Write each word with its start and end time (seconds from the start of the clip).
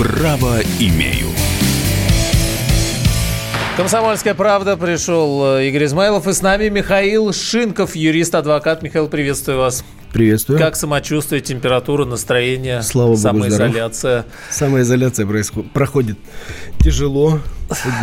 Право 0.00 0.60
имею. 0.78 1.26
Комсомольская 3.76 4.32
правда. 4.32 4.78
Пришел 4.78 5.58
э, 5.58 5.68
Игорь 5.68 5.84
Измайлов. 5.84 6.26
И 6.26 6.32
с 6.32 6.40
нами 6.40 6.70
Михаил 6.70 7.34
Шинков, 7.34 7.94
юрист-адвокат. 7.94 8.82
Михаил, 8.82 9.08
приветствую 9.08 9.58
вас. 9.58 9.84
Приветствую. 10.10 10.58
Как 10.58 10.76
самочувствие, 10.76 11.42
температура, 11.42 12.06
настроение, 12.06 12.82
Слава 12.82 13.08
Богу, 13.08 13.20
самоизоляция? 13.20 14.20
Здоров. 14.20 14.26
Самоизоляция 14.48 15.26
происходит, 15.26 15.72
проходит 15.72 16.18
тяжело. 16.82 17.38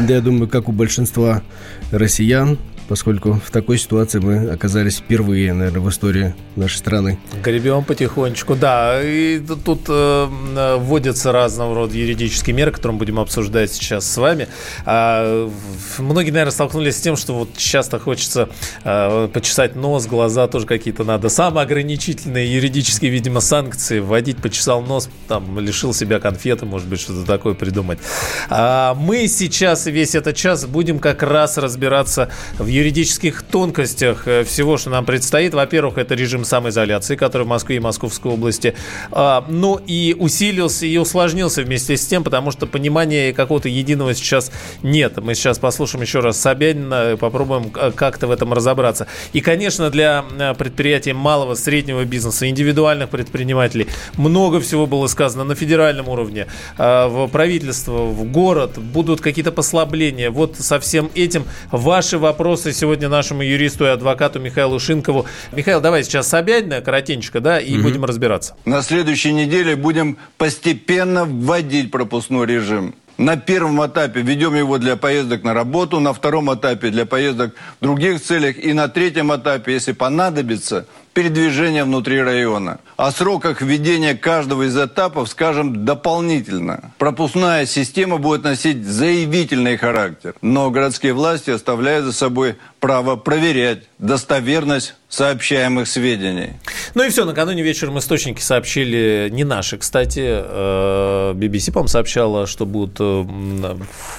Я 0.07 0.21
думаю, 0.21 0.47
как 0.47 0.69
у 0.69 0.73
большинства 0.73 1.41
россиян 1.89 2.59
поскольку 2.87 3.33
в 3.33 3.51
такой 3.51 3.77
ситуации 3.77 4.19
мы 4.19 4.49
оказались 4.49 4.97
впервые, 4.97 5.53
наверное, 5.53 5.81
в 5.81 5.89
истории 5.89 6.35
нашей 6.55 6.77
страны. 6.77 7.19
Гребем 7.43 7.83
потихонечку, 7.83 8.55
да. 8.55 9.01
И 9.03 9.39
тут 9.39 9.81
э, 9.87 10.77
вводятся 10.79 11.31
разного 11.31 11.75
рода 11.75 11.95
юридические 11.95 12.55
меры, 12.55 12.71
которые 12.71 12.93
мы 12.93 12.99
будем 12.99 13.19
обсуждать 13.19 13.71
сейчас 13.71 14.09
с 14.09 14.17
вами. 14.17 14.47
А, 14.85 15.49
многие, 15.97 16.31
наверное, 16.31 16.51
столкнулись 16.51 16.97
с 16.97 17.01
тем, 17.01 17.17
что 17.17 17.33
вот 17.33 17.57
часто 17.57 17.99
хочется 17.99 18.49
э, 18.83 19.29
почесать 19.33 19.75
нос, 19.75 20.07
глаза 20.07 20.47
тоже 20.47 20.65
какие-то 20.65 21.03
надо. 21.03 21.29
Самоограничительные 21.29 22.53
юридические, 22.53 23.11
видимо, 23.11 23.41
санкции 23.41 23.99
вводить, 23.99 24.37
почесал 24.37 24.81
нос, 24.81 25.09
там, 25.27 25.59
лишил 25.59 25.93
себя 25.93 26.19
конфеты, 26.19 26.65
может 26.65 26.87
быть, 26.87 26.99
что-то 26.99 27.25
такое 27.25 27.53
придумать. 27.53 27.99
А 28.49 28.93
мы 28.95 29.27
сейчас 29.27 29.85
весь 29.87 30.15
этот 30.15 30.35
час 30.35 30.65
будем 30.65 30.99
как 30.99 31.23
раз 31.23 31.57
разбираться 31.57 32.29
в 32.57 32.67
юридических 32.77 33.43
тонкостях 33.43 34.27
э, 34.27 34.43
всего, 34.43 34.77
что 34.77 34.89
нам 34.89 35.05
предстоит. 35.05 35.53
Во-первых, 35.53 35.97
это 35.97 36.15
режим 36.15 36.45
самоизоляции, 36.45 37.15
который 37.15 37.43
в 37.43 37.47
Москве 37.47 37.77
и 37.77 37.79
Московской 37.79 38.31
области. 38.31 38.75
А, 39.11 39.45
ну 39.49 39.79
и 39.85 40.15
усилился 40.17 40.85
и 40.85 40.97
усложнился 40.97 41.63
вместе 41.63 41.97
с 41.97 42.05
тем, 42.05 42.23
потому 42.23 42.51
что 42.51 42.67
понимания 42.67 43.33
какого-то 43.33 43.69
единого 43.69 44.13
сейчас 44.13 44.51
нет. 44.83 45.17
Мы 45.17 45.35
сейчас 45.35 45.59
послушаем 45.59 46.03
еще 46.03 46.19
раз 46.19 46.39
Собянина, 46.39 47.17
попробуем 47.19 47.71
как-то 47.71 48.27
в 48.27 48.31
этом 48.31 48.53
разобраться. 48.53 49.07
И, 49.33 49.41
конечно, 49.41 49.89
для 49.89 50.25
э, 50.37 50.53
предприятий 50.53 51.13
малого, 51.13 51.55
среднего 51.55 52.05
бизнеса, 52.05 52.47
индивидуальных 52.47 53.09
предпринимателей 53.09 53.87
много 54.17 54.59
всего 54.59 54.85
было 54.85 55.07
сказано 55.07 55.43
на 55.43 55.55
федеральном 55.55 56.09
уровне, 56.09 56.47
а, 56.77 57.07
в 57.07 57.27
правительство, 57.27 58.05
в 58.05 58.23
город, 58.31 58.77
будут 58.77 59.21
какие-то 59.21 59.51
послабления. 59.51 60.29
Вот 60.29 60.57
со 60.57 60.79
всем 60.79 61.09
этим 61.15 61.45
ваши 61.71 62.17
вопросы 62.17 62.66
вопросы 62.67 62.73
сегодня 62.73 63.09
нашему 63.09 63.43
юристу 63.43 63.85
и 63.85 63.89
адвокату 63.89 64.39
Михаилу 64.39 64.79
Шинкову. 64.79 65.25
Михаил, 65.53 65.81
давай 65.81 66.03
сейчас 66.03 66.27
Собянина, 66.27 66.81
коротенько, 66.81 67.39
да, 67.39 67.59
и 67.59 67.75
угу. 67.75 67.83
будем 67.83 68.05
разбираться. 68.05 68.55
На 68.65 68.81
следующей 68.81 69.33
неделе 69.33 69.75
будем 69.75 70.17
постепенно 70.37 71.25
вводить 71.25 71.91
пропускной 71.91 72.45
режим. 72.45 72.93
На 73.17 73.35
первом 73.37 73.85
этапе 73.85 74.21
ведем 74.21 74.53
его 74.55 74.77
для 74.77 74.95
поездок 74.95 75.43
на 75.43 75.53
работу, 75.53 75.99
на 75.99 76.13
втором 76.13 76.53
этапе 76.53 76.89
для 76.89 77.05
поездок 77.05 77.55
в 77.79 77.83
других 77.83 78.21
целях 78.21 78.57
и 78.63 78.73
на 78.73 78.89
третьем 78.89 79.33
этапе, 79.33 79.73
если 79.73 79.93
понадобится, 79.93 80.85
передвижения 81.17 81.83
внутри 81.83 82.21
района. 82.21 82.79
О 82.95 83.09
сроках 83.09 83.63
введения 83.63 84.13
каждого 84.13 84.67
из 84.67 84.77
этапов 84.77 85.29
скажем 85.29 85.83
дополнительно. 85.83 86.91
Пропускная 86.99 87.65
система 87.65 88.19
будет 88.19 88.43
носить 88.43 88.85
заявительный 88.85 89.77
характер, 89.77 90.35
но 90.43 90.69
городские 90.69 91.13
власти 91.13 91.49
оставляют 91.49 92.05
за 92.05 92.13
собой 92.13 92.57
право 92.79 93.15
проверять 93.15 93.85
достоверность 93.97 94.93
сообщаемых 95.09 95.87
сведений. 95.87 96.51
Ну 96.93 97.03
и 97.03 97.09
все, 97.09 97.23
накануне 97.23 97.63
вечером 97.63 97.97
источники 97.97 98.41
сообщили, 98.41 99.29
не 99.31 99.45
наши, 99.45 99.77
кстати, 99.77 100.19
BBC, 100.19 101.69
э, 101.69 101.71
по-моему, 101.71 101.87
сообщала, 101.87 102.45
что 102.45 102.65
будут 102.65 102.97
э, 102.99 103.25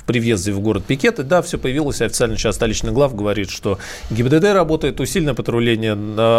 при 0.06 0.18
въезде 0.18 0.52
в 0.52 0.60
город 0.60 0.84
пикеты. 0.86 1.24
Да, 1.24 1.42
все 1.42 1.58
появилось, 1.58 2.00
официально 2.00 2.36
сейчас 2.36 2.56
столичный 2.56 2.92
глав 2.92 3.14
говорит, 3.14 3.50
что 3.50 3.78
ГИБДД 4.10 4.44
работает, 4.54 4.98
усиленное 5.00 5.34
патруление, 5.34 5.94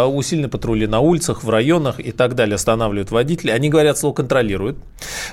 усиленное 0.06 0.49
патрули 0.50 0.86
на 0.86 1.00
улицах, 1.00 1.44
в 1.44 1.50
районах 1.50 2.00
и 2.00 2.12
так 2.12 2.34
далее, 2.34 2.56
останавливают 2.56 3.10
водителей. 3.10 3.54
Они 3.54 3.68
говорят, 3.68 3.98
слово 3.98 4.14
контролируют, 4.14 4.76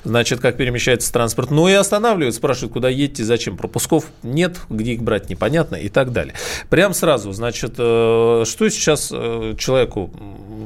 значит, 0.03 0.39
как 0.39 0.57
перемещается 0.57 1.11
транспорт. 1.11 1.51
Ну 1.51 1.67
и 1.67 1.73
останавливают, 1.73 2.35
спрашивают, 2.35 2.73
куда 2.73 2.89
едете, 2.89 3.23
зачем. 3.23 3.57
Пропусков 3.57 4.05
нет, 4.23 4.57
где 4.69 4.93
их 4.93 5.03
брать 5.03 5.29
непонятно 5.29 5.75
и 5.75 5.89
так 5.89 6.11
далее. 6.11 6.33
Прям 6.69 6.93
сразу, 6.93 7.31
значит, 7.31 7.75
э, 7.77 8.43
что 8.45 8.69
сейчас 8.69 9.11
э, 9.13 9.55
человеку, 9.57 10.11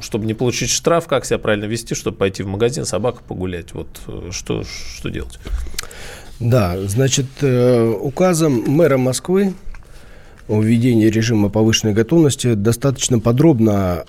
чтобы 0.00 0.26
не 0.26 0.34
получить 0.34 0.70
штраф, 0.70 1.06
как 1.06 1.24
себя 1.24 1.38
правильно 1.38 1.64
вести, 1.64 1.94
чтобы 1.94 2.16
пойти 2.16 2.42
в 2.42 2.46
магазин, 2.46 2.84
собаку 2.84 3.22
погулять? 3.26 3.72
Вот 3.72 3.88
э, 4.06 4.30
что, 4.30 4.62
что 4.64 5.08
делать? 5.08 5.38
Да, 6.40 6.76
значит, 6.86 7.26
указом 7.40 8.64
мэра 8.66 8.96
Москвы 8.96 9.54
о 10.48 10.60
введении 10.60 11.06
режима 11.06 11.48
повышенной 11.48 11.94
готовности 11.94 12.54
достаточно 12.54 13.20
подробно 13.20 14.04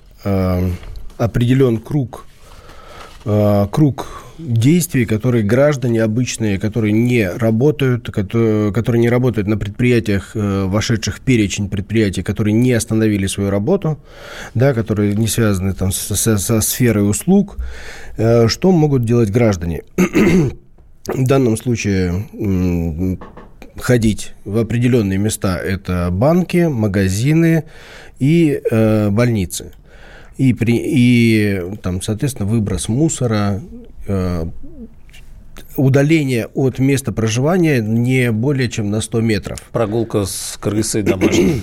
определен 1.18 1.78
круг, 1.78 2.26
э, 3.26 3.68
круг 3.72 4.24
действий, 4.38 5.06
которые 5.06 5.44
граждане 5.44 6.04
обычные, 6.04 6.60
которые 6.60 6.92
не 6.92 7.30
работают, 7.30 8.10
которые, 8.10 9.00
не 9.00 9.10
работают 9.10 9.48
на 9.48 9.58
предприятиях, 9.58 10.32
э, 10.36 10.66
вошедших 10.66 11.18
в 11.18 11.22
перечень 11.22 11.70
предприятий, 11.70 12.24
которые 12.24 12.54
не 12.54 12.74
остановили 12.74 13.28
свою 13.28 13.50
работу, 13.50 14.00
да, 14.54 14.74
которые 14.74 15.16
не 15.16 15.28
связаны 15.28 15.74
там 15.74 15.92
со, 15.92 16.16
со, 16.16 16.38
со 16.38 16.62
сферой 16.62 17.10
услуг, 17.10 17.58
э, 18.18 18.48
что 18.48 18.72
могут 18.72 19.06
делать 19.06 19.30
граждане? 19.32 19.84
В 21.08 21.28
данном 21.28 21.58
случае 21.58 22.28
ходить 23.78 24.34
в 24.46 24.58
определенные 24.58 25.18
места. 25.18 25.58
Это 25.58 26.10
банки, 26.12 26.68
магазины 26.70 27.66
и 28.20 28.62
э, 28.72 29.10
больницы. 29.10 29.74
И, 30.38 30.54
при, 30.54 30.78
и 30.78 31.62
там, 31.82 32.02
соответственно, 32.02 32.50
выброс 32.50 32.88
мусора, 32.88 33.62
э, 34.08 34.46
удаление 35.78 36.48
от 36.54 36.80
места 36.80 37.12
проживания 37.12 37.82
не 37.82 38.32
более 38.32 38.70
чем 38.70 38.90
на 38.90 39.02
100 39.02 39.22
метров. 39.22 39.62
Прогулка 39.72 40.26
с 40.26 40.58
крысой 40.60 41.04
домашней. 41.04 41.62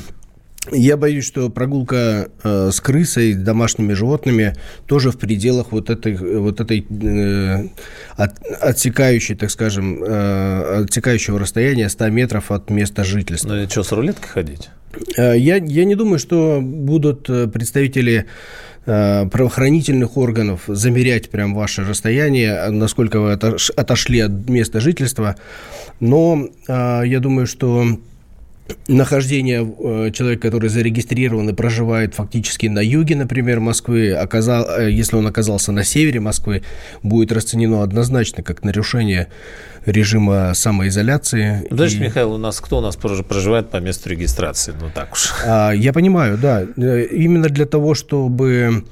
Я 0.70 0.98
боюсь, 0.98 1.24
что 1.24 1.48
прогулка 1.48 2.28
э, 2.42 2.70
с 2.70 2.80
крысой, 2.80 3.32
домашними 3.32 3.94
животными 3.94 4.54
тоже 4.86 5.10
в 5.10 5.18
пределах 5.18 5.72
вот 5.72 5.88
этой, 5.88 6.16
вот 6.16 6.60
этой 6.60 6.86
э, 6.88 7.68
от, 8.16 8.38
отсекающей, 8.60 9.34
так 9.36 9.50
скажем, 9.50 10.04
э, 10.04 10.82
отсекающего 10.84 11.38
расстояния 11.38 11.88
100 11.88 12.10
метров 12.10 12.50
от 12.50 12.68
места 12.68 13.04
жительства. 13.04 13.48
Ну 13.48 13.62
и 13.62 13.68
что, 13.68 13.82
с 13.82 13.92
рулеткой 13.92 14.28
ходить? 14.28 14.68
Э, 15.16 15.36
я, 15.36 15.56
я 15.56 15.84
не 15.84 15.94
думаю, 15.94 16.18
что 16.18 16.60
будут 16.62 17.28
э, 17.30 17.48
представители 17.48 18.26
э, 18.86 19.26
правоохранительных 19.28 20.16
органов 20.16 20.64
замерять 20.66 21.30
прям 21.30 21.54
ваше 21.54 21.84
расстояние, 21.84 22.70
насколько 22.70 23.20
вы 23.20 23.32
отошли 23.32 24.20
от 24.20 24.48
места 24.48 24.80
жительства. 24.80 25.36
Но 26.00 26.48
я 26.68 27.18
думаю, 27.20 27.46
что 27.46 27.98
нахождение 28.88 29.62
э, 29.62 30.10
человека, 30.12 30.42
который 30.48 30.68
зарегистрирован 30.68 31.48
и 31.48 31.52
проживает 31.52 32.14
фактически 32.14 32.66
на 32.66 32.80
юге, 32.80 33.16
например, 33.16 33.60
Москвы, 33.60 34.12
оказал, 34.12 34.66
э, 34.78 34.90
если 34.90 35.16
он 35.16 35.26
оказался 35.26 35.72
на 35.72 35.84
севере 35.84 36.20
Москвы, 36.20 36.62
будет 37.02 37.32
расценено 37.32 37.82
однозначно 37.82 38.42
как 38.42 38.64
нарушение 38.64 39.28
режима 39.86 40.52
самоизоляции. 40.54 41.66
Подождите, 41.70 42.04
и... 42.04 42.08
Михаил, 42.08 42.32
у 42.32 42.38
нас 42.38 42.60
кто 42.60 42.78
у 42.78 42.80
нас 42.80 42.96
проживает 42.96 43.70
по 43.70 43.78
месту 43.78 44.10
регистрации? 44.10 44.74
Ну 44.80 44.88
так 44.94 45.12
уж. 45.12 45.32
А, 45.46 45.72
я 45.72 45.92
понимаю, 45.92 46.38
да. 46.38 46.64
Э, 46.76 47.04
именно 47.04 47.48
для 47.48 47.66
того, 47.66 47.94
чтобы 47.94 48.84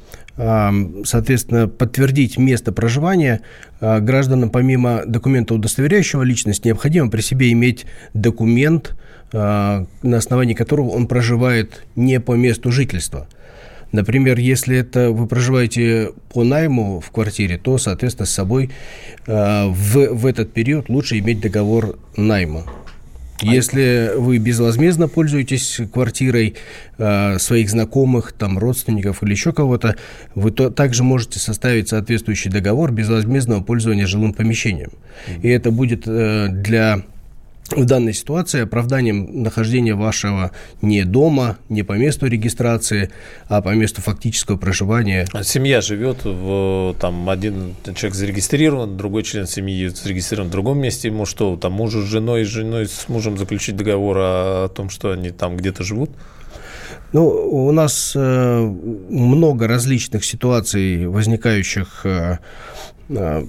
соответственно, 1.05 1.67
подтвердить 1.67 2.39
место 2.39 2.71
проживания 2.71 3.41
гражданам 3.81 4.51
помимо 4.51 5.03
документа, 5.05 5.55
удостоверяющего 5.55 6.23
личность, 6.23 6.65
необходимо 6.65 7.11
при 7.11 7.21
себе 7.23 7.51
иметь 7.51 7.87
документ, 8.15 8.95
а, 9.33 9.87
на 10.03 10.17
основании 10.17 10.55
которого 10.55 10.91
он 10.91 11.07
проживает 11.07 11.85
не 11.97 12.19
по 12.19 12.33
месту 12.33 12.73
жительства. 12.73 13.29
Например, 13.93 14.39
если 14.39 14.77
это 14.77 15.11
вы 15.11 15.27
проживаете 15.27 16.13
по 16.33 16.45
найму 16.45 17.01
в 17.01 17.11
квартире, 17.11 17.59
то, 17.59 17.77
соответственно, 17.79 18.27
с 18.27 18.31
собой 18.31 18.71
а, 19.27 19.67
в, 19.69 20.15
в 20.15 20.27
этот 20.27 20.53
период 20.53 20.89
лучше 20.89 21.19
иметь 21.19 21.41
договор 21.41 21.99
найма. 22.17 22.65
Если 23.41 24.13
вы 24.17 24.39
безвозмездно 24.39 25.07
пользуетесь 25.09 25.81
квартирой 25.93 26.57
э, 26.99 27.39
своих 27.39 27.71
знакомых, 27.71 28.33
там, 28.33 28.59
родственников 28.59 29.23
или 29.23 29.31
еще 29.31 29.53
кого-то, 29.53 29.97
вы 30.35 30.51
то, 30.51 30.71
также 30.71 31.05
можете 31.05 31.39
составить 31.39 31.89
соответствующий 31.89 32.51
договор 32.51 32.91
безвозмездного 32.91 33.63
пользования 33.63 34.07
жилым 34.07 34.33
помещением. 34.33 34.91
И 35.43 35.49
это 35.49 35.71
будет 35.71 36.05
э, 36.07 36.49
для 36.51 37.03
в 37.77 37.85
данной 37.85 38.13
ситуации 38.13 38.63
оправданием 38.63 39.43
нахождения 39.43 39.95
вашего 39.95 40.53
не 40.83 41.05
дома, 41.05 41.59
не 41.69 41.83
по 41.83 41.93
месту 41.93 42.27
регистрации, 42.27 43.11
а 43.49 43.63
по 43.63 43.75
месту 43.75 44.01
фактического 44.03 44.57
проживания. 44.57 45.27
А 45.33 45.43
семья 45.43 45.81
живет, 45.81 46.25
в, 46.25 46.95
там 47.01 47.29
один 47.29 47.75
человек 47.95 48.15
зарегистрирован, 48.15 48.97
другой 48.97 49.23
член 49.23 49.47
семьи 49.47 49.89
зарегистрирован 49.89 50.49
в 50.49 50.53
другом 50.53 50.79
месте, 50.79 51.09
ему 51.09 51.27
что, 51.27 51.57
там 51.57 51.73
мужу 51.73 52.03
с 52.03 52.07
женой, 52.07 52.45
с 52.45 52.49
женой 52.49 52.87
с 52.87 53.09
мужем 53.09 53.37
заключить 53.37 53.77
договор 53.77 54.17
о 54.19 54.69
том, 54.69 54.91
что 54.91 55.13
они 55.13 55.31
там 55.31 55.57
где-то 55.57 55.85
живут? 55.85 56.11
Ну, 57.13 57.27
у 57.27 57.73
нас 57.73 58.13
э, 58.15 58.61
много 59.09 59.67
различных 59.67 60.25
ситуаций, 60.25 61.07
возникающих 61.07 62.03
э, 62.05 62.39
э 63.09 63.45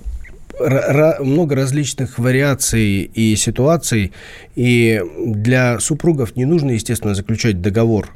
много 1.20 1.56
различных 1.56 2.20
вариаций 2.20 3.04
и 3.04 3.36
ситуаций, 3.36 4.12
и 4.56 5.02
для 5.26 5.80
супругов 5.80 6.36
не 6.36 6.46
нужно, 6.46 6.72
естественно, 6.72 7.16
заключать 7.16 7.62
договор 7.62 8.10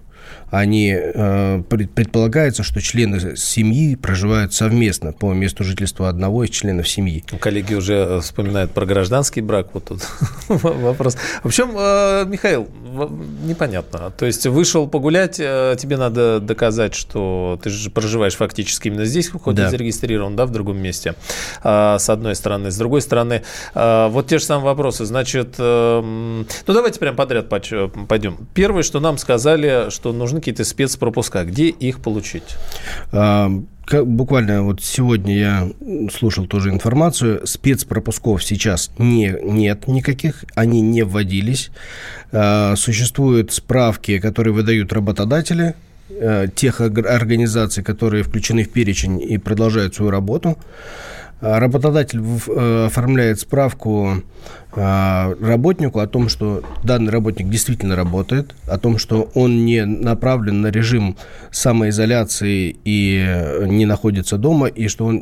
они 0.53 0.95
э, 0.95 1.63
предполагается, 1.67 2.61
что 2.61 2.79
члены 2.79 3.35
семьи 3.35 3.95
проживают 3.95 4.53
совместно 4.53 5.11
по 5.11 5.33
месту 5.33 5.63
жительства 5.63 6.09
одного 6.09 6.43
из 6.43 6.51
членов 6.51 6.87
семьи. 6.87 7.23
Коллеги 7.39 7.73
уже 7.73 7.95
э, 7.95 8.19
вспоминают 8.19 8.69
про 8.69 8.85
гражданский 8.85 9.41
брак. 9.41 9.69
Вот 9.73 9.85
тут 9.85 10.07
вопрос. 10.47 11.17
В 11.41 11.47
общем, 11.47 11.71
э, 11.75 12.25
Михаил, 12.27 12.67
непонятно. 13.43 14.11
То 14.15 14.27
есть 14.27 14.45
вышел 14.45 14.87
погулять, 14.87 15.37
тебе 15.37 15.97
надо 15.97 16.39
доказать, 16.39 16.93
что 16.93 17.59
ты 17.63 17.71
же 17.71 17.89
проживаешь 17.89 18.35
фактически 18.35 18.89
именно 18.89 19.05
здесь, 19.05 19.29
хоть 19.29 19.55
да. 19.55 19.65
и 19.65 19.71
зарегистрирован, 19.71 20.35
да, 20.35 20.45
в 20.45 20.51
другом 20.51 20.77
месте. 20.77 21.15
С 21.63 22.09
одной 22.09 22.35
стороны. 22.35 22.69
С 22.69 22.77
другой 22.77 23.01
стороны, 23.01 23.41
вот 23.73 24.27
те 24.27 24.37
же 24.37 24.45
самые 24.45 24.65
вопросы. 24.65 25.05
Значит, 25.05 25.55
ну 25.57 26.45
давайте 26.67 26.99
прям 26.99 27.15
подряд 27.15 27.49
пойдем. 27.49 28.47
Первое, 28.53 28.83
что 28.83 28.99
нам 28.99 29.17
сказали, 29.17 29.89
что 29.89 30.13
нужны 30.13 30.42
какие-то 30.43 30.65
спецпропуска. 30.65 31.45
Где 31.45 31.69
их 31.69 32.01
получить? 32.01 32.57
А, 33.13 33.49
буквально 33.89 34.63
вот 34.63 34.83
сегодня 34.83 35.37
я 35.37 35.69
слушал 36.11 36.47
тоже 36.47 36.69
информацию. 36.69 37.47
Спецпропусков 37.47 38.43
сейчас 38.43 38.91
не, 38.97 39.37
нет 39.41 39.87
никаких, 39.87 40.43
они 40.53 40.81
не 40.81 41.03
вводились. 41.03 41.71
А, 42.33 42.75
существуют 42.75 43.53
справки, 43.53 44.19
которые 44.19 44.53
выдают 44.53 44.91
работодатели 44.91 45.75
а, 46.09 46.47
тех 46.47 46.81
организаций, 46.81 47.83
которые 47.83 48.23
включены 48.23 48.65
в 48.65 48.69
перечень 48.69 49.21
и 49.21 49.37
продолжают 49.37 49.95
свою 49.95 50.11
работу. 50.11 50.57
Работодатель 51.43 52.21
э, 52.21 52.85
оформляет 52.85 53.37
справку 53.41 54.23
а, 54.71 55.35
работнику 55.41 55.99
о 55.99 56.07
том, 56.07 56.29
что 56.29 56.63
данный 56.83 57.11
работник 57.11 57.49
действительно 57.49 57.97
работает, 57.97 58.55
о 58.65 58.77
том, 58.77 58.97
что 58.97 59.29
он 59.33 59.65
не 59.65 59.85
направлен 59.85 60.61
на 60.61 60.67
режим 60.67 61.17
самоизоляции 61.51 62.77
и 62.85 63.65
не 63.65 63.85
находится 63.85 64.37
дома, 64.37 64.67
и 64.67 64.87
что 64.87 65.05
он 65.05 65.21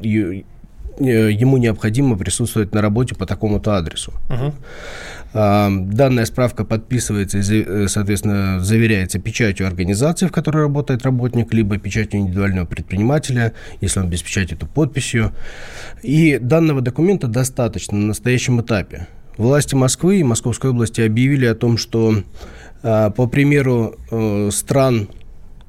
ему 1.00 1.58
необходимо 1.58 2.18
присутствовать 2.18 2.74
на 2.74 2.82
работе 2.82 3.16
по 3.16 3.26
такому-то 3.26 3.76
адресу. 3.76 4.14
Uh-huh. 4.30 4.54
Данная 5.34 6.26
справка 6.26 6.66
подписывается 6.66 7.38
и, 7.38 7.64
э, 7.64 7.88
соответственно, 7.88 8.60
заверяется 8.60 9.18
печатью 9.18 9.66
организации, 9.66 10.28
в 10.28 10.32
которой 10.32 10.64
работает 10.64 11.04
работник, 11.04 11.54
либо 11.54 11.78
печатью 11.78 12.20
индивидуального 12.20 12.66
предпринимателя, 12.66 13.54
если 13.80 14.02
он 14.02 14.10
без 14.10 14.22
печати, 14.22 14.56
то 14.56 14.66
подписью. 14.66 15.32
И 16.04 16.38
данного 16.38 16.82
документа 16.82 17.28
достаточно 17.28 17.98
на 17.98 18.08
настоящем 18.08 18.60
этапе. 18.60 19.08
Власти 19.38 19.76
Москвы 19.76 20.20
и 20.20 20.24
Московской 20.24 20.72
области 20.72 21.00
объявили 21.00 21.46
о 21.46 21.56
том, 21.56 21.78
что 21.78 22.24
а, 22.84 23.10
по 23.12 23.28
примеру 23.28 23.96
э, 24.10 24.50
стран 24.52 25.08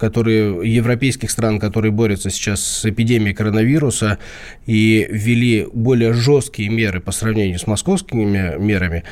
которые, 0.03 0.69
европейских 0.69 1.31
стран, 1.31 1.61
которые 1.61 1.93
борются 1.93 2.29
сейчас 2.29 2.61
с 2.61 2.85
эпидемией 2.85 3.35
коронавируса 3.35 4.19
и 4.67 5.07
ввели 5.09 5.69
более 5.73 6.13
жесткие 6.13 6.71
меры 6.71 7.01
по 7.01 7.13
сравнению 7.13 7.61
с 7.61 7.69
московскими 7.69 8.59
мерами, 8.59 9.05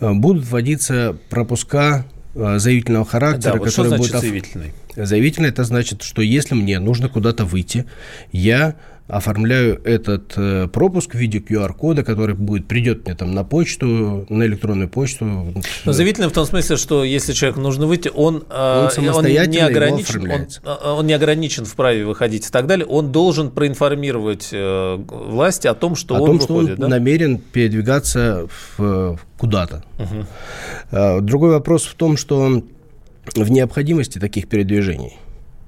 э, 0.00 0.12
будут 0.14 0.46
вводиться 0.46 1.14
пропуска 1.28 2.06
э, 2.34 2.58
заявительного 2.58 3.04
характера, 3.04 3.52
да, 3.52 3.58
вот 3.58 3.68
который 3.68 3.88
что 3.88 3.96
значит 3.96 4.12
будет... 4.12 4.20
заявительный? 4.22 4.72
Заявительный– 4.96 5.48
это 5.50 5.64
значит, 5.64 6.00
что 6.02 6.22
если 6.22 6.54
мне 6.54 6.78
нужно 6.78 7.10
куда-то 7.10 7.44
выйти, 7.44 7.84
я 8.32 8.76
оформляю 9.10 9.80
этот 9.84 10.34
э, 10.36 10.68
пропуск 10.68 11.14
в 11.14 11.18
виде 11.18 11.38
QR-кода, 11.38 12.04
который 12.04 12.34
будет, 12.34 12.68
придет 12.68 13.04
мне 13.04 13.14
там 13.14 13.34
на 13.34 13.44
почту, 13.44 14.26
на 14.28 14.44
электронную 14.44 14.88
почту. 14.88 15.52
Но 15.84 15.92
заявительно 15.92 16.28
в 16.28 16.32
том 16.32 16.46
смысле, 16.46 16.76
что 16.76 17.02
если 17.02 17.32
человеку 17.32 17.60
нужно 17.60 17.86
выйти, 17.86 18.10
он, 18.14 18.44
э, 18.48 18.88
он, 18.96 19.08
он 19.08 19.24
не 19.24 19.58
ограничен, 19.58 20.30
он, 20.30 20.46
э, 20.64 20.90
он 20.92 21.06
не 21.06 21.12
ограничен 21.12 21.64
в 21.64 21.74
праве 21.74 22.04
выходить 22.04 22.46
и 22.46 22.50
так 22.50 22.66
далее, 22.66 22.86
он 22.86 23.10
должен 23.10 23.50
проинформировать 23.50 24.50
власти 24.52 25.66
о 25.66 25.74
том, 25.74 25.96
что 25.96 26.14
о 26.14 26.20
он 26.20 26.26
том, 26.26 26.38
выходит, 26.38 26.74
что 26.74 26.84
он 26.84 26.88
да? 26.90 26.96
намерен 26.96 27.38
передвигаться 27.38 28.46
в, 28.76 29.18
куда-то. 29.38 29.84
Угу. 29.98 31.20
Другой 31.22 31.50
вопрос 31.50 31.84
в 31.84 31.94
том, 31.94 32.16
что 32.16 32.62
в 33.34 33.50
необходимости 33.50 34.18
таких 34.18 34.48
передвижений, 34.48 35.16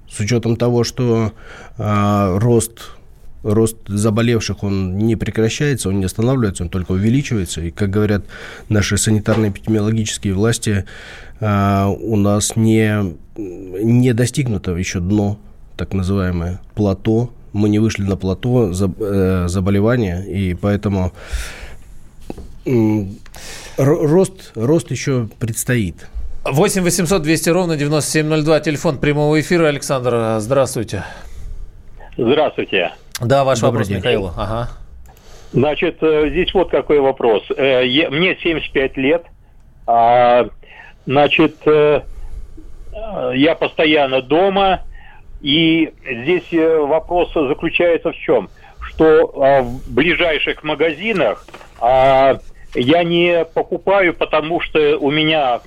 с 0.09 0.21
учетом 0.21 0.57
того, 0.57 0.85
что 0.85 1.33
э, 1.79 2.39
рост 2.39 2.93
рост 3.43 3.77
заболевших, 3.87 4.63
он 4.63 4.99
не 4.99 5.17
прекращается, 5.17 5.89
он 5.89 5.99
не 5.99 6.05
останавливается, 6.05 6.65
он 6.65 6.69
только 6.69 6.93
увеличивается. 6.93 7.61
И, 7.61 7.71
как 7.71 7.91
говорят 7.91 8.25
наши 8.69 8.97
санитарно-эпидемиологические 8.97 10.35
власти, 10.35 10.85
а, 11.41 11.89
у 11.89 12.17
нас 12.17 12.57
не, 12.57 13.15
не 13.37 14.13
достигнуто 14.13 14.73
еще 14.73 15.01
дно, 15.01 15.39
так 15.77 15.93
называемое, 15.93 16.61
плато. 16.75 17.31
Мы 17.53 17.69
не 17.69 17.79
вышли 17.79 18.05
на 18.05 18.17
плато 18.17 18.73
э, 18.73 19.45
заболевания, 19.47 20.23
и 20.23 20.55
поэтому 20.55 21.13
рост, 23.77 24.53
рост 24.55 24.91
еще 24.91 25.29
предстоит. 25.39 26.09
8 26.45 26.83
800 26.83 27.23
200 27.23 27.51
ровно 27.51 27.77
9702, 27.77 28.61
телефон 28.61 28.99
прямого 28.99 29.39
эфира. 29.39 29.67
Александр, 29.69 30.39
здравствуйте. 30.41 31.05
Здравствуйте. 32.17 32.93
Да, 33.23 33.45
ваш 33.45 33.61
Добрый 33.61 33.73
вопрос, 33.73 33.89
день. 33.89 33.99
Михаилу. 33.99 34.33
Ага. 34.37 34.69
Значит, 35.53 35.99
э, 36.03 36.29
здесь 36.31 36.53
вот 36.55 36.71
какой 36.71 37.01
вопрос. 37.01 37.45
Э, 37.57 37.85
мне 38.11 38.37
75 38.37 38.97
лет. 38.97 39.25
А, 39.87 40.49
значит, 41.07 41.57
э, 41.67 42.03
я 43.35 43.55
постоянно 43.55 44.23
дома. 44.23 44.83
И 45.41 45.93
здесь 46.05 46.53
вопрос 46.53 47.33
заключается 47.35 48.13
в 48.13 48.17
чем? 48.17 48.49
Что 48.81 49.33
а, 49.37 49.63
в 49.63 49.93
ближайших 49.93 50.63
магазинах 50.63 51.45
а, 51.81 52.39
я 52.75 53.05
не 53.05 53.45
покупаю, 53.45 54.15
потому 54.15 54.61
что 54.61 54.99
у 54.99 55.11
меня 55.11 55.61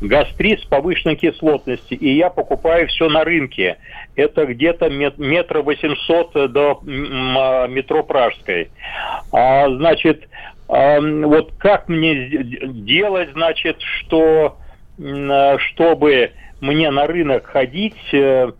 гастрит 0.00 0.60
с 0.60 0.64
повышенной 0.64 1.16
кислотностью, 1.16 1.98
и 1.98 2.10
я 2.10 2.30
покупаю 2.30 2.88
все 2.88 3.08
на 3.08 3.24
рынке 3.24 3.76
это 4.16 4.46
где-то 4.46 4.90
метра 4.90 5.62
восемьсот 5.62 6.32
до 6.52 6.80
а, 6.82 7.66
метро 7.66 8.02
Пражской. 8.02 8.70
А, 9.32 9.68
значит, 9.70 10.28
а, 10.68 11.00
вот 11.00 11.52
как 11.58 11.88
мне 11.88 12.28
делать, 12.28 13.30
значит, 13.32 13.80
что 13.80 14.58
чтобы 14.98 16.32
мне 16.60 16.90
на 16.90 17.06
рынок 17.06 17.46
ходить, 17.46 17.96
э, 18.12 18.52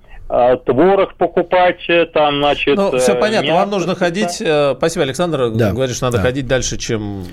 творог 0.65 1.15
покупать, 1.17 1.81
э, 1.89 2.07
там, 2.07 2.39
значит... 2.39 2.77
Ну, 2.77 2.99
все 2.99 3.15
понятно, 3.15 3.49
мясо, 3.49 3.61
вам 3.61 3.71
нужно 3.71 3.95
ходить... 3.95 4.41
Э, 4.41 4.75
спасибо, 4.77 5.05
Александр, 5.05 5.51
да. 5.51 5.73
говорит, 5.73 5.95
что 5.95 6.07
надо 6.07 6.19
да. 6.19 6.23
ходить 6.23 6.47
дальше, 6.47 6.79
чем 6.79 7.25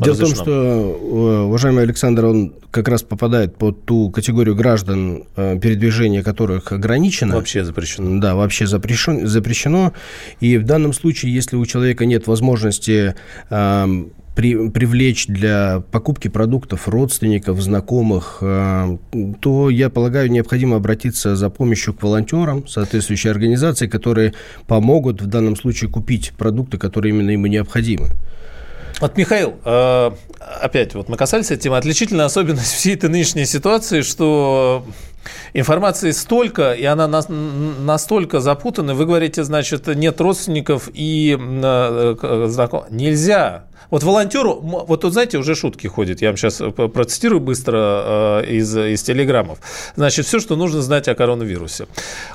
Дело 0.00 0.14
в 0.14 0.18
том, 0.18 0.34
что 0.34 0.50
э, 0.50 1.40
уважаемый 1.42 1.82
Александр, 1.82 2.24
он 2.26 2.54
как 2.70 2.88
раз 2.88 3.02
попадает 3.02 3.56
под 3.56 3.84
ту 3.84 4.10
категорию 4.10 4.56
граждан, 4.56 5.24
э, 5.36 5.58
передвижение 5.58 6.22
которых 6.22 6.72
ограничено. 6.72 7.36
Вообще 7.36 7.64
запрещено. 7.64 8.20
Да, 8.20 8.34
вообще 8.34 8.66
запрещено. 8.66 9.26
запрещено. 9.26 9.92
И 10.40 10.56
в 10.56 10.64
данном 10.64 10.92
случае, 10.92 11.34
если 11.34 11.56
у 11.56 11.66
человека 11.66 12.06
нет 12.06 12.26
возможности 12.26 13.14
э, 13.50 13.86
при, 14.34 14.68
привлечь 14.70 15.26
для 15.26 15.82
покупки 15.90 16.28
продуктов 16.28 16.88
родственников, 16.88 17.60
знакомых, 17.60 18.38
э, 18.40 18.96
то, 19.40 19.70
я 19.70 19.90
полагаю, 19.90 20.30
необходимо 20.30 20.76
обратиться 20.76 21.36
за 21.36 21.50
помощью 21.50 21.94
к 21.94 22.02
волонтерам, 22.02 22.66
соответствующей 22.66 23.30
организации, 23.30 23.86
которые 23.86 24.34
помогут 24.66 25.20
в 25.20 25.26
данном 25.26 25.56
случае 25.56 25.90
купить 25.90 26.32
продукты, 26.36 26.78
которые 26.78 27.14
именно 27.14 27.30
ему 27.30 27.46
необходимы. 27.46 28.08
Вот, 29.00 29.16
Михаил, 29.16 29.54
э, 29.64 30.10
опять 30.60 30.94
вот 30.94 31.08
мы 31.08 31.16
касались 31.16 31.46
этой 31.50 31.62
темы. 31.62 31.78
Отличительная 31.78 32.26
особенность 32.26 32.72
всей 32.72 32.94
этой 32.94 33.08
нынешней 33.08 33.46
ситуации, 33.46 34.02
что 34.02 34.84
Информации 35.52 36.12
столько, 36.12 36.72
и 36.72 36.84
она 36.84 37.06
настолько 37.08 38.40
запутана. 38.40 38.94
Вы 38.94 39.06
говорите, 39.06 39.44
значит, 39.44 39.86
нет 39.88 40.20
родственников 40.20 40.88
и 40.92 41.36
э, 41.38 42.46
знакомых. 42.48 42.90
Нельзя. 42.90 43.64
Вот 43.90 44.04
волонтеру, 44.04 44.60
вот 44.60 45.00
тут, 45.00 45.12
знаете, 45.12 45.38
уже 45.38 45.54
шутки 45.56 45.88
ходят. 45.88 46.22
Я 46.22 46.28
вам 46.28 46.36
сейчас 46.36 46.60
э, 46.60 46.70
процитирую 46.70 47.40
быстро 47.40 48.42
э, 48.42 48.44
из, 48.48 48.76
из 48.76 49.02
телеграммов. 49.02 49.58
Значит, 49.96 50.26
все, 50.26 50.38
что 50.38 50.54
нужно 50.54 50.80
знать 50.80 51.08
о 51.08 51.14
коронавирусе. 51.14 51.86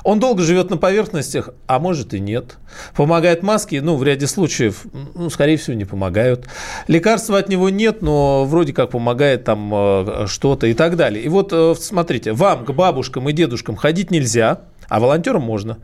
Он 0.04 0.20
долго 0.20 0.42
живет 0.42 0.68
на 0.70 0.76
поверхностях, 0.76 1.50
а 1.66 1.78
может 1.78 2.12
и 2.12 2.20
нет. 2.20 2.58
Помогает 2.94 3.42
маски, 3.42 3.76
ну, 3.76 3.96
в 3.96 4.04
ряде 4.04 4.26
случаев, 4.26 4.84
ну, 5.14 5.30
скорее 5.30 5.56
всего, 5.56 5.74
не 5.74 5.86
помогают. 5.86 6.46
Лекарства 6.88 7.38
от 7.38 7.48
него 7.48 7.70
нет, 7.70 8.02
но 8.02 8.44
вроде 8.44 8.74
как 8.74 8.90
помогает 8.90 9.44
там 9.44 9.72
э, 9.72 10.26
что-то 10.26 10.66
и 10.66 10.74
так 10.74 10.96
далее. 10.96 11.24
И 11.24 11.28
вот, 11.28 11.54
смотрите, 11.80 12.32
вам, 12.32 12.66
бабушкам 12.76 13.28
и 13.28 13.32
дедушкам 13.32 13.74
ходить 13.76 14.10
нельзя, 14.10 14.60
а 14.88 15.00
волонтерам 15.00 15.42
можно. 15.42 15.78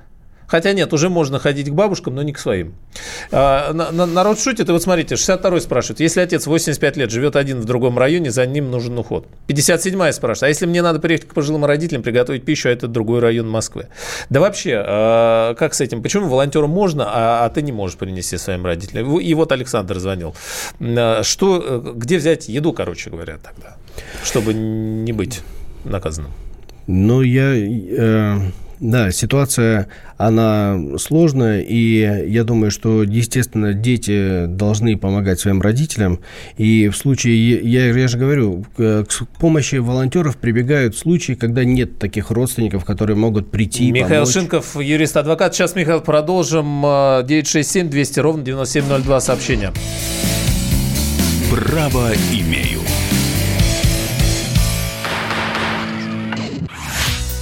Хотя 0.52 0.74
нет, 0.74 0.92
уже 0.92 1.08
можно 1.08 1.38
ходить 1.38 1.70
к 1.70 1.72
бабушкам, 1.72 2.14
но 2.14 2.22
не 2.22 2.34
к 2.34 2.38
своим. 2.38 2.74
А, 3.30 3.72
народ 3.72 4.38
шутит, 4.38 4.68
и 4.68 4.72
вот 4.72 4.82
смотрите, 4.82 5.14
62-й 5.14 5.62
спрашивает, 5.62 6.00
если 6.00 6.20
отец 6.20 6.46
85 6.46 6.98
лет 6.98 7.10
живет 7.10 7.36
один 7.36 7.58
в 7.58 7.64
другом 7.64 7.98
районе, 7.98 8.30
за 8.30 8.44
ним 8.44 8.70
нужен 8.70 8.98
уход. 8.98 9.26
57-я 9.48 10.12
спрашивает, 10.12 10.42
а 10.42 10.48
если 10.48 10.66
мне 10.66 10.82
надо 10.82 10.98
приехать 10.98 11.28
к 11.28 11.32
пожилым 11.32 11.64
родителям, 11.64 12.02
приготовить 12.02 12.44
пищу, 12.44 12.68
а 12.68 12.72
это 12.72 12.86
другой 12.86 13.20
район 13.20 13.48
Москвы? 13.48 13.86
Да 14.28 14.40
вообще, 14.40 14.84
а, 14.86 15.54
как 15.54 15.72
с 15.72 15.80
этим? 15.80 16.02
Почему 16.02 16.28
волонтеру 16.28 16.68
можно, 16.68 17.04
а, 17.06 17.46
а 17.46 17.48
ты 17.48 17.62
не 17.62 17.72
можешь 17.72 17.96
принести 17.96 18.36
своим 18.36 18.66
родителям? 18.66 19.18
И 19.18 19.32
вот 19.32 19.52
Александр 19.52 19.98
звонил. 20.00 20.34
Что, 20.78 21.22
э, 21.64 21.92
где 21.94 22.18
взять 22.18 22.50
еду, 22.50 22.74
короче 22.74 23.08
говоря, 23.08 23.38
тогда, 23.42 23.78
чтобы 24.22 24.52
не 24.52 25.12
быть 25.14 25.40
наказанным? 25.84 26.32
Ну, 26.86 27.22
я... 27.22 27.54
Э 27.54 28.38
да, 28.82 29.12
ситуация, 29.12 29.86
она 30.16 30.76
сложная, 30.98 31.60
и 31.60 32.26
я 32.28 32.42
думаю, 32.42 32.72
что, 32.72 33.04
естественно, 33.04 33.74
дети 33.74 34.46
должны 34.46 34.98
помогать 34.98 35.38
своим 35.38 35.62
родителям. 35.62 36.18
И 36.56 36.88
в 36.88 36.96
случае, 36.96 37.60
я, 37.60 37.92
я 37.92 38.08
же 38.08 38.18
говорю, 38.18 38.66
к 38.76 39.06
помощи 39.38 39.76
волонтеров 39.76 40.36
прибегают 40.36 40.96
случаи, 40.96 41.34
когда 41.34 41.62
нет 41.62 42.00
таких 42.00 42.32
родственников, 42.32 42.84
которые 42.84 43.16
могут 43.16 43.52
прийти, 43.52 43.92
Михаил 43.92 44.22
помочь. 44.22 44.34
Шинков, 44.34 44.76
юрист-адвокат. 44.76 45.54
Сейчас, 45.54 45.76
Михаил, 45.76 46.00
продолжим. 46.00 46.82
967 46.82 47.88
200 47.88 48.18
ровно 48.18 48.42
9702 48.42 49.20
сообщения. 49.20 49.72
Право 51.52 52.10
имею. 52.32 52.80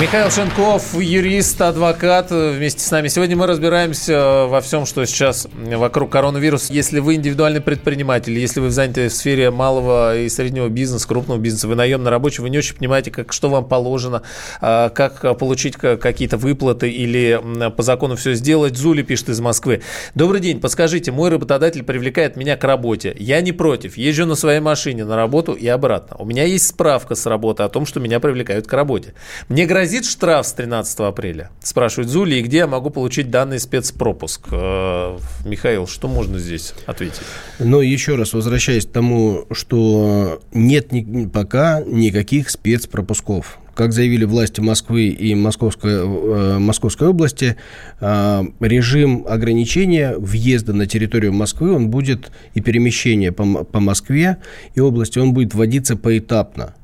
Михаил 0.00 0.30
Шенков, 0.30 0.98
юрист, 0.98 1.60
адвокат, 1.60 2.30
вместе 2.30 2.80
с 2.80 2.90
нами. 2.90 3.08
Сегодня 3.08 3.36
мы 3.36 3.46
разбираемся 3.46 4.46
во 4.46 4.62
всем, 4.62 4.86
что 4.86 5.04
сейчас 5.04 5.46
вокруг 5.54 6.10
коронавируса. 6.10 6.72
Если 6.72 6.98
вы 6.98 7.16
индивидуальный 7.16 7.60
предприниматель, 7.60 8.32
если 8.38 8.60
вы 8.60 8.70
заняты 8.70 9.10
в 9.10 9.12
сфере 9.12 9.50
малого 9.50 10.16
и 10.16 10.30
среднего 10.30 10.68
бизнеса, 10.68 11.06
крупного 11.06 11.38
бизнеса, 11.38 11.68
вы 11.68 11.74
наемный 11.74 12.10
рабочий, 12.10 12.40
вы 12.40 12.48
не 12.48 12.56
очень 12.56 12.74
понимаете, 12.74 13.10
как, 13.10 13.34
что 13.34 13.50
вам 13.50 13.68
положено, 13.68 14.22
а, 14.62 14.88
как 14.88 15.38
получить 15.38 15.76
какие-то 15.76 16.38
выплаты 16.38 16.90
или 16.90 17.38
по 17.76 17.82
закону 17.82 18.16
все 18.16 18.32
сделать. 18.32 18.78
Зули 18.78 19.02
пишет 19.02 19.28
из 19.28 19.40
Москвы. 19.40 19.82
Добрый 20.14 20.40
день, 20.40 20.58
подскажите, 20.58 21.12
мой 21.12 21.28
работодатель 21.28 21.82
привлекает 21.82 22.36
меня 22.36 22.56
к 22.56 22.64
работе. 22.64 23.14
Я 23.18 23.42
не 23.42 23.52
против, 23.52 23.98
езжу 23.98 24.24
на 24.24 24.36
своей 24.36 24.60
машине 24.60 25.04
на 25.04 25.16
работу 25.16 25.52
и 25.52 25.66
обратно. 25.66 26.16
У 26.18 26.24
меня 26.24 26.44
есть 26.44 26.66
справка 26.66 27.14
с 27.14 27.26
работы 27.26 27.62
о 27.62 27.68
том, 27.68 27.84
что 27.84 28.00
меня 28.00 28.20
привлекают 28.20 28.66
к 28.66 28.72
работе. 28.72 29.12
Мне 29.50 29.66
грозит 29.66 29.81
грозит 29.82 30.04
штраф 30.04 30.46
с 30.46 30.52
13 30.52 31.00
апреля? 31.00 31.50
Спрашивает 31.60 32.08
Зули, 32.08 32.36
и 32.36 32.42
где 32.42 32.58
я 32.58 32.66
могу 32.68 32.90
получить 32.90 33.30
данный 33.30 33.58
спецпропуск? 33.58 34.46
Э, 34.52 35.18
Михаил, 35.44 35.88
что 35.88 36.06
можно 36.06 36.38
здесь 36.38 36.72
ответить? 36.86 37.22
Ну, 37.58 37.80
еще 37.80 38.14
раз 38.14 38.32
возвращаясь 38.32 38.86
к 38.86 38.92
тому, 38.92 39.44
что 39.50 40.40
нет 40.52 40.92
ни, 40.92 41.26
пока 41.26 41.82
никаких 41.84 42.50
спецпропусков. 42.50 43.58
Как 43.74 43.92
заявили 43.92 44.24
власти 44.24 44.60
Москвы 44.60 45.08
и 45.08 45.34
Московской, 45.34 45.94
э, 45.94 46.58
Московской 46.58 47.08
области, 47.08 47.56
э, 48.00 48.42
режим 48.60 49.26
ограничения 49.28 50.14
въезда 50.16 50.74
на 50.74 50.86
территорию 50.86 51.32
Москвы, 51.32 51.72
он 51.72 51.88
будет 51.88 52.30
и 52.54 52.60
перемещение 52.60 53.32
по, 53.32 53.64
по 53.64 53.80
Москве 53.80 54.36
и 54.76 54.80
области, 54.80 55.18
он 55.18 55.32
будет 55.32 55.54
вводиться 55.54 55.96
поэтапно. 55.96 56.74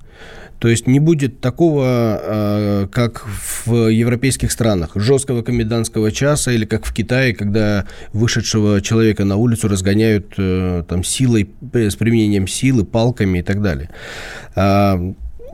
То 0.58 0.68
есть 0.68 0.86
не 0.86 1.00
будет 1.00 1.40
такого, 1.40 2.20
э, 2.22 2.88
как 2.90 3.26
в 3.26 3.88
европейских 3.88 4.50
странах, 4.50 4.90
жесткого 4.94 5.42
комендантского 5.42 6.10
часа 6.10 6.52
или 6.52 6.64
как 6.64 6.84
в 6.84 6.92
Китае, 6.92 7.34
когда 7.34 7.86
вышедшего 8.12 8.80
человека 8.80 9.24
на 9.24 9.36
улицу 9.36 9.68
разгоняют 9.68 10.34
э, 10.36 10.82
там, 10.88 11.04
силой, 11.04 11.50
с 11.72 11.96
применением 11.96 12.48
силы, 12.48 12.84
палками 12.84 13.38
и 13.38 13.42
так 13.42 13.62
далее. 13.62 13.90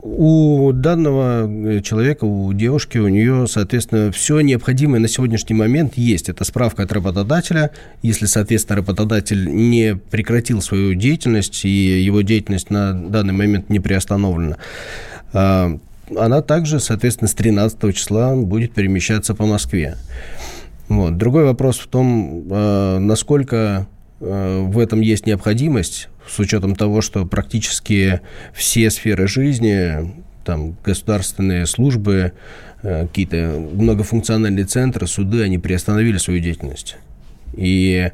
У 0.07 0.71
данного 0.71 1.49
э, 1.49 1.81
человека, 1.81 2.25
у 2.25 2.53
девушки, 2.53 2.99
у 2.99 3.07
нее, 3.07 3.47
соответственно, 3.47 4.11
все 4.11 4.39
необходимое 4.41 4.99
на 4.99 5.07
сегодняшний 5.07 5.55
момент 5.55 5.93
есть. 5.97 6.29
Это 6.29 6.43
справка 6.43 6.83
от 6.83 6.91
работодателя. 6.91 7.71
Если, 8.03 8.27
соответственно, 8.27 8.77
работодатель 8.77 9.51
не 9.51 9.95
прекратил 9.95 10.61
свою 10.61 10.93
деятельность 10.93 11.65
и 11.65 12.03
его 12.03 12.21
деятельность 12.21 12.69
на 12.69 12.93
данный 12.93 13.33
момент 13.33 13.71
не 13.71 13.79
приостановлена, 13.79 14.57
а, 15.33 15.75
она 16.15 16.43
также, 16.43 16.79
соответственно, 16.79 17.27
с 17.27 17.33
13 17.33 17.91
числа 17.95 18.35
будет 18.35 18.73
перемещаться 18.73 19.33
по 19.33 19.47
Москве. 19.47 19.97
Вот. 20.87 21.17
Другой 21.17 21.45
вопрос 21.45 21.79
в 21.79 21.87
том, 21.87 22.45
а, 22.51 22.99
насколько 22.99 23.87
в 24.25 24.79
этом 24.79 25.01
есть 25.01 25.25
необходимость 25.25 26.09
с 26.27 26.39
учетом 26.39 26.75
того, 26.75 27.01
что 27.01 27.25
практически 27.25 28.21
все 28.53 28.89
сферы 28.89 29.27
жизни, 29.27 30.13
там, 30.43 30.75
государственные 30.83 31.65
службы, 31.65 32.33
э, 32.83 33.07
какие-то 33.07 33.59
многофункциональные 33.73 34.65
центры, 34.65 35.07
суды, 35.07 35.43
они 35.43 35.57
приостановили 35.57 36.17
свою 36.17 36.39
деятельность. 36.39 36.97
И 37.55 38.11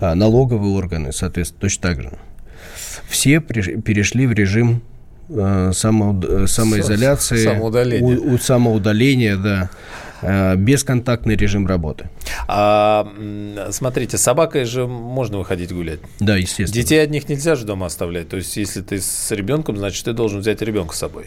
а, 0.00 0.14
налоговые 0.14 0.74
органы, 0.74 1.12
соответственно, 1.12 1.60
точно 1.60 1.82
так 1.82 2.02
же. 2.02 2.12
Все 3.08 3.40
перешли 3.40 4.26
в 4.26 4.32
режим 4.32 4.82
э, 5.28 5.70
само, 5.72 6.46
самоизоляции, 6.46 7.44
самоудаления. 7.44 8.18
У, 8.18 8.34
у 8.34 8.38
самоудаления, 8.38 9.36
да. 9.36 9.70
Э, 10.24 10.56
бесконтактный 10.56 11.36
режим 11.36 11.66
работы. 11.66 12.08
А, 12.48 13.06
смотрите, 13.70 14.16
с 14.16 14.22
собакой 14.22 14.64
же 14.64 14.86
можно 14.86 15.38
выходить 15.38 15.72
гулять. 15.72 16.00
Да, 16.18 16.36
естественно. 16.36 16.82
Детей 16.82 17.02
одних 17.02 17.28
нельзя 17.28 17.54
же 17.56 17.66
дома 17.66 17.86
оставлять. 17.86 18.28
То 18.28 18.36
есть, 18.36 18.56
если 18.56 18.80
ты 18.80 19.00
с 19.00 19.30
ребенком, 19.30 19.76
значит, 19.76 20.04
ты 20.04 20.12
должен 20.12 20.40
взять 20.40 20.62
ребенка 20.62 20.94
с 20.94 20.98
собой. 20.98 21.26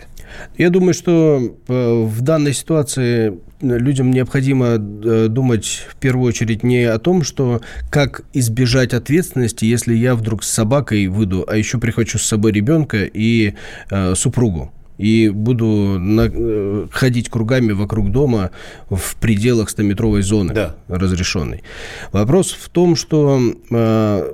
Я 0.57 0.69
думаю, 0.69 0.93
что 0.93 1.39
э, 1.67 2.03
в 2.03 2.21
данной 2.21 2.53
ситуации 2.53 3.37
людям 3.61 4.11
необходимо 4.11 4.65
э, 4.75 5.27
думать 5.29 5.85
в 5.89 5.95
первую 5.97 6.29
очередь 6.29 6.63
не 6.63 6.83
о 6.83 6.97
том, 6.97 7.23
что 7.23 7.61
как 7.91 8.23
избежать 8.33 8.93
ответственности, 8.93 9.65
если 9.65 9.93
я 9.93 10.15
вдруг 10.15 10.43
с 10.43 10.49
собакой 10.49 11.07
выйду, 11.07 11.45
а 11.47 11.55
еще 11.55 11.77
прихвачу 11.77 12.17
с 12.17 12.23
собой 12.23 12.51
ребенка 12.51 13.03
и 13.03 13.53
э, 13.89 14.15
супругу 14.15 14.71
и 14.97 15.29
буду 15.29 15.65
на, 15.99 16.29
э, 16.33 16.87
ходить 16.91 17.29
кругами 17.29 17.71
вокруг 17.71 18.11
дома 18.11 18.51
в 18.89 19.15
пределах 19.17 19.69
100-метровой 19.69 20.21
зоны 20.21 20.53
да. 20.53 20.75
разрешенной. 20.87 21.63
Вопрос 22.11 22.51
в 22.51 22.69
том, 22.69 22.95
что 22.95 23.39
э, 23.71 24.33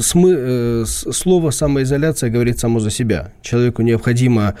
смы, 0.00 0.34
э, 0.36 0.84
слово 0.86 1.50
самоизоляция 1.50 2.30
говорит 2.30 2.58
само 2.58 2.80
за 2.80 2.90
себя. 2.90 3.32
Человеку 3.42 3.82
необходимо 3.82 4.54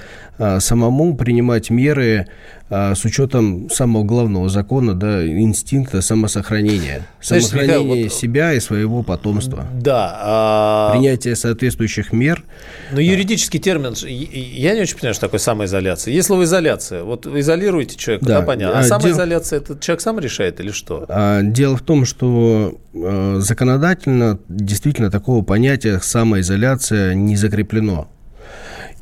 самому 0.60 1.16
принимать 1.16 1.70
меры 1.70 2.26
э, 2.68 2.94
с 2.94 3.04
учетом 3.04 3.70
самого 3.70 4.04
главного 4.04 4.48
закона, 4.48 4.94
да, 4.94 5.26
инстинкта 5.26 6.02
самосохранения. 6.02 7.06
Знаешь, 7.22 7.46
Самохранение 7.46 7.84
Михаил, 7.84 8.04
вот, 8.04 8.12
себя 8.12 8.52
и 8.52 8.60
своего 8.60 9.02
потомства. 9.02 9.66
Да. 9.74 10.18
А... 10.18 10.92
Принятие 10.92 11.36
соответствующих 11.36 12.12
мер. 12.12 12.44
Но 12.92 13.00
юридический 13.00 13.60
термин, 13.60 13.94
я 14.06 14.74
не 14.74 14.82
очень 14.82 14.96
понимаю, 14.96 15.14
что 15.14 15.22
такое 15.22 15.40
самоизоляция. 15.40 16.12
Есть 16.12 16.26
слово 16.26 16.44
изоляция. 16.44 17.02
Вот 17.02 17.26
изолируете 17.26 17.96
человека, 17.96 18.26
да, 18.26 18.40
да 18.40 18.46
понятно. 18.46 18.78
А, 18.78 18.80
а 18.80 18.84
самоизоляция, 18.84 19.60
Дел... 19.60 19.74
это 19.74 19.84
человек 19.84 20.00
сам 20.00 20.18
решает 20.18 20.60
или 20.60 20.70
что? 20.70 21.04
А, 21.08 21.42
дело 21.42 21.76
в 21.76 21.82
том, 21.82 22.04
что 22.04 22.78
э, 22.94 23.36
законодательно 23.40 24.38
действительно 24.48 25.10
такого 25.10 25.42
понятия 25.42 26.00
самоизоляция 26.00 27.14
не 27.14 27.36
закреплено. 27.36 28.08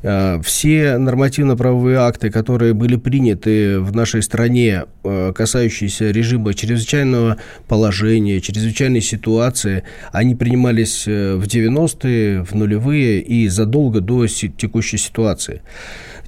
Э, 0.03 0.39
все 0.43 0.97
нормативно-правовые 0.97 1.97
акты, 1.97 2.29
которые 2.29 2.73
были 2.73 2.95
приняты 2.95 3.79
в 3.79 3.95
нашей 3.95 4.21
стране, 4.21 4.83
э, 5.03 5.33
касающиеся 5.33 6.11
режима 6.11 6.53
чрезвычайного 6.53 7.37
положения, 7.67 8.41
чрезвычайной 8.41 9.01
ситуации, 9.01 9.83
они 10.11 10.35
принимались 10.35 11.05
в 11.07 11.43
90-е, 11.43 12.43
в 12.43 12.53
нулевые 12.53 13.21
и 13.21 13.47
задолго 13.47 14.01
до 14.01 14.27
текущей 14.27 14.97
ситуации. 14.97 15.61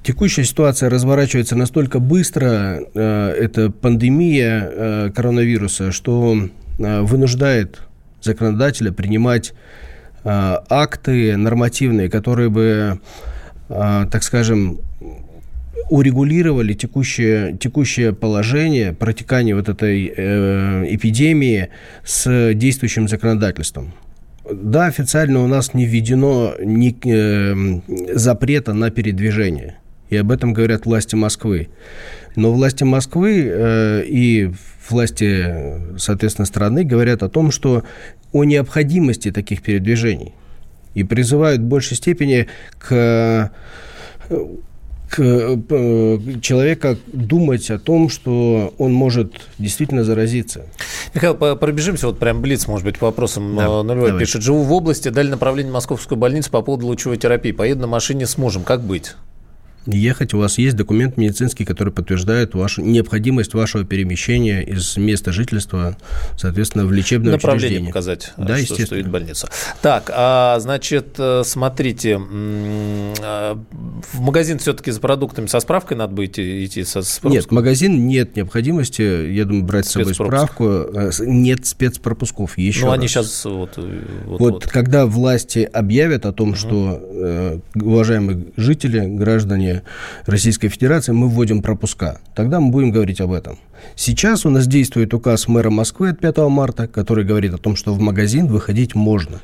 Текущая 0.02 0.44
ситуация 0.44 0.90
разворачивается 0.90 1.56
настолько 1.56 1.98
быстро, 1.98 2.80
это 2.94 3.70
пандемия 3.70 5.10
коронавируса, 5.10 5.90
что 5.92 6.48
вынуждает 6.78 7.80
законодателя 8.22 8.92
принимать 8.92 9.52
акты 10.24 11.36
нормативные, 11.36 12.08
которые 12.08 12.48
бы 12.48 13.00
так 13.68 14.22
скажем, 14.22 14.80
урегулировали 15.90 16.74
текущее, 16.74 17.56
текущее 17.58 18.12
положение, 18.12 18.92
протекание 18.92 19.54
вот 19.54 19.68
этой 19.68 20.12
э, 20.14 20.84
эпидемии 20.94 21.68
с 22.04 22.52
действующим 22.54 23.08
законодательством. 23.08 23.92
Да, 24.50 24.86
официально 24.86 25.42
у 25.42 25.46
нас 25.46 25.74
не 25.74 25.86
введено 25.86 26.54
ни, 26.60 26.96
э, 27.04 28.14
запрета 28.14 28.72
на 28.72 28.90
передвижение. 28.90 29.78
И 30.10 30.16
об 30.16 30.30
этом 30.30 30.54
говорят 30.54 30.86
власти 30.86 31.14
Москвы. 31.14 31.68
Но 32.34 32.52
власти 32.52 32.84
Москвы 32.84 33.44
э, 33.46 34.04
и 34.06 34.50
власти, 34.88 35.98
соответственно, 35.98 36.46
страны 36.46 36.84
говорят 36.84 37.22
о 37.22 37.28
том, 37.28 37.50
что 37.50 37.84
о 38.32 38.44
необходимости 38.44 39.30
таких 39.30 39.62
передвижений 39.62 40.34
и 40.98 41.04
призывают 41.04 41.60
в 41.60 41.64
большей 41.64 41.96
степени 41.96 42.48
к 42.78 43.50
к 45.10 45.20
э, 45.20 46.18
человека 46.42 46.98
думать 47.06 47.70
о 47.70 47.78
том, 47.78 48.10
что 48.10 48.74
он 48.76 48.92
может 48.92 49.32
действительно 49.58 50.04
заразиться. 50.04 50.66
Михаил, 51.14 51.34
пробежимся 51.34 52.08
вот 52.08 52.18
прям 52.18 52.42
блиц, 52.42 52.66
может 52.66 52.84
быть, 52.84 52.98
по 52.98 53.06
вопросам. 53.06 53.56
Да, 53.56 53.82
Нулевой 53.82 54.08
давай. 54.08 54.20
пишет. 54.20 54.42
Живу 54.42 54.62
в 54.64 54.72
области, 54.72 55.08
дали 55.08 55.28
направление 55.30 55.70
в 55.70 55.74
московскую 55.74 56.18
больницу 56.18 56.50
по 56.50 56.60
поводу 56.60 56.86
лучевой 56.86 57.16
терапии. 57.16 57.52
Поеду 57.52 57.80
на 57.80 57.86
машине 57.86 58.26
с 58.26 58.36
мужем. 58.36 58.64
Как 58.64 58.82
быть? 58.82 59.14
Ехать, 59.86 60.34
у 60.34 60.38
вас 60.38 60.58
есть 60.58 60.76
документ 60.76 61.16
медицинский, 61.16 61.64
который 61.64 61.92
подтверждает 61.92 62.54
вашу 62.54 62.82
необходимость 62.82 63.54
вашего 63.54 63.84
перемещения 63.84 64.62
из 64.62 64.96
места 64.96 65.32
жительства, 65.32 65.96
соответственно, 66.36 66.84
в 66.84 66.92
лечебное 66.92 67.32
Направление 67.32 67.80
учреждение. 67.80 67.90
показать, 67.90 68.32
да, 68.36 68.44
что 68.44 68.56
естественно. 68.56 68.86
стоит 68.86 69.08
больница. 69.08 69.48
Так, 69.82 70.10
а, 70.14 70.58
значит, 70.60 71.14
э, 71.18 71.42
смотрите, 71.44 72.18
а, 72.18 73.58
в 74.12 74.20
магазин 74.20 74.58
все-таки 74.58 74.90
за 74.90 75.00
продуктами 75.00 75.46
со 75.46 75.60
справкой 75.60 75.96
надо 75.96 76.14
будет 76.14 76.38
идти? 76.38 76.84
Со, 76.84 77.02
с 77.02 77.22
нет, 77.22 77.46
в 77.46 77.50
магазин 77.50 78.06
нет 78.06 78.36
необходимости, 78.36 79.32
я 79.32 79.44
думаю, 79.44 79.64
брать 79.64 79.86
с 79.86 79.92
собой 79.92 80.14
справку. 80.14 80.64
Э, 80.64 81.10
нет 81.20 81.66
спецпропусков, 81.66 82.58
еще 82.58 82.86
Ну, 82.86 82.92
они 82.92 83.08
сейчас 83.08 83.44
вот... 83.44 83.74
Э, 83.76 84.04
вот, 84.26 84.40
вот, 84.40 84.52
вот 84.52 84.66
когда 84.66 85.06
власти 85.06 85.60
объявят 85.60 86.26
о 86.26 86.32
том, 86.32 86.50
угу. 86.50 86.56
что, 86.56 87.60
уважаемые 87.74 88.46
жители, 88.56 89.06
граждане, 89.06 89.67
Российской 90.26 90.68
Федерации 90.68 91.12
мы 91.12 91.28
вводим 91.28 91.62
пропуска. 91.62 92.20
Тогда 92.34 92.60
мы 92.60 92.70
будем 92.70 92.90
говорить 92.90 93.20
об 93.20 93.32
этом. 93.32 93.58
Сейчас 93.94 94.44
у 94.46 94.50
нас 94.50 94.66
действует 94.66 95.14
указ 95.14 95.48
мэра 95.48 95.70
Москвы 95.70 96.10
от 96.10 96.20
5 96.20 96.38
марта, 96.48 96.88
который 96.88 97.24
говорит 97.24 97.54
о 97.54 97.58
том, 97.58 97.76
что 97.76 97.92
в 97.92 98.00
магазин 98.00 98.46
выходить 98.46 98.94
можно. 98.94 99.40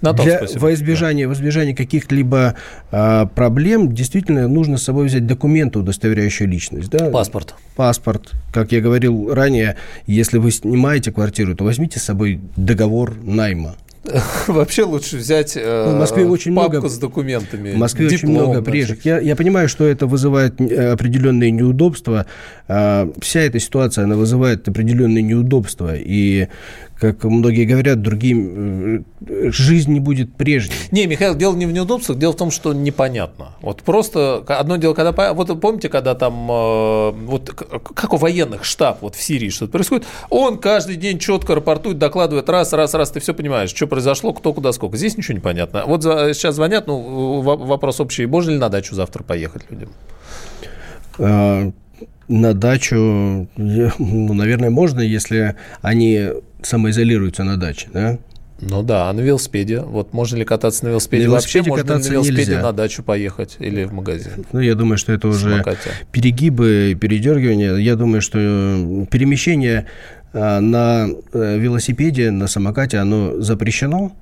На 0.00 0.12
том, 0.12 0.26
Для, 0.26 0.38
спасибо. 0.38 0.60
во 0.60 0.74
избежание, 0.74 1.26
да. 1.26 1.28
во 1.28 1.34
избежание 1.34 1.74
каких-либо 1.74 2.54
а, 2.90 3.26
проблем 3.26 3.92
действительно 3.94 4.48
нужно 4.48 4.78
с 4.78 4.82
собой 4.82 5.06
взять 5.06 5.26
документы, 5.26 5.78
удостоверяющие 5.78 6.48
личность. 6.48 6.90
Да? 6.90 7.10
Паспорт. 7.10 7.54
Паспорт. 7.76 8.32
Как 8.52 8.72
я 8.72 8.80
говорил 8.80 9.32
ранее, 9.32 9.76
если 10.06 10.38
вы 10.38 10.50
снимаете 10.50 11.12
квартиру, 11.12 11.54
то 11.54 11.64
возьмите 11.64 11.98
с 11.98 12.04
собой 12.04 12.40
договор 12.56 13.16
найма. 13.22 13.76
Вообще 14.46 14.84
лучше 14.84 15.16
взять 15.16 15.56
э, 15.56 15.90
в 15.90 15.98
Москве 15.98 16.24
очень 16.24 16.54
папку 16.54 16.72
много, 16.72 16.88
с 16.88 16.98
документами. 16.98 17.72
В 17.72 17.76
Москве 17.76 18.08
диплом, 18.08 18.36
очень 18.36 18.42
много 18.42 18.62
приезжих. 18.62 19.04
Я, 19.04 19.18
я 19.18 19.36
понимаю, 19.36 19.68
что 19.68 19.84
это 19.84 20.06
вызывает 20.06 20.60
э, 20.60 20.92
определенные 20.92 21.50
неудобства. 21.50 22.26
Э, 22.68 23.10
вся 23.20 23.40
эта 23.40 23.58
ситуация, 23.58 24.04
она 24.04 24.16
вызывает 24.16 24.68
определенные 24.68 25.22
неудобства. 25.22 25.94
И 25.96 26.48
как 27.00 27.22
многие 27.24 27.64
говорят, 27.64 28.02
другим 28.02 29.04
э, 29.26 29.50
жизнь 29.50 29.92
не 29.92 30.00
будет 30.00 30.34
прежней. 30.34 30.74
Не, 30.90 31.06
Михаил, 31.06 31.36
дело 31.36 31.54
не 31.54 31.66
в 31.66 31.72
неудобствах, 31.72 32.18
дело 32.18 32.32
в 32.32 32.36
том, 32.36 32.50
что 32.50 32.72
непонятно. 32.72 33.50
Вот 33.60 33.82
просто 33.82 34.42
одно 34.48 34.76
дело, 34.76 34.94
когда... 34.94 35.32
Вот 35.32 35.60
помните, 35.60 35.88
когда 35.88 36.14
там... 36.16 36.50
Э, 36.50 37.10
вот 37.12 37.50
как 37.50 38.12
у 38.12 38.16
военных 38.16 38.64
штаб 38.64 38.98
вот 39.02 39.14
в 39.14 39.22
Сирии 39.22 39.48
что-то 39.48 39.72
происходит, 39.72 40.06
он 40.28 40.58
каждый 40.58 40.96
день 40.96 41.20
четко 41.20 41.54
рапортует, 41.54 41.98
докладывает 41.98 42.48
раз, 42.48 42.72
раз, 42.72 42.94
раз, 42.94 43.12
ты 43.12 43.20
все 43.20 43.32
понимаешь, 43.32 43.70
что 43.70 43.86
произошло, 43.86 44.32
кто 44.32 44.52
куда 44.52 44.72
сколько. 44.72 44.96
Здесь 44.96 45.16
ничего 45.16 45.34
не 45.34 45.40
понятно. 45.40 45.84
Вот 45.86 46.02
сейчас 46.02 46.56
звонят, 46.56 46.88
ну, 46.88 47.40
вопрос 47.42 48.00
общий, 48.00 48.26
можно 48.26 48.50
ли 48.50 48.58
на 48.58 48.70
дачу 48.70 48.96
завтра 48.96 49.22
поехать 49.22 49.62
людям? 49.70 49.90
А, 51.18 51.70
на 52.26 52.54
дачу, 52.54 53.48
ну, 53.56 54.34
наверное, 54.34 54.70
можно, 54.70 55.00
если 55.00 55.54
они 55.80 56.30
самоизолируются 56.62 57.44
на 57.44 57.56
даче, 57.56 57.88
да? 57.92 58.18
Ну 58.60 58.82
да, 58.82 59.08
а 59.08 59.12
на 59.12 59.20
велосипеде? 59.20 59.80
Вот 59.80 60.12
можно 60.12 60.36
ли 60.36 60.44
кататься 60.44 60.84
на 60.84 60.88
велосипеде? 60.88 61.24
На 61.24 61.26
велосипеде 61.28 61.70
Вообще 61.70 61.70
можно 61.70 61.98
на 61.98 62.12
велосипеде 62.12 62.52
нельзя. 62.52 62.62
на 62.62 62.72
дачу 62.72 63.02
поехать 63.04 63.56
или 63.60 63.84
в 63.84 63.92
магазин? 63.92 64.44
Ну, 64.52 64.58
я 64.58 64.74
думаю, 64.74 64.98
что 64.98 65.12
это 65.12 65.28
уже 65.28 65.50
Самокате. 65.50 65.90
перегибы, 66.10 66.96
передергивания. 67.00 67.76
Я 67.76 67.94
думаю, 67.94 68.20
что 68.20 68.38
перемещение 69.10 69.86
э, 70.32 70.58
на 70.58 71.08
э, 71.32 71.58
велосипеде, 71.58 72.32
на 72.32 72.48
самокате, 72.48 72.98
оно 72.98 73.40
запрещено. 73.40 74.12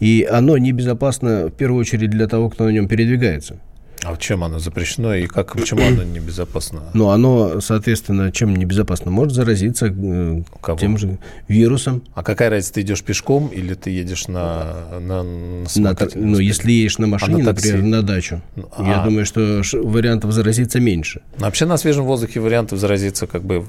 И 0.00 0.26
оно 0.30 0.58
небезопасно, 0.58 1.46
в 1.46 1.52
первую 1.52 1.80
очередь, 1.80 2.10
для 2.10 2.26
того, 2.26 2.50
кто 2.50 2.64
на 2.64 2.70
нем 2.70 2.88
передвигается. 2.88 3.58
А 4.04 4.16
чем 4.16 4.44
оно 4.44 4.58
запрещено 4.58 5.14
и 5.14 5.26
как, 5.26 5.54
почему 5.54 5.82
оно 5.84 6.04
небезопасно? 6.04 6.82
Ну, 6.94 7.08
оно, 7.08 7.60
соответственно, 7.60 8.30
чем 8.30 8.54
небезопасно? 8.54 9.10
Может 9.10 9.34
заразиться 9.34 9.86
э, 9.86 10.42
тем 10.78 10.98
же 10.98 11.18
вирусом. 11.48 12.02
А 12.14 12.22
какая 12.22 12.48
разница, 12.48 12.74
ты 12.74 12.82
идешь 12.82 13.02
пешком 13.02 13.48
или 13.48 13.74
ты 13.74 13.90
едешь 13.90 14.28
на, 14.28 15.00
на, 15.00 15.22
на? 15.22 15.64
На, 15.76 15.96
ну, 16.14 16.38
если 16.38 16.70
едешь 16.70 16.98
на 16.98 17.08
машине, 17.08 17.34
а 17.34 17.38
на 17.38 17.44
например, 17.44 17.82
на 17.82 18.02
дачу, 18.02 18.40
ну, 18.54 18.68
я 18.78 19.02
а... 19.02 19.04
думаю, 19.04 19.26
что 19.26 19.62
вариантов 19.82 20.32
заразиться 20.32 20.78
меньше. 20.78 21.22
Вообще 21.36 21.66
на 21.66 21.76
свежем 21.76 22.04
воздухе 22.04 22.40
вариантов 22.40 22.78
заразиться 22.78 23.26
как 23.26 23.42
бы... 23.42 23.64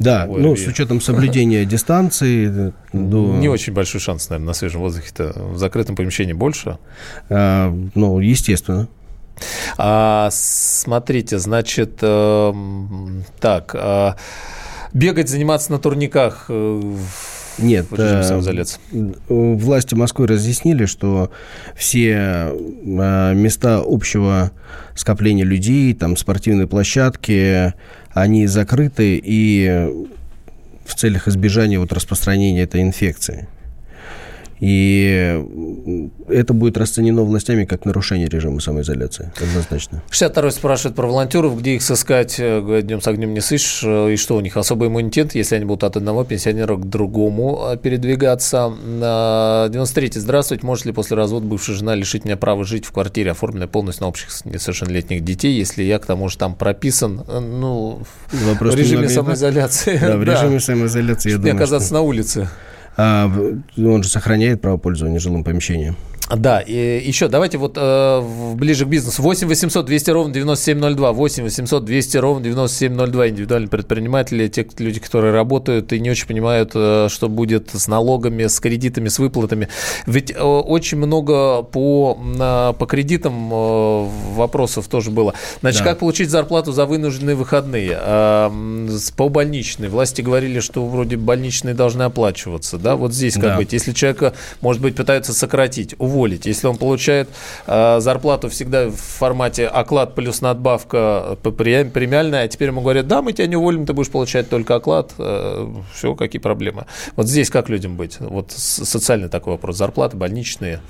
Да, 0.00 0.26
Ой, 0.28 0.40
ну, 0.40 0.56
с 0.56 0.66
учетом 0.66 1.00
соблюдения 1.00 1.64
дистанции... 1.66 2.72
До... 2.92 3.36
Не 3.36 3.48
очень 3.48 3.72
большой 3.72 4.00
шанс, 4.00 4.28
наверное, 4.30 4.48
на 4.48 4.52
свежем 4.54 4.80
воздухе-то. 4.80 5.32
В 5.52 5.58
закрытом 5.58 5.96
помещении 5.96 6.32
больше? 6.32 6.78
А, 7.28 7.72
ну, 7.94 8.20
естественно. 8.20 8.88
А, 9.76 10.28
смотрите, 10.32 11.38
значит, 11.38 11.98
э, 12.02 12.52
так, 13.40 13.74
э, 13.74 14.12
бегать, 14.92 15.28
заниматься 15.28 15.72
на 15.72 15.78
турниках 15.78 16.46
э, 16.48 16.96
нет, 17.58 17.86
э, 17.90 19.12
власти 19.28 19.94
Москвы 19.94 20.26
разъяснили, 20.28 20.86
что 20.86 21.30
все 21.76 22.52
э, 22.52 23.34
места 23.34 23.82
общего 23.84 24.52
скопления 24.94 25.44
людей, 25.44 25.92
там 25.94 26.16
спортивные 26.16 26.68
площадки, 26.68 27.74
они 28.12 28.46
закрыты 28.46 29.20
и 29.22 29.88
в 30.84 30.94
целях 30.94 31.28
избежания 31.28 31.78
вот 31.80 31.92
распространения 31.92 32.62
этой 32.62 32.82
инфекции. 32.82 33.48
И 34.60 35.40
это 36.28 36.52
будет 36.52 36.76
расценено 36.76 37.22
властями 37.22 37.64
как 37.64 37.84
нарушение 37.84 38.28
режима 38.28 38.60
самоизоляции, 38.60 39.32
однозначно. 39.40 40.02
62-й 40.10 40.52
спрашивает 40.52 40.96
про 40.96 41.06
волонтеров, 41.06 41.58
где 41.58 41.74
их 41.74 41.82
сыскать, 41.82 42.38
говорит, 42.38 42.86
днем 42.86 43.00
с 43.00 43.06
огнем 43.06 43.34
не 43.34 43.40
сышь, 43.40 43.82
и 43.84 44.16
что 44.16 44.36
у 44.36 44.40
них 44.40 44.56
особый 44.56 44.88
иммунитет, 44.88 45.34
если 45.34 45.56
они 45.56 45.64
будут 45.64 45.84
от 45.84 45.96
одного 45.96 46.24
пенсионера 46.24 46.76
к 46.76 46.88
другому 46.88 47.76
передвигаться. 47.82 48.72
93-й, 48.78 50.20
здравствуйте, 50.20 50.66
может 50.66 50.86
ли 50.86 50.92
после 50.92 51.16
развода 51.16 51.46
бывшая 51.46 51.74
жена 51.74 51.94
лишить 51.94 52.24
меня 52.24 52.36
права 52.36 52.64
жить 52.64 52.84
в 52.84 52.92
квартире, 52.92 53.30
оформленной 53.30 53.68
полностью 53.68 54.04
на 54.04 54.08
общих 54.08 54.28
несовершеннолетних 54.44 55.24
детей, 55.24 55.56
если 55.56 55.82
я 55.82 55.98
к 55.98 56.06
тому 56.06 56.28
же 56.28 56.38
там 56.38 56.54
прописан, 56.54 57.22
ну, 57.28 58.02
Вопрос 58.32 58.74
в 58.74 58.78
режиме 58.78 59.08
самоизоляции. 59.08 59.98
Да, 59.98 60.16
в 60.16 60.22
режиме 60.24 60.60
самоизоляции, 60.60 61.30
я 61.30 61.36
думаю, 61.36 61.54
оказаться 61.54 61.92
на 61.94 62.00
улице. 62.00 62.48
А, 62.98 63.30
он 63.76 64.02
же 64.02 64.08
сохраняет 64.08 64.60
право 64.60 64.76
пользования 64.76 65.20
жилым 65.20 65.44
помещением. 65.44 65.96
Да, 66.36 66.60
и 66.60 67.02
еще 67.06 67.28
давайте 67.28 67.56
вот 67.56 67.74
э, 67.76 68.22
ближе 68.54 68.84
к 68.84 68.88
бизнесу. 68.88 69.22
8 69.22 69.48
800 69.48 69.86
200 69.86 70.10
ровно 70.10 70.34
9702. 70.34 71.12
8 71.12 71.44
800 71.44 71.84
200 71.84 72.16
ровно 72.18 72.44
9702. 72.44 73.28
Индивидуальные 73.28 73.68
предприниматели, 73.70 74.48
те 74.48 74.66
люди, 74.78 75.00
которые 75.00 75.32
работают 75.32 75.92
и 75.92 76.00
не 76.00 76.10
очень 76.10 76.26
понимают, 76.26 76.72
э, 76.74 77.08
что 77.10 77.28
будет 77.28 77.70
с 77.72 77.88
налогами, 77.88 78.46
с 78.46 78.60
кредитами, 78.60 79.08
с 79.08 79.18
выплатами. 79.18 79.68
Ведь 80.06 80.30
э, 80.30 80.42
очень 80.42 80.98
много 80.98 81.62
по, 81.62 82.18
э, 82.20 82.74
по 82.78 82.86
кредитам 82.86 83.52
э, 83.52 84.08
вопросов 84.34 84.86
тоже 84.88 85.10
было. 85.10 85.32
Значит, 85.60 85.80
да. 85.80 85.90
как 85.90 86.00
получить 86.00 86.28
зарплату 86.28 86.72
за 86.72 86.84
вынужденные 86.84 87.36
выходные? 87.36 87.98
Э, 87.98 88.50
по 89.16 89.28
больничной. 89.30 89.88
Власти 89.88 90.20
говорили, 90.20 90.60
что 90.60 90.86
вроде 90.86 91.16
больничные 91.16 91.74
должны 91.74 92.02
оплачиваться. 92.02 92.76
Да, 92.76 92.96
вот 92.96 93.14
здесь 93.14 93.34
как 93.34 93.44
да. 93.44 93.56
быть? 93.56 93.72
Если 93.72 93.92
человека, 93.92 94.34
может 94.60 94.82
быть, 94.82 94.94
пытаются 94.94 95.32
сократить, 95.32 95.94
уволить 95.98 96.17
уволить. 96.18 96.46
Если 96.46 96.66
он 96.66 96.76
получает 96.76 97.28
э, 97.66 98.00
зарплату 98.00 98.48
всегда 98.48 98.88
в 98.88 98.96
формате 98.96 99.66
оклад 99.66 100.14
плюс 100.14 100.40
надбавка 100.40 101.38
премиальная, 101.42 102.44
а 102.44 102.48
теперь 102.48 102.68
ему 102.68 102.80
говорят, 102.80 103.06
да, 103.06 103.22
мы 103.22 103.32
тебя 103.32 103.46
не 103.46 103.56
уволим, 103.56 103.86
ты 103.86 103.92
будешь 103.92 104.10
получать 104.10 104.48
только 104.48 104.74
оклад, 104.74 105.12
э, 105.18 105.68
все, 105.94 106.14
какие 106.14 106.40
проблемы. 106.40 106.86
Вот 107.16 107.28
здесь 107.28 107.50
как 107.50 107.68
людям 107.68 107.96
быть? 107.96 108.16
Вот 108.20 108.50
социальный 108.50 109.28
такой 109.28 109.52
вопрос. 109.54 109.76
Зарплаты, 109.76 110.16
больничные. 110.16 110.80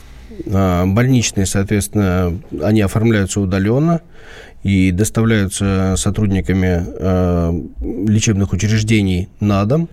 А, 0.53 0.87
больничные, 0.87 1.47
соответственно, 1.47 2.39
они 2.63 2.81
оформляются 2.81 3.41
удаленно 3.41 4.01
и 4.63 4.91
доставляются 4.91 5.95
сотрудниками 5.97 6.85
э, 6.87 7.53
лечебных 8.09 8.53
учреждений 8.53 9.29
на 9.41 9.65
дом. 9.65 9.89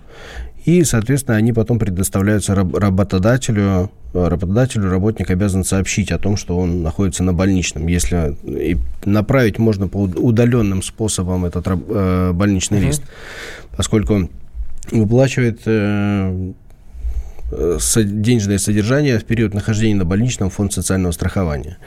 И, 0.66 0.84
соответственно, 0.84 1.38
они 1.38 1.54
потом 1.54 1.78
предоставляются 1.78 2.56
работодателю. 2.56 3.92
Работодателю 4.14 4.90
работник 4.90 5.30
обязан 5.30 5.64
сообщить 5.64 6.12
о 6.12 6.18
том, 6.18 6.38
что 6.38 6.58
он 6.58 6.82
находится 6.82 7.24
на 7.24 7.34
больничном. 7.34 7.86
Если 7.86 8.36
и 8.46 8.78
направить 9.06 9.60
можно 9.60 9.88
по 9.88 9.98
удаленным 9.98 10.82
способам 10.82 11.46
этот 11.46 11.68
э, 11.68 12.32
больничный 12.34 12.80
uh-huh. 12.80 12.88
лист, 12.88 13.04
поскольку 13.78 14.28
выплачивает 14.92 15.62
э, 15.68 16.54
денежное 17.96 18.58
содержание 18.58 19.20
в 19.20 19.26
период 19.26 19.54
нахождения 19.54 19.96
на 19.96 20.06
больничном 20.06 20.50
фонд 20.50 20.74
социального 20.74 21.12
страхования. 21.12 21.78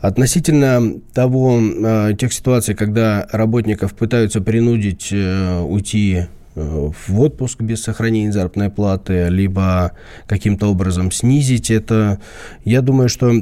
Относительно 0.00 0.94
того, 1.12 1.60
э, 1.60 2.14
тех 2.18 2.32
ситуаций, 2.32 2.74
когда 2.74 3.28
работников 3.30 3.94
пытаются 3.94 4.40
принудить 4.40 5.12
уйти 5.12 6.26
в 6.54 7.20
отпуск 7.20 7.60
без 7.60 7.82
сохранения 7.82 8.32
заработной 8.32 8.70
платы, 8.70 9.28
либо 9.28 9.92
каким-то 10.26 10.70
образом 10.70 11.10
снизить 11.10 11.70
это. 11.70 12.20
Я 12.64 12.80
думаю, 12.80 13.08
что 13.08 13.32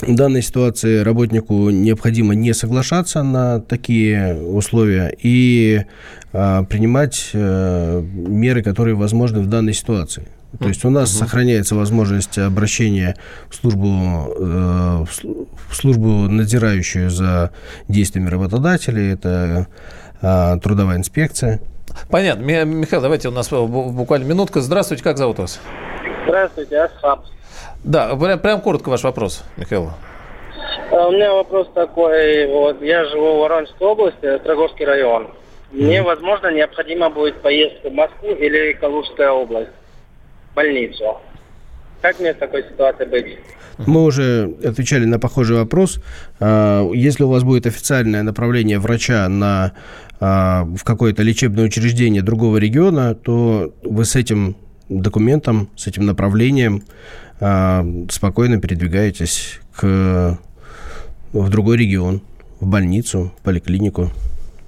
в 0.00 0.14
данной 0.14 0.42
ситуации 0.42 0.98
работнику 0.98 1.70
необходимо 1.70 2.34
не 2.34 2.52
соглашаться 2.52 3.22
на 3.22 3.60
такие 3.60 4.34
условия 4.34 5.14
и 5.20 5.86
а, 6.32 6.64
принимать 6.64 7.30
а, 7.32 8.02
меры, 8.02 8.62
которые 8.62 8.94
возможны 8.94 9.40
в 9.40 9.46
данной 9.46 9.72
ситуации. 9.72 10.28
То 10.58 10.68
есть 10.68 10.84
у 10.84 10.90
нас 10.90 11.12
угу. 11.12 11.18
сохраняется 11.18 11.74
возможность 11.74 12.38
обращения 12.38 13.16
в 13.50 13.54
службу, 13.54 13.88
э, 14.38 15.04
в 15.68 15.76
службу, 15.76 16.08
надзирающую 16.28 17.10
за 17.10 17.50
действиями 17.88 18.30
работодателей. 18.30 19.12
Это 19.12 19.66
э, 20.22 20.58
трудовая 20.62 20.96
инспекция. 20.96 21.60
Понятно. 22.10 22.42
Михаил, 22.64 23.02
давайте 23.02 23.28
у 23.28 23.32
нас 23.32 23.50
буквально 23.50 24.24
минутка. 24.24 24.60
Здравствуйте, 24.60 25.02
как 25.02 25.18
зовут 25.18 25.38
вас? 25.38 25.60
Здравствуйте, 26.26 26.78
Асхаб. 26.78 27.24
Да, 27.84 28.16
прям, 28.16 28.38
прям 28.38 28.60
коротко 28.60 28.88
ваш 28.88 29.04
вопрос, 29.04 29.44
Михаил. 29.56 29.90
А, 30.90 31.08
у 31.08 31.12
меня 31.12 31.32
вопрос 31.32 31.68
такой. 31.74 32.46
Вот 32.48 32.82
я 32.82 33.04
живу 33.06 33.36
в 33.36 33.38
Воронежской 33.40 33.86
области, 33.86 34.38
Строгожский 34.38 34.84
район. 34.84 35.28
Мне, 35.72 36.02
возможно, 36.02 36.52
необходимо 36.52 37.10
будет 37.10 37.42
поездка 37.42 37.90
в 37.90 37.92
Москву 37.92 38.30
или 38.30 38.72
Калужская 38.74 39.30
область, 39.30 39.70
в 40.52 40.54
больницу. 40.54 41.18
Как 42.02 42.18
мне 42.20 42.34
в 42.34 42.38
такой 42.38 42.62
ситуации 42.62 43.04
быть? 43.04 43.38
Мы 43.78 44.04
уже 44.04 44.54
отвечали 44.64 45.04
на 45.04 45.18
похожий 45.18 45.56
вопрос. 45.56 46.00
А, 46.40 46.88
если 46.92 47.24
у 47.24 47.28
вас 47.28 47.42
будет 47.42 47.66
официальное 47.66 48.22
направление 48.22 48.78
врача 48.78 49.28
на, 49.28 49.72
в 50.18 50.78
какое-то 50.82 51.22
лечебное 51.22 51.66
учреждение 51.66 52.22
другого 52.22 52.56
региона, 52.56 53.14
то 53.14 53.74
вы 53.82 54.04
с 54.04 54.16
этим 54.16 54.56
документом, 54.88 55.68
с 55.76 55.86
этим 55.86 56.06
направлением 56.06 56.82
а, 57.40 57.86
спокойно 58.10 58.60
передвигаетесь 58.60 59.60
к, 59.74 60.38
в 61.32 61.50
другой 61.50 61.76
регион, 61.76 62.22
в 62.60 62.66
больницу, 62.66 63.32
в 63.38 63.42
поликлинику. 63.42 64.10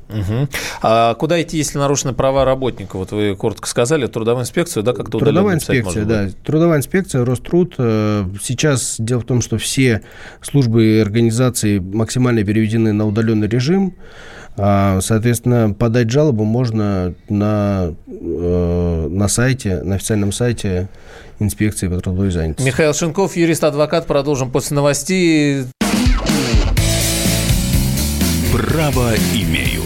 Угу. 0.08 0.48
А 0.82 1.14
куда 1.14 1.40
идти, 1.42 1.58
если 1.58 1.78
нарушены 1.78 2.14
права 2.14 2.44
работника? 2.46 2.96
Вот 2.96 3.12
вы 3.12 3.36
коротко 3.36 3.68
сказали, 3.68 4.06
трудовую 4.06 4.42
инспекцию, 4.42 4.82
да, 4.82 4.94
как-то 4.94 5.18
Трудовая 5.18 5.54
инспекция, 5.54 6.04
да. 6.04 6.28
Трудовая 6.44 6.78
инспекция, 6.78 7.24
Роструд. 7.26 7.74
Э, 7.76 8.24
сейчас 8.42 8.96
дело 8.98 9.20
в 9.20 9.24
том, 9.24 9.42
что 9.42 9.58
все 9.58 10.02
службы 10.40 10.84
и 10.84 10.98
организации 10.98 11.78
максимально 11.78 12.42
переведены 12.42 12.92
на 12.92 13.06
удаленный 13.06 13.48
режим. 13.48 13.94
А, 14.58 15.00
соответственно, 15.00 15.72
подать 15.72 16.10
жалобу 16.10 16.44
можно 16.44 17.14
на, 17.28 17.94
э, 18.08 19.06
на 19.08 19.28
сайте, 19.28 19.82
на 19.82 19.94
официальном 19.94 20.32
сайте 20.32 20.88
инспекции 21.38 21.86
по 21.86 22.00
трудовой 22.00 22.30
занятости. 22.30 22.66
Михаил 22.66 22.92
Шинков, 22.92 23.36
юрист-адвокат. 23.36 24.06
Продолжим 24.06 24.50
после 24.50 24.74
новостей. 24.74 25.64
Право 28.52 29.12
имею. 29.34 29.82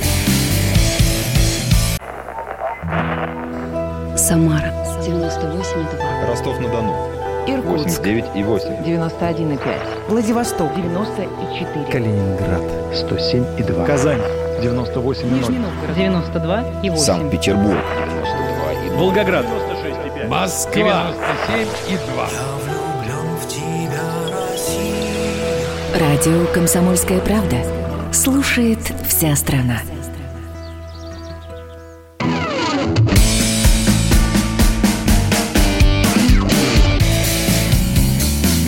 Самара 4.16 4.72
98,2. 5.04 6.28
Ростов-на-Дону. 6.28 6.94
Иркутск. 7.46 8.00
89,8. 8.06 8.85
91,5. 8.85 9.58
Владивосток. 10.08 10.74
94. 10.74 11.85
Калининград. 11.90 12.62
107,2. 12.92 13.87
Казань. 13.87 14.20
98,0. 14.62 15.25
Нижний 15.25 15.59
Новгород. 15.59 15.96
92,8. 15.96 16.96
Санкт-Петербург. 16.96 17.79
92,2. 17.79 18.96
Волгоград. 18.96 19.46
96,5. 19.46 20.29
Москва. 20.29 21.12
97,2. 21.48 22.62
Радио 25.98 26.46
«Комсомольская 26.55 27.20
правда». 27.20 27.57
Слушает 28.12 28.79
вся 29.09 29.35
страна. 29.37 29.81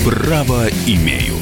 Право 0.04 0.66
имею. 0.86 1.34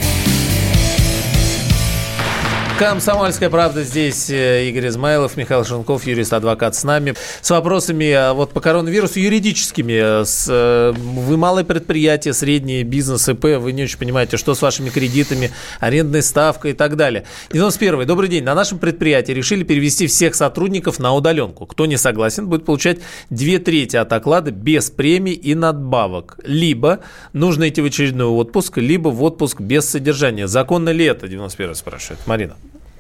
Комсомольская 2.82 3.48
правда 3.48 3.84
здесь. 3.84 4.28
Э, 4.28 4.68
Игорь 4.68 4.88
Измайлов, 4.88 5.36
Михаил 5.36 5.64
Шенков, 5.64 6.04
юрист-адвокат 6.04 6.74
с 6.74 6.82
нами. 6.82 7.14
С 7.40 7.48
вопросами 7.48 8.06
э, 8.06 8.32
вот 8.32 8.50
по 8.50 8.60
коронавирусу 8.60 9.20
юридическими. 9.20 10.24
С, 10.24 10.48
э, 10.50 10.92
вы 10.92 11.36
малое 11.36 11.62
предприятие, 11.62 12.34
среднее, 12.34 12.82
бизнес, 12.82 13.28
ИП. 13.28 13.44
Вы 13.60 13.70
не 13.70 13.84
очень 13.84 13.98
понимаете, 13.98 14.36
что 14.36 14.56
с 14.56 14.62
вашими 14.62 14.90
кредитами, 14.90 15.52
арендной 15.78 16.24
ставкой 16.24 16.72
и 16.72 16.74
так 16.74 16.96
далее. 16.96 17.24
91. 17.52 18.04
Добрый 18.04 18.28
день. 18.28 18.42
На 18.42 18.56
нашем 18.56 18.80
предприятии 18.80 19.30
решили 19.30 19.62
перевести 19.62 20.08
всех 20.08 20.34
сотрудников 20.34 20.98
на 20.98 21.14
удаленку. 21.14 21.66
Кто 21.66 21.86
не 21.86 21.96
согласен, 21.96 22.48
будет 22.48 22.64
получать 22.64 22.98
две 23.30 23.60
трети 23.60 23.94
от 23.94 24.12
оклада 24.12 24.50
без 24.50 24.90
премий 24.90 25.34
и 25.34 25.54
надбавок. 25.54 26.40
Либо 26.42 26.98
нужно 27.32 27.68
идти 27.68 27.80
в 27.80 27.84
очередной 27.84 28.26
отпуск, 28.26 28.78
либо 28.78 29.10
в 29.10 29.22
отпуск 29.22 29.60
без 29.60 29.88
содержания. 29.88 30.48
Законно 30.48 30.88
ли 30.88 31.04
это? 31.04 31.28
91 31.28 31.76
спрашивает. 31.76 32.26
Марина. 32.26 32.56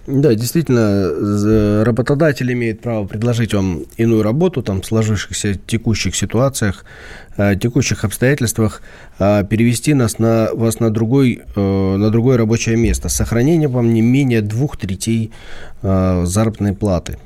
Да, 0.06 0.34
действительно, 0.34 1.84
работодатель 1.84 2.52
имеет 2.52 2.80
право 2.80 3.06
предложить 3.06 3.54
вам 3.54 3.82
иную 3.96 4.22
работу 4.24 4.60
там, 4.60 4.82
в 4.82 4.86
сложившихся 4.86 5.54
текущих 5.54 6.16
ситуациях, 6.16 6.84
э, 7.36 7.54
текущих 7.54 8.04
обстоятельствах, 8.04 8.82
э, 9.20 9.44
перевести 9.48 9.94
нас 9.94 10.18
на, 10.18 10.48
вас 10.54 10.80
на, 10.80 10.90
другой, 10.90 11.42
э, 11.54 11.96
на 11.96 12.10
другое 12.10 12.36
рабочее 12.36 12.76
место 12.76 13.08
с 13.08 13.14
сохранением 13.14 13.70
вам 13.70 13.94
не 13.94 14.00
менее 14.02 14.42
двух 14.42 14.76
третей 14.76 15.30
заработной 15.82 16.74
платы. 16.74 17.18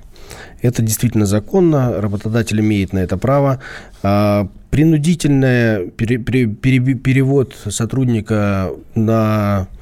Это 0.62 0.83
действительно 0.83 1.27
законно, 1.27 2.01
работодатель 2.01 2.61
имеет 2.61 2.93
на 2.95 3.01
это 3.01 3.19
право. 3.19 3.61
Принудительный 4.71 5.91
перевод 5.91 7.55
сотрудника 7.69 8.71
на 8.95 9.67
Э, 9.67 9.76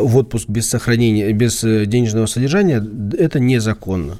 в 0.00 0.16
отпуск 0.16 0.48
без 0.48 0.68
сохранения, 0.68 1.32
без 1.32 1.62
э, 1.64 1.86
денежного 1.86 2.26
содержания, 2.26 2.84
это 3.18 3.40
незаконно. 3.40 4.18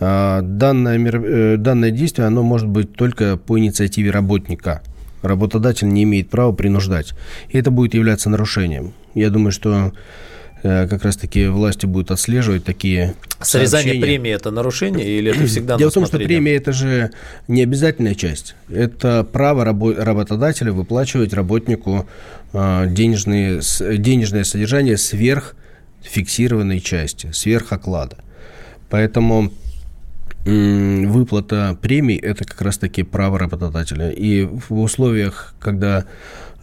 А, 0.00 0.42
данное, 0.42 0.98
э, 0.98 1.56
данное 1.56 1.90
действие, 1.90 2.26
оно 2.26 2.42
может 2.42 2.68
быть 2.68 2.94
только 2.94 3.36
по 3.36 3.58
инициативе 3.58 4.10
работника. 4.10 4.82
Работодатель 5.22 5.88
не 5.88 6.02
имеет 6.02 6.28
права 6.28 6.52
принуждать. 6.52 7.12
И 7.48 7.58
это 7.58 7.70
будет 7.70 7.94
являться 7.94 8.28
нарушением. 8.28 8.92
Я 9.14 9.30
думаю, 9.30 9.52
что 9.52 9.92
как 10.64 11.04
раз-таки 11.04 11.46
власти 11.46 11.84
будут 11.84 12.10
отслеживать 12.10 12.64
такие 12.64 13.14
Срезание 13.42 13.68
сообщения. 13.68 14.00
премии– 14.00 14.30
это 14.32 14.50
нарушение 14.50 15.06
или 15.06 15.30
это 15.30 15.46
всегда 15.46 15.76
Дело 15.76 15.90
в 15.90 15.94
том, 15.94 16.06
что 16.06 16.16
премия– 16.16 16.54
это 16.56 16.72
же 16.72 17.10
не 17.48 17.62
обязательная 17.62 18.14
часть. 18.14 18.56
Это 18.70 19.24
право 19.30 19.64
работодателя 19.66 20.72
выплачивать 20.72 21.34
работнику 21.34 22.08
а, 22.54 22.86
денежные, 22.86 23.60
денежное 23.98 24.44
содержание 24.44 24.96
сверх 24.96 25.54
фиксированной 26.02 26.80
части, 26.80 27.30
сверх 27.32 27.72
оклада. 27.72 28.16
Поэтому 28.88 29.52
выплата 30.46 31.76
премий– 31.80 32.16
это 32.22 32.44
как 32.44 32.62
раз-таки 32.62 33.02
право 33.02 33.38
работодателя. 33.38 34.10
И 34.10 34.44
в 34.44 34.80
условиях, 34.80 35.54
когда 35.58 36.06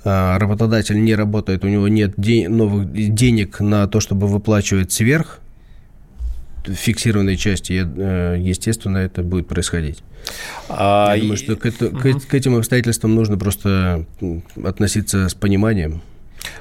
работодатель 0.03 1.03
не 1.03 1.15
работает, 1.15 1.63
у 1.63 1.67
него 1.67 1.87
нет 1.87 2.13
новых 2.17 2.91
денег 2.91 3.59
на 3.59 3.87
то, 3.87 3.99
чтобы 3.99 4.27
выплачивать 4.27 4.91
сверх 4.91 5.41
фиксированной 6.65 7.37
части, 7.37 7.83
э, 7.83 8.37
естественно, 8.39 8.97
это 8.97 9.23
будет 9.23 9.47
происходить. 9.47 10.03
А, 10.69 11.13
Я 11.15 11.21
думаю, 11.21 11.37
что 11.37 11.55
к, 11.55 11.65
это, 11.65 11.87
угу. 11.87 11.97
к, 11.97 12.27
к 12.27 12.33
этим 12.33 12.55
обстоятельствам 12.55 13.15
нужно 13.15 13.37
просто 13.37 14.05
относиться 14.63 15.29
с 15.29 15.33
пониманием. 15.33 16.01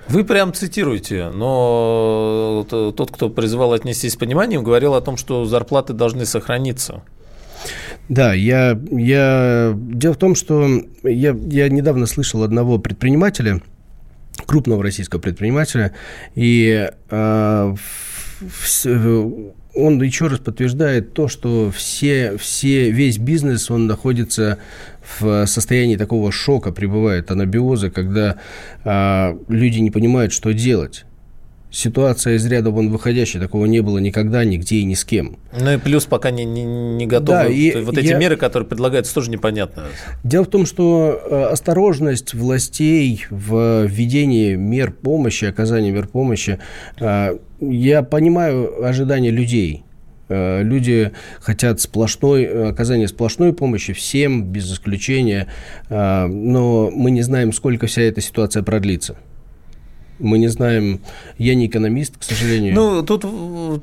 Вы 0.09 0.25
прям 0.25 0.53
цитируете, 0.53 1.31
но 1.31 2.67
тот, 2.69 3.11
кто 3.11 3.31
призывал 3.31 3.73
отнестись 3.73 4.13
с 4.13 4.17
пониманием, 4.17 4.63
говорил 4.63 4.95
о 4.95 5.01
том, 5.01 5.17
что 5.17 5.45
зарплаты 5.47 5.93
должны 5.95 6.27
сохраниться. 6.27 7.03
Да, 8.11 8.35
я, 8.35 8.77
я... 8.91 9.73
Дело 9.77 10.15
в 10.15 10.19
том, 10.19 10.35
что 10.35 10.83
я, 11.05 11.31
я 11.49 11.69
недавно 11.69 12.07
слышал 12.07 12.43
одного 12.43 12.81
предпринимателя, 12.81 13.63
крупного 14.47 14.83
российского 14.83 15.21
предпринимателя, 15.21 15.93
и 16.35 16.91
э, 17.09 17.75
в, 18.41 19.55
он 19.77 20.03
еще 20.03 20.27
раз 20.27 20.41
подтверждает 20.41 21.15
то, 21.15 21.29
что 21.29 21.71
все, 21.71 22.37
все, 22.37 22.91
весь 22.91 23.19
бизнес, 23.19 23.71
он 23.71 23.87
находится 23.87 24.59
в 25.21 25.47
состоянии 25.47 25.95
такого 25.95 26.33
шока, 26.33 26.73
пребывает 26.73 27.31
анабиоза, 27.31 27.91
когда 27.91 28.39
а, 28.85 29.39
люди 29.47 29.79
не 29.79 29.93
понимают, 29.93 30.33
что 30.33 30.53
делать 30.53 31.05
ситуация 31.71 32.35
из 32.35 32.47
ряда 32.47 32.71
вон 32.71 32.91
выходящая, 32.91 33.43
такого 33.43 33.67
не 33.67 33.81
было 33.81 33.99
никогда, 33.99 34.45
нигде 34.45 34.77
и 34.77 34.85
ни 34.85 34.95
с 34.95 35.05
кем. 35.05 35.39
Ну 35.59 35.73
и 35.73 35.79
плюс 35.79 36.05
пока 36.07 36.31
не, 36.31 36.45
не, 36.45 36.65
не 36.65 37.07
готовы. 37.07 37.27
Да, 37.29 37.47
и 37.47 37.81
вот 37.83 37.97
эти 37.97 38.09
я... 38.09 38.19
меры, 38.19 38.37
которые 38.37 38.69
предлагаются, 38.69 39.15
тоже 39.15 39.31
непонятно. 39.31 39.85
Дело 40.25 40.45
в 40.45 40.49
том, 40.49 40.67
что 40.67 41.21
э, 41.23 41.45
осторожность 41.53 42.35
властей 42.35 43.25
в 43.31 43.87
введении 43.87 44.55
мер 44.55 44.93
помощи, 44.93 45.45
оказании 45.45 45.91
мер 45.91 46.09
помощи, 46.09 46.59
э, 47.01 47.39
я 47.61 48.03
понимаю 48.03 48.85
ожидания 48.85 49.31
людей. 49.31 49.85
Э, 50.29 50.63
люди 50.63 51.13
хотят 51.41 51.81
сплошной, 51.81 52.71
оказания 52.71 53.09
сплошной 53.09 53.53
помощи 53.53 53.93
всем, 53.93 54.45
без 54.45 54.73
исключения, 54.73 55.47
но 55.89 56.91
мы 56.93 57.11
не 57.11 57.23
знаем, 57.23 57.53
сколько 57.53 57.87
вся 57.87 58.03
эта 58.03 58.21
ситуация 58.21 58.63
продлится. 58.63 59.17
Мы 60.21 60.39
не 60.39 60.49
знаем, 60.49 61.01
я 61.39 61.55
не 61.55 61.67
экономист, 61.67 62.17
к 62.19 62.23
сожалению. 62.23 62.75
Ну, 62.75 63.03
тут 63.03 63.25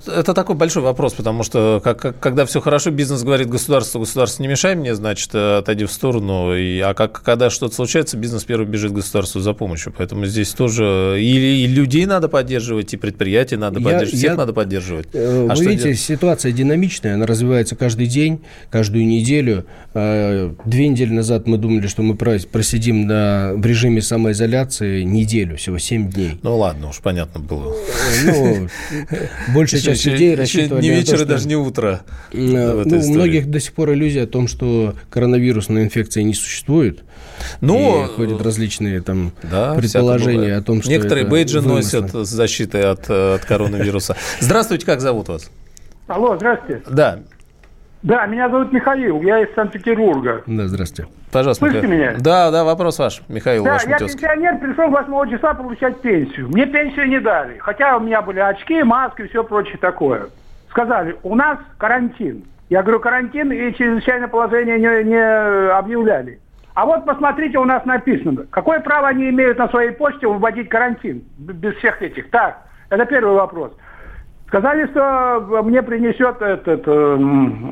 это 0.08 0.34
такой 0.34 0.56
большой 0.56 0.84
вопрос, 0.84 1.14
потому 1.14 1.44
что 1.44 1.82
как, 1.84 2.20
когда 2.20 2.46
все 2.46 2.62
хорошо, 2.62 2.92
бизнес 2.92 3.24
говорит 3.24 3.50
государству, 3.50 4.00
государство 4.00 4.44
не 4.44 4.50
мешай 4.50 4.76
мне, 4.76 4.96
значит, 4.96 5.34
отойди 5.34 5.86
в 5.86 5.92
сторону. 5.92 6.56
И, 6.56 6.80
а 6.80 6.94
как, 6.94 7.22
когда 7.22 7.50
что-то 7.50 7.76
случается, 7.76 8.18
бизнес 8.18 8.44
первый 8.44 8.68
бежит 8.68 8.92
государству 8.92 9.42
за 9.42 9.54
помощью. 9.54 9.94
Поэтому 9.98 10.26
здесь 10.26 10.50
тоже 10.50 11.18
и, 11.20 11.64
и 11.64 11.68
людей 11.68 12.06
надо 12.06 12.30
поддерживать, 12.30 12.94
и 12.94 12.98
предприятия 12.98 13.58
надо 13.58 13.80
я, 13.80 13.86
поддерживать, 13.86 14.20
всех 14.20 14.32
я, 14.32 14.38
надо 14.38 14.54
поддерживать. 14.54 15.08
Э, 15.14 15.48
а 15.50 15.56
вы 15.56 15.66
видите, 15.66 15.84
делать? 15.84 16.00
ситуация 16.00 16.52
динамичная, 16.52 17.16
она 17.16 17.26
развивается 17.26 17.76
каждый 17.76 18.08
день, 18.08 18.42
каждую 18.70 19.06
неделю. 19.08 19.66
Э, 19.94 20.52
две 20.66 20.88
недели 20.88 21.12
назад 21.12 21.48
мы 21.48 21.58
думали, 21.58 21.88
что 21.88 22.02
мы 22.02 22.16
просидим 22.16 23.08
на, 23.08 23.54
в 23.56 23.66
режиме 23.66 24.02
самоизоляции 24.02 25.04
неделю, 25.04 25.58
всего 25.58 25.78
7 25.78 26.12
дней 26.12 26.27
людей. 26.28 26.40
Ну 26.44 26.58
ладно, 26.58 26.90
уж 26.90 27.00
понятно 27.00 27.40
было. 27.40 27.76
Ну, 28.24 28.68
большая 29.56 29.82
часть 29.82 30.06
людей 30.06 30.36
рассчитывали 30.36 30.82
Не 30.82 30.90
вечер, 30.90 31.26
даже 31.26 31.48
не 31.48 31.56
утро. 31.56 32.02
Ну, 32.32 32.84
у 32.86 33.12
многих 33.12 33.50
до 33.50 33.60
сих 33.60 33.74
пор 33.74 33.94
иллюзия 33.94 34.24
о 34.24 34.28
том, 34.28 34.48
что 34.48 34.96
коронавирусная 35.10 35.84
инфекция 35.84 36.24
не 36.24 36.34
существует. 36.34 37.04
Ну, 37.62 38.06
и 38.06 38.08
ходят 38.08 38.42
различные 38.42 39.02
там 39.02 39.32
да, 39.44 39.76
предположения 39.76 40.56
о 40.56 40.62
том, 40.62 40.82
что 40.82 40.90
Некоторые 40.90 41.26
бейджи 41.26 41.62
носят 41.62 42.14
с 42.14 42.30
защитой 42.30 42.84
от, 42.84 43.10
от 43.10 43.46
коронавируса. 43.46 44.16
Здравствуйте, 44.40 44.86
как 44.86 45.02
зовут 45.02 45.28
вас? 45.30 45.50
Алло, 46.08 46.36
здравствуйте. 46.38 46.84
Да. 46.90 47.20
Да, 48.04 48.26
меня 48.28 48.50
зовут 48.50 48.72
Михаил, 48.72 49.22
я 49.22 49.40
из 49.40 49.54
Санкт-Петербурга. 49.56 50.44
Да, 50.46 50.68
здравствуйте. 50.68 51.12
Пожалуйста. 51.32 51.66
Слышите 51.66 51.88
Михаил. 51.88 52.12
меня? 52.12 52.20
Да, 52.20 52.52
да, 52.52 52.64
вопрос 52.64 53.00
ваш, 53.00 53.22
Михаил. 53.28 53.64
Да, 53.64 53.80
я 53.88 53.98
пенсионер, 53.98 54.60
пришел 54.60 54.90
8 54.90 55.32
числа 55.32 55.54
получать 55.56 56.00
пенсию. 56.02 56.48
Мне 56.50 56.68
пенсию 56.68 57.08
не 57.08 57.20
дали, 57.20 57.58
хотя 57.58 57.98
у 57.98 58.00
меня 58.00 58.22
были 58.22 58.40
очки, 58.40 58.84
маски 58.84 59.24
и 59.24 59.28
все 59.28 59.44
прочее 59.44 59.78
такое. 59.82 60.28
Сказали, 60.70 61.16
у 61.24 61.36
нас 61.36 61.58
карантин. 61.78 62.44
Я 62.70 62.84
говорю, 62.84 63.00
карантин 63.00 63.52
и 63.52 63.74
чрезвычайное 63.74 64.28
положение 64.28 64.78
не, 64.78 65.04
не 65.06 65.72
объявляли. 65.72 66.40
А 66.76 66.86
вот 66.86 67.06
посмотрите, 67.06 67.58
у 67.58 67.66
нас 67.66 67.84
написано, 67.86 68.46
какое 68.52 68.80
право 68.82 69.08
они 69.08 69.30
имеют 69.30 69.58
на 69.58 69.68
своей 69.70 69.92
почте 69.92 70.28
вводить 70.28 70.70
карантин 70.70 71.24
без 71.40 71.76
всех 71.78 72.04
этих. 72.04 72.30
Так, 72.30 72.62
это 72.92 73.06
первый 73.06 73.34
вопрос. 73.34 73.72
Сказали, 74.48 74.86
что 74.92 75.64
мне 75.64 75.82
принесет 75.82 76.40
этот, 76.42 76.88
э, 76.88 76.92
э, 76.92 77.72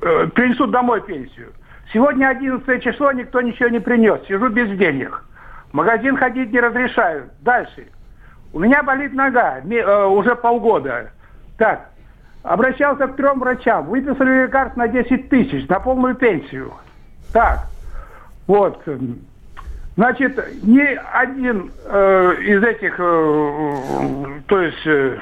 принесут 0.00 0.70
домой 0.70 1.00
пенсию. 1.02 1.52
Сегодня 1.92 2.28
11 2.28 2.82
число, 2.82 3.12
никто 3.12 3.40
ничего 3.40 3.68
не 3.68 3.80
принес. 3.80 4.20
Сижу 4.26 4.48
без 4.48 4.76
денег. 4.76 5.24
Магазин 5.72 6.16
ходить 6.16 6.52
не 6.52 6.60
разрешают. 6.60 7.30
Дальше. 7.40 7.88
У 8.52 8.58
меня 8.58 8.82
болит 8.82 9.12
нога 9.12 9.60
э, 9.60 10.06
уже 10.06 10.34
полгода. 10.36 11.10
Так, 11.58 11.90
обращался 12.42 13.06
к 13.06 13.16
трем 13.16 13.40
врачам. 13.40 13.86
Выписали 13.86 14.44
лекарств 14.44 14.76
на 14.76 14.88
10 14.88 15.28
тысяч, 15.28 15.68
на 15.68 15.80
полную 15.80 16.14
пенсию. 16.14 16.72
Так, 17.32 17.66
вот. 18.46 18.82
Значит, 19.96 20.38
ни 20.62 20.98
один 21.12 21.72
э, 21.86 22.34
из 22.40 22.62
этих, 22.62 22.96
э, 22.98 24.40
то 24.46 24.60
есть 24.60 24.86
э, 24.86 25.18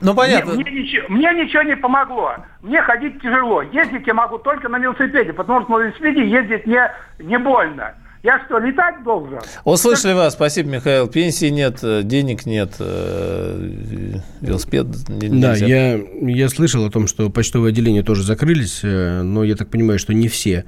ну, 0.00 0.14
понятно. 0.14 0.54
Мне, 0.54 0.64
мне, 0.64 0.82
ничего, 0.82 1.06
мне 1.08 1.34
ничего 1.34 1.62
не 1.62 1.76
помогло. 1.76 2.36
Мне 2.62 2.80
ходить 2.82 3.20
тяжело. 3.20 3.62
Ездить 3.62 4.06
я 4.06 4.14
могу 4.14 4.38
только 4.38 4.68
на 4.68 4.78
велосипеде, 4.78 5.32
потому 5.32 5.62
что 5.62 5.78
на 5.78 5.84
велосипеде 5.84 6.26
ездить 6.26 6.66
не, 6.66 6.80
не 7.18 7.38
больно. 7.38 7.94
Я 8.26 8.44
что, 8.44 8.58
летать 8.58 9.04
должен? 9.04 9.38
Услышали 9.64 10.12
вас. 10.12 10.32
Спасибо, 10.32 10.68
Михаил. 10.68 11.06
Пенсии 11.06 11.46
нет, 11.46 11.78
э, 11.84 12.02
денег 12.02 12.44
нет, 12.44 12.74
э, 12.80 14.18
велосипед 14.40 14.86
нельзя. 15.08 15.40
Да, 15.40 15.54
я, 15.54 16.00
я 16.22 16.48
слышал 16.48 16.84
о 16.84 16.90
том, 16.90 17.06
что 17.06 17.30
почтовые 17.30 17.70
отделения 17.70 18.02
тоже 18.02 18.24
закрылись, 18.24 18.80
э, 18.82 19.22
но 19.22 19.44
я 19.44 19.54
так 19.54 19.68
понимаю, 19.68 20.00
что 20.00 20.12
не 20.12 20.26
все. 20.26 20.64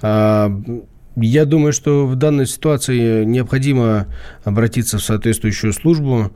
А, 0.00 0.50
я 1.16 1.44
думаю, 1.44 1.74
что 1.74 2.06
в 2.06 2.16
данной 2.16 2.46
ситуации 2.46 3.24
необходимо 3.24 4.06
обратиться 4.42 4.96
в 4.96 5.02
соответствующую 5.02 5.74
службу, 5.74 6.32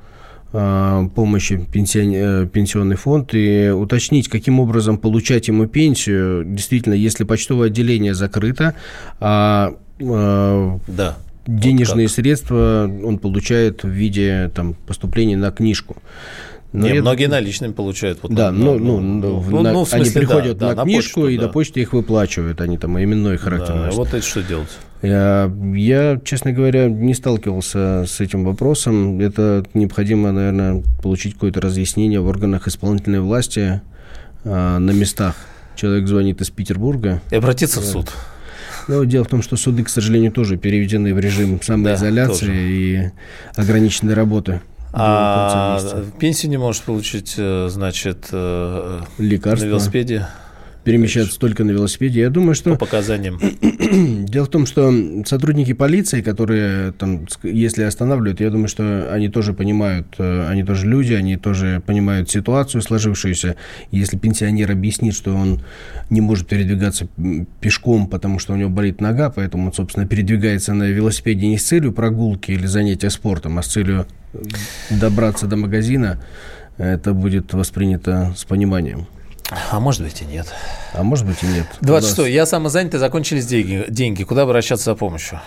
помощи 0.51 1.67
пенсион, 1.71 2.13
э, 2.15 2.47
пенсионный 2.47 2.97
фонд 2.97 3.35
и 3.35 3.71
уточнить, 3.71 4.29
каким 4.29 4.61
образом 4.61 4.97
получать 4.97 5.49
ему 5.49 5.67
пенсию. 5.67 6.45
Действительно, 6.47 6.95
если 6.95 7.25
почтовое 7.25 7.67
отделение 7.67 8.15
закрыто, 8.15 8.75
а 9.21 9.75
э, 9.99 10.79
да. 10.89 11.19
денежные 11.47 12.07
вот 12.07 12.15
средства 12.15 12.91
он 13.05 13.19
получает 13.19 13.83
в 13.83 13.89
виде 13.89 14.51
там, 14.55 14.75
поступления 14.87 15.37
на 15.37 15.51
книжку. 15.51 15.97
Но 16.73 16.87
Не, 16.87 16.97
я... 16.97 17.01
многие 17.01 17.27
наличными 17.27 17.73
получают. 17.73 18.19
Вот 18.23 18.35
да, 18.35 18.53
на, 18.53 18.59
ну, 18.59 18.79
ну, 18.79 19.01
ну, 19.01 19.43
ну, 19.49 19.63
на, 19.63 19.73
ну, 19.73 19.87
смысле, 19.87 20.03
они 20.03 20.11
приходят 20.11 20.59
да, 20.59 20.69
на 20.69 20.75
да, 20.75 20.83
книжку, 20.83 21.21
на 21.21 21.27
почту, 21.27 21.29
и 21.29 21.37
да. 21.39 21.47
до 21.47 21.49
почты 21.53 21.81
их 21.81 21.93
выплачивают. 21.95 22.61
Они 22.61 22.77
там 22.77 23.03
именной 23.03 23.39
характер 23.39 23.75
да, 23.75 23.91
Вот 23.93 24.09
это 24.09 24.23
что 24.23 24.43
делать? 24.43 24.69
Я, 25.01 25.51
я, 25.75 26.21
честно 26.23 26.53
говоря, 26.53 26.89
не 26.89 27.15
сталкивался 27.15 28.05
с 28.07 28.21
этим 28.21 28.45
вопросом. 28.45 29.19
Это 29.21 29.65
необходимо, 29.73 30.33
наверное, 30.33 30.83
получить 31.03 31.35
какое-то 31.35 31.61
разъяснение 31.61 32.21
в 32.21 32.27
органах 32.27 32.69
исполнительной 32.69 33.21
власти 33.21 33.81
а, 34.45 34.79
на 34.79 34.91
местах. 34.91 35.37
Человек 35.75 36.09
звонит 36.09 36.41
из 36.41 36.51
Петербурга. 36.51 37.23
И 37.31 37.37
обратиться 37.37 37.81
в 37.81 37.85
суд. 37.85 38.11
Но 38.89 39.05
дело 39.05 39.25
в 39.25 39.29
том, 39.29 39.43
что 39.43 39.57
суды, 39.57 39.85
к 39.85 39.89
сожалению, 39.89 40.33
тоже 40.33 40.57
переведены 40.57 41.15
в 41.15 41.21
режим 41.21 41.63
самоизоляции 41.63 42.47
да, 42.47 42.53
и 42.53 43.11
ограниченной 43.55 44.15
работы. 44.15 44.61
А 44.93 45.79
пенсию 46.19 46.51
не 46.51 46.57
можешь 46.57 46.83
получить, 46.83 47.35
э, 47.37 47.69
значит, 47.71 48.29
э, 48.33 49.01
лекарства 49.19 49.67
на 49.67 49.71
велосипеде? 49.71 50.27
перемещаться 50.85 51.39
только 51.39 51.65
на 51.65 51.71
велосипеде. 51.71 52.21
Я 52.21 52.31
думаю, 52.31 52.55
что... 52.55 52.71
По 52.71 52.79
показаниям. 52.79 53.39
Дело 54.27 54.45
в 54.45 54.49
том, 54.49 54.67
что 54.67 54.93
сотрудники 55.25 55.73
полиции, 55.73 56.21
которые 56.21 56.93
там, 56.93 57.27
если 57.43 57.85
останавливают, 57.85 58.41
я 58.41 58.51
думаю, 58.51 58.69
что 58.69 59.11
они 59.13 59.29
тоже 59.29 59.53
понимают, 59.53 60.07
э, 60.19 60.47
они 60.49 60.65
тоже 60.65 60.87
люди, 60.87 61.15
они 61.15 61.37
тоже 61.37 61.83
понимают 61.87 62.31
ситуацию 62.31 62.83
сложившуюся. 62.83 63.57
Если 63.91 64.17
пенсионер 64.17 64.71
объяснит, 64.71 65.15
что 65.15 65.35
он 65.35 65.63
не 66.11 66.21
может 66.21 66.49
передвигаться 66.49 67.09
пешком, 67.61 68.09
потому 68.09 68.39
что 68.39 68.53
у 68.53 68.57
него 68.57 68.71
болит 68.71 69.01
нога, 69.01 69.31
поэтому 69.31 69.67
он, 69.67 69.73
собственно, 69.73 70.07
передвигается 70.07 70.75
на 70.75 70.85
велосипеде 70.85 71.47
не 71.47 71.59
с 71.59 71.65
целью 71.65 71.93
прогулки 71.93 72.51
или 72.51 72.67
занятия 72.67 73.11
спортом, 73.11 73.59
а 73.59 73.63
с 73.63 73.69
целью 73.69 74.07
добраться 74.91 75.47
до 75.47 75.57
магазина, 75.57 76.21
это 76.77 77.13
будет 77.13 77.55
воспринято 77.55 78.35
с 78.37 78.45
пониманием. 78.45 79.07
А 79.51 79.81
может 79.81 80.03
быть 80.03 80.21
и 80.21 80.25
нет. 80.25 80.47
А 80.93 81.03
может 81.03 81.27
быть 81.27 81.43
и 81.43 81.47
нет. 81.47 81.67
26. 81.81 82.29
Я 82.29 82.45
самозанятый, 82.47 83.01
закончились 83.01 83.47
деньги. 83.47 83.87
деньги. 83.89 84.23
Куда 84.23 84.43
обращаться 84.43 84.87
за 84.87 84.95
помощью? 84.95 85.41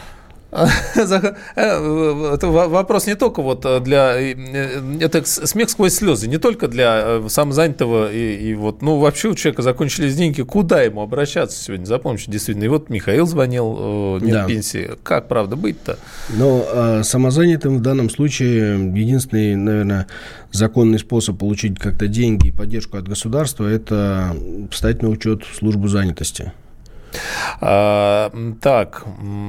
Э, 1.55 2.33
это 2.33 2.47
вопрос 2.47 3.07
не 3.07 3.15
только 3.15 3.41
вот 3.41 3.65
для... 3.83 4.19
Э, 4.19 4.35
это 4.99 5.23
смех 5.25 5.69
сквозь 5.69 5.93
слезы, 5.93 6.27
не 6.27 6.37
только 6.37 6.67
для 6.67 7.01
э, 7.03 7.29
самозанятого 7.29 8.11
и, 8.11 8.35
и 8.35 8.53
вот... 8.53 8.81
Ну, 8.81 8.99
вообще 8.99 9.29
у 9.29 9.35
человека 9.35 9.61
закончились 9.61 10.15
деньги, 10.15 10.41
куда 10.41 10.81
ему 10.81 11.01
обращаться 11.01 11.61
сегодня 11.61 11.85
за 11.85 11.97
помощью? 11.99 12.31
Действительно, 12.31 12.65
и 12.65 12.67
вот 12.67 12.89
Михаил 12.89 13.25
звонил, 13.25 14.19
нет 14.21 14.33
да. 14.33 14.45
пенсии. 14.45 14.91
Как, 15.03 15.27
правда, 15.27 15.55
быть-то? 15.55 15.97
Ну, 16.29 16.65
а 16.67 17.01
самозанятым 17.03 17.77
в 17.77 17.81
данном 17.81 18.09
случае 18.09 18.73
единственный, 18.93 19.55
наверное, 19.55 20.07
законный 20.51 20.99
способ 20.99 21.37
получить 21.37 21.79
как-то 21.79 22.07
деньги 22.07 22.47
и 22.47 22.51
поддержку 22.51 22.97
от 22.97 23.07
государства– 23.07 23.65
это 23.67 24.35
встать 24.69 25.01
на 25.01 25.09
учет 25.09 25.43
в 25.43 25.55
службу 25.55 25.87
занятости. 25.87 26.51
А, 27.59 28.31
так, 28.61 29.03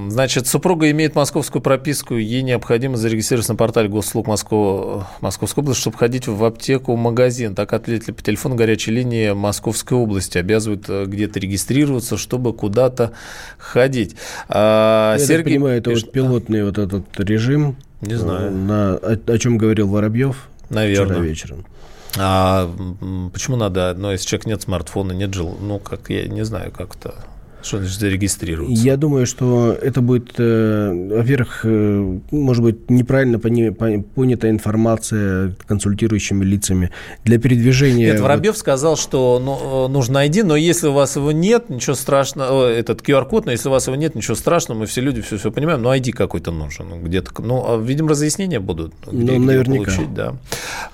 значит, 0.08 0.46
супруга 0.46 0.90
имеет 0.90 1.14
московскую 1.14 1.62
прописку, 1.62 2.14
ей 2.14 2.42
необходимо 2.42 2.96
зарегистрироваться 2.96 3.52
на 3.52 3.56
портале 3.56 3.88
госуслуг 3.88 4.26
Москвы, 4.26 5.04
Московской 5.20 5.62
области, 5.62 5.80
чтобы 5.80 5.98
ходить 5.98 6.26
в 6.26 6.44
аптеку, 6.44 6.94
в 6.94 6.98
магазин. 6.98 7.54
Так 7.54 7.72
ответили 7.72 8.12
по 8.12 8.22
телефону 8.22 8.54
горячей 8.54 8.90
линии 8.90 9.32
Московской 9.32 9.96
области. 9.96 10.38
Обязывают 10.38 10.86
э, 10.88 11.04
где-то 11.06 11.40
регистрироваться, 11.40 12.16
чтобы 12.16 12.52
куда-то 12.52 13.12
ходить. 13.58 14.16
А, 14.48 15.16
Я 15.18 15.24
Сергей... 15.24 15.54
понимаю, 15.54 15.78
это 15.78 15.90
пишет... 15.90 16.06
вот 16.06 16.12
пилотный 16.12 16.64
вот 16.64 16.78
этот 16.78 17.20
режим. 17.20 17.76
Не 18.00 18.16
знаю. 18.16 18.50
На, 18.50 18.94
о, 18.94 19.18
о 19.26 19.38
чем 19.38 19.58
говорил 19.58 19.88
Воробьев 19.88 20.48
Наверное. 20.70 21.06
вчера 21.06 21.20
вечером. 21.20 21.66
А 22.18 22.70
почему 23.32 23.56
надо 23.56 23.90
одно, 23.90 24.12
если 24.12 24.26
человек 24.26 24.46
нет 24.46 24.62
смартфона, 24.62 25.12
нет 25.12 25.32
жил, 25.32 25.56
ну, 25.58 25.78
как 25.78 26.10
я 26.10 26.26
не 26.26 26.44
знаю, 26.44 26.70
как 26.70 26.94
то 26.94 27.14
что 27.62 27.78
значит 27.78 27.98
зарегистрироваться? 27.98 28.82
Я 28.82 28.96
думаю, 28.96 29.26
что 29.26 29.72
это 29.72 30.00
будет, 30.00 30.34
э, 30.38 31.08
во-первых, 31.10 31.60
э, 31.64 32.18
может 32.30 32.62
быть, 32.62 32.90
неправильно 32.90 33.38
пони, 33.38 33.70
понята 33.70 34.50
информация 34.50 35.54
консультирующими 35.66 36.44
лицами. 36.44 36.90
Для 37.24 37.38
передвижения... 37.38 38.12
Нет, 38.12 38.20
Воробьев 38.20 38.54
вот... 38.54 38.58
сказал, 38.58 38.96
что 38.96 39.40
ну, 39.42 39.86
э, 39.86 39.88
нужно 39.92 40.26
ID, 40.26 40.44
но 40.44 40.56
если 40.56 40.88
у 40.88 40.92
вас 40.92 41.16
его 41.16 41.32
нет, 41.32 41.70
ничего 41.70 41.94
страшного, 41.94 42.68
этот 42.68 43.00
QR-код, 43.00 43.46
но 43.46 43.52
если 43.52 43.68
у 43.68 43.72
вас 43.72 43.86
его 43.86 43.96
нет, 43.96 44.14
ничего 44.14 44.34
страшного, 44.34 44.80
мы 44.80 44.86
все 44.86 45.00
люди 45.00 45.20
все, 45.20 45.38
все 45.38 45.50
понимаем, 45.50 45.82
но 45.82 45.94
ID 45.94 46.12
какой-то 46.12 46.50
нужен. 46.50 46.88
Ну, 46.88 47.00
где-то, 47.00 47.30
ну, 47.42 47.64
а, 47.66 47.80
видимо, 47.80 48.10
разъяснения 48.10 48.60
будут. 48.60 48.92
Где, 49.06 49.32
ну, 49.32 49.38
наверняка. 49.38 49.84
получить, 49.84 50.14
да. 50.14 50.34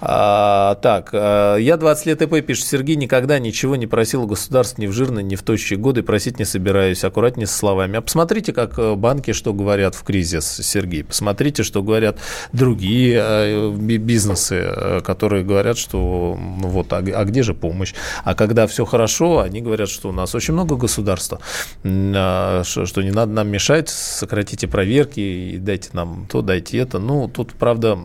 А, 0.00 0.74
так, 0.76 1.12
я 1.12 1.76
20 1.76 2.06
лет 2.06 2.22
ИП, 2.22 2.44
пишет 2.44 2.66
Сергей, 2.66 2.96
никогда 2.96 3.38
ничего 3.38 3.76
не 3.76 3.86
просил 3.86 4.24
у 4.24 4.26
государства 4.26 4.82
ни 4.82 4.86
в 4.86 4.92
жирные, 4.92 5.24
ни 5.24 5.34
в 5.34 5.42
тощие 5.42 5.78
годы, 5.78 6.02
просить 6.02 6.38
не 6.38 6.44
собирался 6.44 6.57
собираюсь, 6.58 7.04
аккуратнее 7.04 7.46
с 7.46 7.52
словами. 7.52 7.98
А 7.98 8.00
посмотрите, 8.00 8.52
как 8.52 8.78
э, 8.80 8.94
банки 8.96 9.32
что 9.32 9.52
говорят 9.52 9.94
в 9.94 10.02
кризис, 10.02 10.44
Сергей. 10.44 11.04
Посмотрите, 11.04 11.62
что 11.62 11.84
говорят 11.84 12.18
другие 12.52 13.20
э, 13.22 13.70
бизнесы, 13.70 14.56
э, 14.56 15.00
которые 15.00 15.44
говорят, 15.44 15.78
что 15.78 16.36
ну 16.36 16.68
вот, 16.68 16.92
а, 16.92 16.96
а 16.96 17.24
где 17.24 17.44
же 17.44 17.54
помощь? 17.54 17.94
А 18.24 18.34
когда 18.34 18.66
все 18.66 18.84
хорошо, 18.84 19.38
они 19.38 19.60
говорят, 19.60 19.88
что 19.88 20.08
у 20.08 20.12
нас 20.12 20.34
очень 20.34 20.52
много 20.52 20.74
государства, 20.74 21.38
а, 21.84 22.62
что 22.64 23.02
не 23.02 23.12
надо 23.12 23.30
нам 23.30 23.48
мешать, 23.48 23.88
сократите 23.88 24.66
проверки 24.66 25.20
и 25.20 25.58
дайте 25.58 25.90
нам 25.92 26.26
то, 26.28 26.42
дайте 26.42 26.78
это. 26.78 26.98
Ну, 26.98 27.28
тут, 27.28 27.54
правда, 27.54 27.96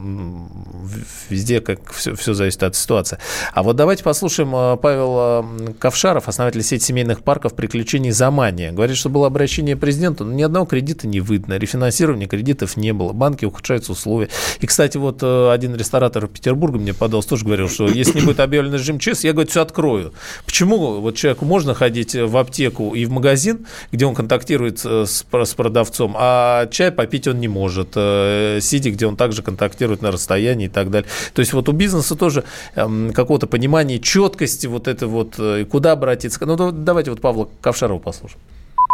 везде 1.30 1.60
как 1.60 1.92
все, 1.92 2.14
все 2.14 2.36
зависит 2.36 2.62
от 2.62 2.76
ситуации. 2.76 3.18
А 3.52 3.64
вот 3.64 3.76
давайте 3.78 4.04
послушаем 4.04 4.78
Павел 4.78 5.74
Ковшаров, 5.80 6.28
основатель 6.28 6.62
сети 6.62 6.84
семейных 6.86 7.24
парков 7.24 7.56
«Приключений 7.56 8.12
Замани» 8.12 8.43
внимание. 8.44 8.72
Говорит, 8.72 8.98
что 8.98 9.10
было 9.10 9.28
обращение 9.28 9.76
президенту, 9.76 10.26
но 10.26 10.34
ни 10.34 10.44
одного 10.44 10.66
кредита 10.66 11.08
не 11.08 11.20
видно, 11.20 11.58
рефинансирования 11.58 12.28
кредитов 12.28 12.78
не 12.78 12.92
было, 12.94 13.14
банки 13.14 13.46
ухудшаются 13.46 13.92
условия. 13.94 14.30
И, 14.60 14.68
кстати, 14.68 14.98
вот 14.98 15.20
э, 15.22 15.52
один 15.52 15.76
ресторатор 15.76 16.28
Петербурга 16.28 16.78
мне 16.78 16.94
подался, 16.94 17.30
тоже 17.30 17.46
говорил, 17.46 17.70
что 17.70 17.88
если 17.88 18.20
не 18.20 18.26
будет 18.26 18.40
объявлен 18.40 18.74
режим 18.74 19.00
ЧС, 19.00 19.24
я, 19.24 19.32
говорит, 19.34 19.52
все 19.52 19.62
открою. 19.62 20.14
Почему 20.46 21.00
вот 21.00 21.16
человеку 21.16 21.46
можно 21.46 21.74
ходить 21.74 22.16
в 22.16 22.36
аптеку 22.38 22.94
и 22.94 23.06
в 23.06 23.12
магазин, 23.12 23.66
где 23.92 24.06
он 24.06 24.16
контактирует 24.16 24.82
э, 24.84 25.06
с, 25.06 25.26
с 25.32 25.54
продавцом, 25.54 26.16
а 26.18 26.68
чай 26.68 26.92
попить 26.92 27.28
он 27.28 27.40
не 27.40 27.48
может, 27.48 27.90
э, 27.96 28.60
сидя, 28.62 28.92
где 28.92 29.06
он 29.06 29.16
также 29.16 29.42
контактирует 29.42 30.02
на 30.02 30.12
расстоянии 30.12 30.66
и 30.66 30.70
так 30.70 30.90
далее. 30.90 31.10
То 31.34 31.40
есть 31.40 31.54
вот 31.54 31.70
у 31.70 31.72
бизнеса 31.72 32.16
тоже 32.16 32.44
эм, 32.76 33.14
какого-то 33.14 33.48
понимания, 33.48 34.00
четкости 34.00 34.68
вот 34.68 34.88
это 34.88 35.08
вот, 35.08 35.40
куда 35.70 35.94
обратиться. 35.94 36.46
Ну, 36.46 36.72
давайте 36.72 37.12
вот 37.12 37.22
Павла 37.22 37.50
Ковшарова 37.62 38.00
послушаем. 38.00 38.33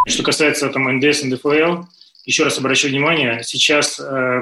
Что 0.07 0.23
касается 0.23 0.69
там 0.69 0.97
НДС, 0.97 1.23
НДФЛ, 1.23 1.83
еще 2.25 2.43
раз 2.43 2.57
обращу 2.57 2.87
внимание, 2.87 3.41
сейчас 3.43 3.99
э, 3.99 4.41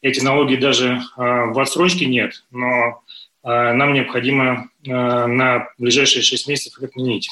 эти 0.00 0.20
налоги 0.20 0.56
даже 0.56 0.94
э, 0.94 1.00
в 1.16 1.58
отсрочке 1.58 2.06
нет, 2.06 2.44
но 2.50 3.02
э, 3.42 3.72
нам 3.72 3.92
необходимо 3.92 4.70
э, 4.84 4.90
на 4.90 5.68
ближайшие 5.78 6.22
6 6.22 6.48
месяцев 6.48 6.78
их 6.78 6.88
отменить. 6.88 7.30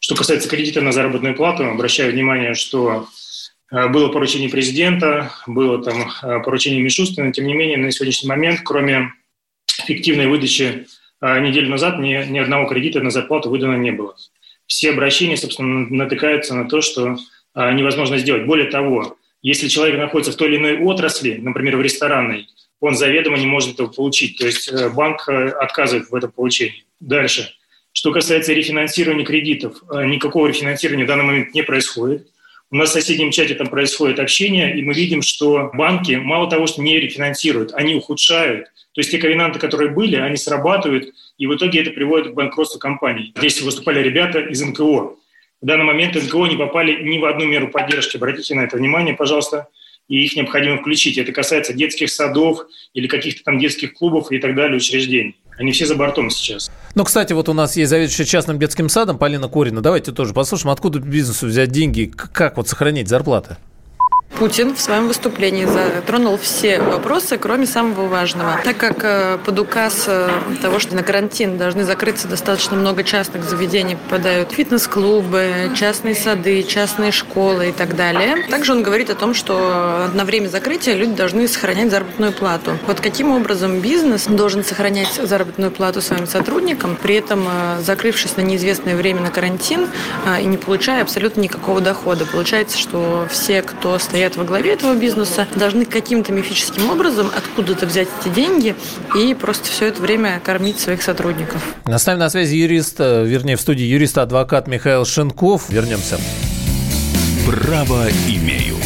Что 0.00 0.14
касается 0.14 0.48
кредита 0.48 0.80
на 0.80 0.92
заработную 0.92 1.34
плату, 1.34 1.64
обращаю 1.64 2.12
внимание, 2.12 2.54
что 2.54 3.06
э, 3.70 3.88
было 3.88 4.08
поручение 4.08 4.48
президента, 4.48 5.32
было 5.46 5.82
там 5.82 6.10
э, 6.22 6.40
поручение 6.40 6.82
Мишустина, 6.82 7.32
тем 7.32 7.46
не 7.46 7.54
менее 7.54 7.78
на 7.78 7.90
сегодняшний 7.90 8.28
момент, 8.28 8.60
кроме 8.64 9.12
фиктивной 9.86 10.26
выдачи 10.26 10.86
э, 11.20 11.40
неделю 11.40 11.70
назад, 11.70 11.98
ни, 11.98 12.24
ни 12.24 12.38
одного 12.38 12.68
кредита 12.68 13.00
на 13.00 13.10
зарплату 13.10 13.50
выдано 13.50 13.76
не 13.76 13.92
было 13.92 14.16
все 14.70 14.90
обращения, 14.90 15.36
собственно, 15.36 15.88
натыкаются 15.90 16.54
на 16.54 16.68
то, 16.68 16.80
что 16.80 17.16
а, 17.54 17.72
невозможно 17.72 18.18
сделать. 18.18 18.46
Более 18.46 18.70
того, 18.70 19.16
если 19.42 19.66
человек 19.66 19.98
находится 19.98 20.30
в 20.30 20.36
той 20.36 20.46
или 20.48 20.58
иной 20.58 20.78
отрасли, 20.78 21.38
например, 21.38 21.76
в 21.76 21.82
ресторанной, 21.82 22.46
он 22.78 22.94
заведомо 22.94 23.36
не 23.36 23.46
может 23.46 23.74
этого 23.74 23.88
получить. 23.88 24.38
То 24.38 24.46
есть 24.46 24.68
э, 24.68 24.88
банк 24.90 25.28
э, 25.28 25.48
отказывает 25.48 26.08
в 26.08 26.14
этом 26.14 26.30
получении. 26.30 26.84
Дальше. 27.00 27.52
Что 27.90 28.12
касается 28.12 28.52
рефинансирования 28.52 29.24
кредитов, 29.24 29.82
э, 29.90 30.04
никакого 30.06 30.46
рефинансирования 30.46 31.04
в 31.04 31.08
данный 31.08 31.24
момент 31.24 31.52
не 31.52 31.62
происходит. 31.62 32.28
У 32.72 32.76
нас 32.76 32.90
в 32.90 32.92
соседнем 32.92 33.32
чате 33.32 33.54
там 33.54 33.66
происходит 33.66 34.20
общение, 34.20 34.78
и 34.78 34.82
мы 34.82 34.94
видим, 34.94 35.22
что 35.22 35.70
банки 35.74 36.12
мало 36.12 36.48
того, 36.48 36.68
что 36.68 36.82
не 36.82 37.00
рефинансируют, 37.00 37.72
они 37.74 37.96
ухудшают. 37.96 38.66
То 38.92 39.00
есть 39.00 39.10
те 39.10 39.18
ковенанты, 39.18 39.58
которые 39.58 39.90
были, 39.90 40.16
они 40.16 40.36
срабатывают, 40.36 41.12
и 41.36 41.46
в 41.46 41.54
итоге 41.56 41.80
это 41.80 41.90
приводит 41.90 42.32
к 42.32 42.34
банкротству 42.34 42.78
компаний. 42.78 43.32
Здесь 43.36 43.60
выступали 43.60 44.00
ребята 44.00 44.38
из 44.38 44.62
НКО. 44.62 44.82
В 44.82 45.66
данный 45.66 45.84
момент 45.84 46.14
НКО 46.14 46.46
не 46.46 46.56
попали 46.56 47.02
ни 47.02 47.18
в 47.18 47.24
одну 47.24 47.44
меру 47.44 47.68
поддержки. 47.68 48.16
Обратите 48.16 48.54
на 48.54 48.60
это 48.60 48.76
внимание, 48.76 49.14
пожалуйста 49.14 49.68
и 50.10 50.24
их 50.24 50.34
необходимо 50.36 50.78
включить. 50.78 51.16
Это 51.18 51.32
касается 51.32 51.72
детских 51.72 52.10
садов 52.10 52.66
или 52.94 53.06
каких-то 53.06 53.44
там 53.44 53.58
детских 53.58 53.94
клубов 53.94 54.32
и 54.32 54.38
так 54.38 54.56
далее, 54.56 54.76
учреждений. 54.76 55.36
Они 55.60 55.72
все 55.72 55.84
за 55.84 55.94
бортом 55.94 56.30
сейчас. 56.30 56.70
Ну, 56.94 57.04
кстати, 57.04 57.34
вот 57.34 57.50
у 57.50 57.52
нас 57.52 57.76
есть 57.76 57.90
заведующая 57.90 58.24
частным 58.24 58.58
детским 58.58 58.88
садом 58.88 59.18
Полина 59.18 59.46
Корина. 59.46 59.82
Давайте 59.82 60.10
тоже 60.10 60.32
послушаем, 60.32 60.70
откуда 60.70 61.00
бизнесу 61.00 61.48
взять 61.48 61.70
деньги, 61.70 62.10
как 62.16 62.56
вот 62.56 62.66
сохранить 62.66 63.08
зарплаты. 63.08 63.58
Путин 64.38 64.74
в 64.74 64.80
своем 64.80 65.06
выступлении 65.08 65.66
затронул 65.66 66.38
все 66.38 66.80
вопросы, 66.80 67.36
кроме 67.36 67.66
самого 67.66 68.06
важного. 68.06 68.60
Так 68.64 68.78
как 68.78 68.98
э, 69.02 69.38
под 69.44 69.58
указ 69.58 70.04
э, 70.06 70.30
того, 70.62 70.78
что 70.78 70.94
на 70.94 71.02
карантин 71.02 71.58
должны 71.58 71.84
закрыться 71.84 72.26
достаточно 72.26 72.76
много 72.76 73.04
частных 73.04 73.44
заведений, 73.44 73.96
попадают 73.96 74.52
фитнес-клубы, 74.52 75.72
частные 75.76 76.14
сады, 76.14 76.62
частные 76.62 77.12
школы 77.12 77.68
и 77.68 77.72
так 77.72 77.96
далее. 77.96 78.46
Также 78.48 78.72
он 78.72 78.82
говорит 78.82 79.10
о 79.10 79.14
том, 79.14 79.34
что 79.34 80.08
на 80.14 80.24
время 80.24 80.48
закрытия 80.48 80.94
люди 80.94 81.12
должны 81.12 81.46
сохранять 81.46 81.90
заработную 81.90 82.32
плату. 82.32 82.78
Вот 82.86 83.00
каким 83.00 83.32
образом 83.32 83.80
бизнес 83.80 84.24
должен 84.26 84.64
сохранять 84.64 85.20
заработную 85.22 85.70
плату 85.70 86.00
своим 86.00 86.26
сотрудникам, 86.26 86.96
при 86.96 87.16
этом 87.16 87.46
э, 87.46 87.82
закрывшись 87.82 88.36
на 88.36 88.42
неизвестное 88.42 88.96
время 88.96 89.20
на 89.20 89.30
карантин 89.30 89.88
и 90.40 90.44
не 90.46 90.56
получая 90.56 91.02
абсолютно 91.02 91.40
никакого 91.40 91.80
дохода. 91.80 92.24
Получается, 92.24 92.78
что 92.78 93.26
все, 93.30 93.62
кто 93.62 93.98
стоят 94.20 94.36
во 94.36 94.44
главе 94.44 94.74
этого 94.74 94.94
бизнеса, 94.94 95.48
должны 95.56 95.86
каким-то 95.86 96.30
мифическим 96.30 96.90
образом 96.90 97.30
откуда-то 97.34 97.86
взять 97.86 98.08
эти 98.20 98.28
деньги 98.28 98.76
и 99.16 99.32
просто 99.32 99.70
все 99.70 99.86
это 99.86 100.02
время 100.02 100.42
кормить 100.44 100.78
своих 100.78 101.00
сотрудников. 101.00 101.62
С 101.86 102.04
нами 102.04 102.18
на 102.18 102.28
связи 102.28 102.56
юрист, 102.56 102.96
э, 102.98 103.24
вернее, 103.24 103.56
в 103.56 103.62
студии 103.62 103.84
юрист-адвокат 103.84 104.66
Михаил 104.68 105.06
Шинков. 105.06 105.70
Вернемся. 105.70 106.20
Право 107.46 108.08
имею. 108.28 108.76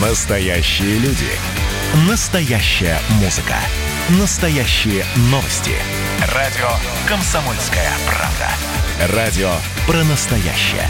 Настоящие 0.00 1.00
люди. 1.00 2.08
Настоящая 2.08 2.98
музыка. 3.22 3.56
Настоящие 4.18 5.04
новости. 5.30 5.72
Радио 6.28 6.68
«Комсомольская 7.08 7.90
правда». 8.06 9.16
Радио 9.16 9.50
про 9.88 10.04
настоящее. 10.04 10.88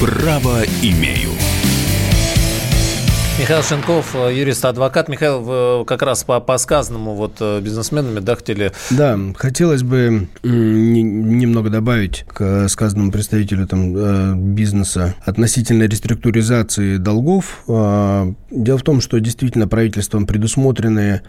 Право 0.00 0.64
имею. 0.82 1.30
Михаил 3.38 3.62
Шенков, 3.62 4.16
юрист-адвокат. 4.16 5.08
Михаил, 5.08 5.84
как 5.84 6.02
раз 6.02 6.24
по, 6.24 6.40
по 6.40 6.58
сказанному 6.58 7.14
вот 7.14 7.36
э, 7.38 7.60
бизнесменами, 7.60 8.18
да, 8.18 8.34
хотели... 8.34 8.72
Да, 8.90 9.16
хотелось 9.36 9.84
бы 9.84 10.28
немного 10.42 11.70
добавить 11.70 12.24
к 12.26 12.68
сказанному 12.68 13.12
представителю 13.12 13.68
там, 13.68 13.96
э, 13.96 14.34
бизнеса 14.34 15.14
относительно 15.24 15.84
реструктуризации 15.84 16.96
долгов. 16.96 17.62
А, 17.68 18.32
дело 18.50 18.78
в 18.78 18.82
том, 18.82 19.00
что 19.00 19.20
действительно 19.20 19.68
правительством 19.68 20.26
предусмотрены 20.26 21.22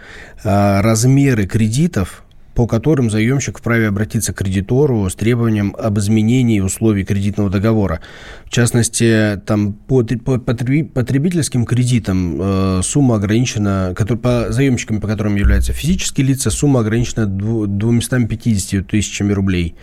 а, 0.44 0.82
размеры 0.82 1.46
кредитов, 1.46 2.24
по 2.60 2.68
которым 2.68 3.10
заемщик 3.10 3.60
вправе 3.60 3.88
обратиться 3.88 4.34
к 4.34 4.40
кредитору 4.40 5.10
с 5.10 5.16
требованием 5.16 5.74
об 5.80 5.98
изменении 5.98 6.60
условий 6.60 7.06
кредитного 7.06 7.50
договора. 7.50 8.02
В 8.44 8.50
частности, 8.50 9.40
там 9.46 9.72
по, 9.72 10.04
по 10.04 10.38
потребительским 10.40 11.64
кредитам 11.64 12.38
э, 12.38 12.82
сумма 12.84 13.16
ограничена, 13.16 13.94
который, 13.96 14.18
по 14.18 14.48
заемщикам, 14.50 15.00
по 15.00 15.08
которым 15.08 15.38
являются 15.38 15.72
физические 15.72 16.28
лица, 16.28 16.52
сумма 16.52 16.82
ограничена 16.82 17.28
250 17.28 18.86
тысячами 18.86 19.32
рублей. 19.32 19.76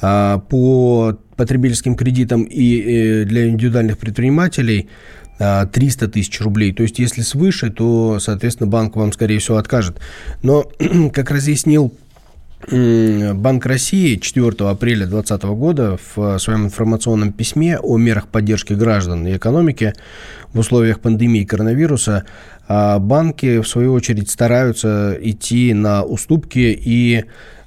А 0.00 0.38
по 0.38 1.18
потребительским 1.34 1.96
кредитам 1.96 2.44
и 2.44 2.82
э, 2.82 3.24
для 3.24 3.48
индивидуальных 3.48 3.98
предпринимателей 3.98 4.88
300 5.38 6.06
тысяч 6.06 6.40
рублей. 6.40 6.72
То 6.72 6.84
есть, 6.84 7.00
если 7.00 7.22
свыше, 7.22 7.70
то, 7.70 8.20
соответственно, 8.20 8.70
банк 8.70 8.94
вам, 8.94 9.12
скорее 9.12 9.40
всего, 9.40 9.56
откажет. 9.56 9.98
Но, 10.44 10.70
как 11.12 11.32
разъяснил 11.32 11.92
Банк 12.70 13.66
России 13.66 14.16
4 14.16 14.70
апреля 14.70 15.06
2020 15.06 15.42
года 15.44 15.98
в 16.14 16.38
своем 16.38 16.66
информационном 16.66 17.32
письме 17.32 17.78
о 17.78 17.98
мерах 17.98 18.28
поддержки 18.28 18.72
граждан 18.72 19.26
и 19.26 19.36
экономики 19.36 19.94
в 20.52 20.60
условиях 20.60 21.00
пандемии 21.00 21.44
коронавируса 21.44 22.24
а, 22.68 22.98
банки, 23.00 23.60
в 23.60 23.66
свою 23.66 23.92
очередь, 23.92 24.30
стараются 24.30 25.16
идти 25.20 25.74
на 25.74 26.04
уступки 26.04 26.78
и 26.78 27.24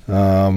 а, 0.08 0.54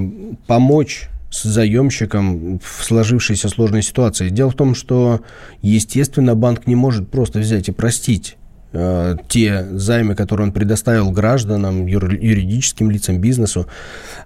помочь 0.46 1.08
с 1.30 1.42
заемщиком 1.42 2.60
в 2.60 2.84
сложившейся 2.84 3.48
сложной 3.48 3.82
ситуации. 3.82 4.28
Дело 4.28 4.50
в 4.50 4.54
том, 4.54 4.74
что, 4.74 5.20
естественно, 5.62 6.34
банк 6.34 6.66
не 6.66 6.76
может 6.76 7.10
просто 7.10 7.40
взять 7.40 7.68
и 7.68 7.72
простить 7.72 8.36
те 8.72 9.66
займы, 9.72 10.14
которые 10.14 10.48
он 10.48 10.52
предоставил 10.52 11.10
гражданам, 11.10 11.86
юридическим 11.86 12.90
лицам, 12.90 13.18
бизнесу. 13.18 13.66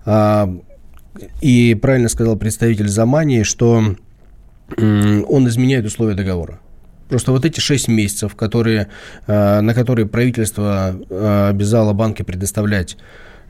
А, 0.04 0.52
и 1.40 1.74
правильно 1.80 2.08
сказал 2.08 2.36
представитель 2.36 2.88
Замании, 2.88 3.42
что 3.44 3.96
он 4.76 5.48
изменяет 5.48 5.86
условия 5.86 6.14
договора. 6.14 6.58
Просто 7.08 7.30
вот 7.30 7.44
эти 7.44 7.60
6 7.60 7.88
месяцев, 7.88 8.34
которые, 8.34 8.88
э, 9.26 9.60
на 9.60 9.74
которые 9.74 10.06
правительство 10.06 10.96
э, 11.10 11.48
обязало 11.50 11.92
банки 11.92 12.22
предоставлять 12.22 12.96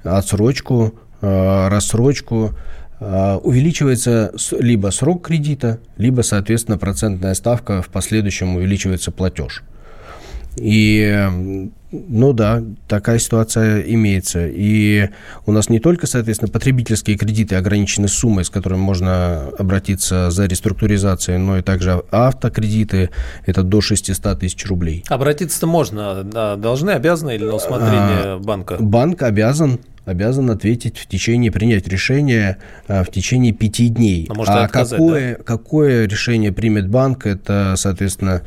отсрочку, 0.02 0.94
рассрочку, 1.20 2.58
увеличивается 2.98 4.32
либо 4.58 4.90
срок 4.90 5.24
кредита, 5.24 5.78
либо, 5.96 6.22
соответственно, 6.22 6.78
процентная 6.78 7.34
ставка, 7.34 7.80
в 7.80 7.88
последующем 7.88 8.56
увеличивается 8.56 9.12
платеж. 9.12 9.62
И, 10.56 11.70
ну 11.90 12.32
да, 12.32 12.62
такая 12.88 13.18
ситуация 13.18 13.80
имеется. 13.80 14.46
И 14.46 15.08
у 15.46 15.52
нас 15.52 15.68
не 15.68 15.78
только, 15.78 16.06
соответственно, 16.06 16.50
потребительские 16.50 17.16
кредиты 17.16 17.56
ограничены 17.56 18.08
суммой, 18.08 18.44
с 18.44 18.50
которой 18.50 18.78
можно 18.78 19.48
обратиться 19.58 20.30
за 20.30 20.46
реструктуризацией, 20.46 21.38
но 21.38 21.58
и 21.58 21.62
также 21.62 22.02
автокредиты, 22.10 23.10
это 23.46 23.62
до 23.62 23.80
600 23.80 24.40
тысяч 24.40 24.66
рублей. 24.66 25.04
Обратиться-то 25.08 25.66
можно, 25.66 26.22
да, 26.24 26.56
должны, 26.56 26.90
обязаны 26.90 27.34
или 27.34 27.44
на 27.44 27.54
усмотрение 27.54 28.18
а, 28.22 28.38
банка? 28.38 28.76
Банк 28.78 29.22
обязан 29.22 29.80
обязан 30.04 30.50
ответить 30.50 30.98
в 30.98 31.06
течение, 31.06 31.52
принять 31.52 31.86
решение 31.86 32.58
а, 32.88 33.04
в 33.04 33.10
течение 33.10 33.52
пяти 33.52 33.88
дней. 33.88 34.26
А, 34.28 34.34
может, 34.34 34.54
а 34.54 34.68
какое, 34.68 35.36
да? 35.36 35.44
какое 35.44 36.06
решение 36.06 36.52
примет 36.52 36.88
банк, 36.88 37.26
это, 37.26 37.74
соответственно, 37.76 38.42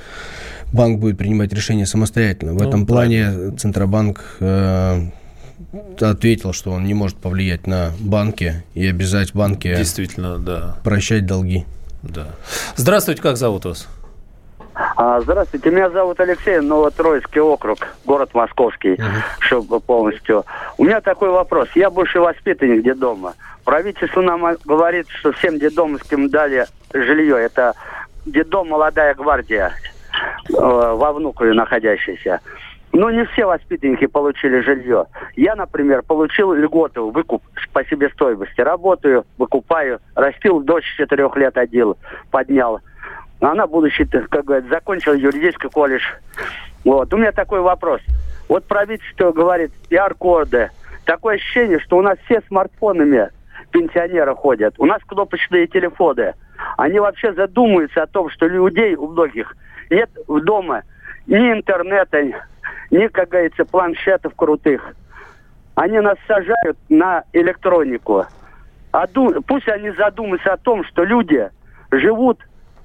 банк 0.76 1.00
будет 1.00 1.18
принимать 1.18 1.54
решение 1.54 1.86
самостоятельно. 1.86 2.54
В 2.54 2.62
ну, 2.62 2.68
этом 2.68 2.86
плане 2.86 3.26
правильно. 3.26 3.58
Центробанк 3.58 4.38
э, 4.40 5.00
ответил, 6.00 6.54
что 6.54 6.72
он 6.72 6.86
не 6.86 6.94
может 6.94 7.18
повлиять 7.18 7.68
на 7.68 7.92
банки 8.00 8.64
и 8.74 8.86
обязать 8.88 9.34
банки 9.34 9.74
Действительно, 9.76 10.38
да. 10.38 10.78
прощать 10.84 11.26
долги. 11.26 11.66
Да. 12.04 12.28
Здравствуйте, 12.76 13.22
как 13.22 13.38
зовут 13.38 13.66
вас? 13.66 13.88
А, 14.98 15.22
здравствуйте, 15.22 15.72
меня 15.72 15.90
зовут 15.90 16.20
Алексей, 16.20 16.60
Новотроицкий 16.60 17.40
округ, 17.40 17.88
город 18.06 18.32
Московский, 18.34 18.96
uh-huh. 18.96 19.22
чтобы 19.40 19.80
полностью. 19.80 20.46
У 20.78 20.84
меня 20.84 21.00
такой 21.00 21.30
вопрос. 21.30 21.70
Я 21.76 21.90
бывший 21.90 22.20
воспитанник 22.20 22.84
детдома. 22.84 23.36
Правительство 23.64 24.22
нам 24.22 24.46
говорит, 24.66 25.08
что 25.08 25.32
всем 25.32 25.60
детдомовским 25.60 26.30
дали 26.30 26.68
жилье. 26.94 27.38
Это 27.38 27.74
детдом 28.26 28.70
«Молодая 28.70 29.16
гвардия». 29.16 29.72
Э, 30.50 30.94
во 30.96 31.14
Внукове 31.14 31.54
находящийся. 31.54 32.40
Но 32.94 33.12
не 33.12 33.26
все 33.26 33.46
воспитанники 33.46 34.06
получили 34.06 34.62
жилье. 34.62 35.08
Я, 35.36 35.56
например, 35.56 36.02
получил 36.02 36.54
льготу, 36.54 37.10
выкуп 37.10 37.44
по 37.74 37.84
себестоимости. 37.86 38.62
Работаю, 38.62 39.26
выкупаю, 39.38 40.00
растил 40.16 40.62
дочь 40.62 40.86
четырех 40.96 41.36
лет 41.36 41.58
одел, 41.58 41.98
поднял. 42.32 42.80
Она, 43.42 43.68
будучи, 43.68 44.06
как 44.06 44.46
говорят, 44.46 44.70
закончила 44.70 45.14
юридический 45.14 45.70
колледж. 45.70 46.04
Вот. 46.86 47.14
У 47.14 47.18
меня 47.18 47.34
такой 47.34 47.60
вопрос. 47.60 48.00
Вот 48.48 48.66
правительство 48.66 49.32
говорит, 49.34 49.72
пиар-коды. 49.90 50.70
Такое 51.04 51.36
ощущение, 51.36 51.80
что 51.80 51.98
у 51.98 52.02
нас 52.02 52.18
все 52.26 52.42
смартфонами 52.48 53.30
пенсионеры 53.72 54.36
ходят. 54.36 54.76
У 54.78 54.86
нас 54.86 55.02
кнопочные 55.06 55.68
телефоны. 55.68 56.34
Они 56.78 57.00
вообще 57.00 57.34
задумываются 57.34 58.04
о 58.04 58.08
том, 58.08 58.30
что 58.30 58.48
людей 58.48 58.96
у 58.96 59.08
многих 59.08 59.54
нет 59.90 60.10
дома 60.28 60.84
ни 61.28 61.52
интернета, 61.52 62.22
ни, 62.92 63.08
как 63.08 63.30
говорится, 63.30 63.66
планшетов 63.66 64.34
крутых. 64.36 64.96
Они 65.76 66.00
нас 66.00 66.18
сажают 66.28 66.78
на 66.90 67.24
электронику. 67.34 68.26
А 68.92 69.08
ду... 69.08 69.42
Пусть 69.46 69.68
они 69.68 69.92
задумаются 69.92 70.54
о 70.54 70.58
том, 70.58 70.84
что 70.86 71.04
люди 71.04 71.50
живут 71.92 72.40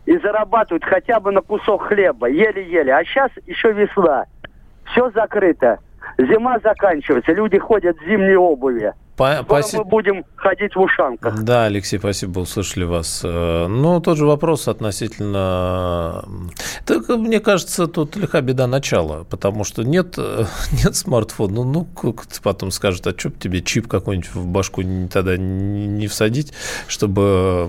и 0.07 0.17
зарабатывают 0.19 0.85
хотя 0.85 1.21
бы 1.21 1.31
на 1.31 1.41
кусок 1.41 1.83
хлеба, 1.83 2.29
еле-еле. 2.29 2.95
А 2.95 3.05
сейчас 3.05 3.31
еще 3.47 3.73
весна. 3.73 4.25
Все 4.87 5.11
закрыто. 5.11 5.79
Зима 6.19 6.59
заканчивается, 6.63 7.33
люди 7.33 7.59
ходят 7.59 7.97
в 7.99 8.05
зимней 8.05 8.37
обуви. 8.37 8.93
Скоро 9.21 9.63
мы 9.75 9.85
будем 9.85 10.25
ходить 10.37 10.75
в 10.75 10.81
ушанках. 10.81 11.43
Да, 11.43 11.67
Алексей, 11.67 11.99
спасибо, 11.99 12.41
услышали 12.41 12.85
вас. 12.85 13.21
Э, 13.23 13.67
ну, 13.67 14.01
тот 14.01 14.17
же 14.17 14.25
вопрос 14.25 14.67
относительно... 14.67 16.25
Так, 16.87 17.09
мне 17.09 17.41
кажется, 17.41 17.87
тут 17.87 18.17
лиха 18.17 18.41
беда 18.41 18.67
начала, 18.67 19.25
потому 19.25 19.65
что 19.65 19.83
нет, 19.83 20.17
нет 20.85 20.97
смартфона. 20.97 21.53
Ну, 21.53 21.65
ну, 21.65 21.85
как 21.85 22.27
потом 22.43 22.71
скажут, 22.71 23.07
а 23.07 23.11
что 23.11 23.31
тебе 23.31 23.61
чип 23.61 23.89
какой-нибудь 23.89 24.35
в 24.35 24.47
башку 24.47 24.83
тогда 25.13 25.37
не 25.37 26.07
всадить, 26.07 26.55
чтобы 26.87 27.69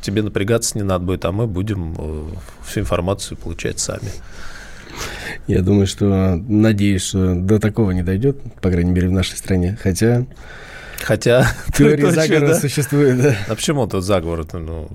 тебе 0.00 0.22
напрягаться 0.22 0.76
не 0.76 0.84
надо 0.84 1.04
будет, 1.04 1.24
а 1.26 1.32
мы 1.32 1.46
будем 1.46 1.94
э, 1.96 2.24
всю 2.64 2.80
информацию 2.80 3.38
получать 3.38 3.78
сами. 3.78 4.10
Я 5.46 5.62
думаю, 5.62 5.86
что 5.86 6.36
надеюсь, 6.48 7.02
что 7.02 7.34
до 7.34 7.58
такого 7.58 7.92
не 7.92 8.02
дойдет, 8.02 8.38
по 8.60 8.70
крайней 8.70 8.90
мере, 8.90 9.08
в 9.08 9.12
нашей 9.12 9.36
стране. 9.36 9.78
Хотя 9.82 10.26
Хотя 11.02 11.46
теория 11.74 12.10
заговора 12.10 12.48
да? 12.48 12.60
существует, 12.60 13.22
да. 13.22 13.36
А 13.48 13.54
почему 13.54 13.86
тут 13.86 14.04
заговор? 14.04 14.46
Ну, 14.52 14.88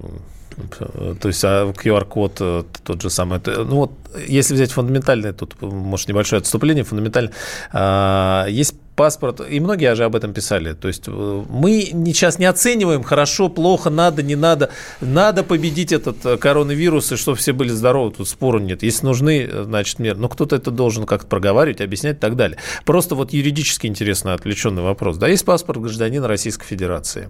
то 1.19 1.27
есть 1.27 1.43
а 1.43 1.71
QR-код 1.71 2.37
э, 2.39 2.63
тот 2.83 3.01
же 3.01 3.09
самый. 3.09 3.39
Ну 3.45 3.75
вот, 3.75 3.91
если 4.27 4.53
взять 4.53 4.71
фундаментальное, 4.71 5.33
тут, 5.33 5.55
может, 5.61 6.09
небольшое 6.09 6.41
отступление, 6.41 6.83
фундаментально, 6.83 7.31
а, 7.71 8.45
есть 8.49 8.75
паспорт, 9.01 9.41
и 9.49 9.59
многие 9.59 9.95
же 9.95 10.03
об 10.03 10.15
этом 10.15 10.31
писали. 10.31 10.73
То 10.73 10.87
есть 10.87 11.05
э, 11.07 11.43
мы 11.49 11.81
сейчас 12.05 12.37
не 12.37 12.45
оцениваем 12.45 13.01
хорошо, 13.01 13.49
плохо, 13.49 13.89
надо, 13.89 14.21
не 14.21 14.35
надо. 14.35 14.69
Надо 15.01 15.43
победить 15.43 15.91
этот 15.91 16.23
э, 16.23 16.37
коронавирус, 16.37 17.11
и 17.11 17.15
чтобы 17.15 17.35
все 17.35 17.51
были 17.51 17.69
здоровы, 17.69 18.11
тут 18.11 18.29
спору 18.29 18.59
нет. 18.59 18.83
Если 18.83 19.07
нужны, 19.07 19.49
значит, 19.63 19.97
меры. 19.97 20.19
Но 20.19 20.29
кто-то 20.29 20.55
это 20.55 20.69
должен 20.69 21.07
как-то 21.07 21.25
проговаривать, 21.25 21.81
объяснять 21.81 22.17
и 22.17 22.19
так 22.19 22.35
далее. 22.35 22.59
Просто 22.85 23.15
вот 23.15 23.33
юридически 23.33 23.87
интересный 23.87 24.33
отвлеченный 24.33 24.83
вопрос. 24.83 25.17
Да, 25.17 25.27
есть 25.27 25.45
паспорт 25.45 25.81
гражданина 25.81 26.27
Российской 26.27 26.67
Федерации. 26.67 27.29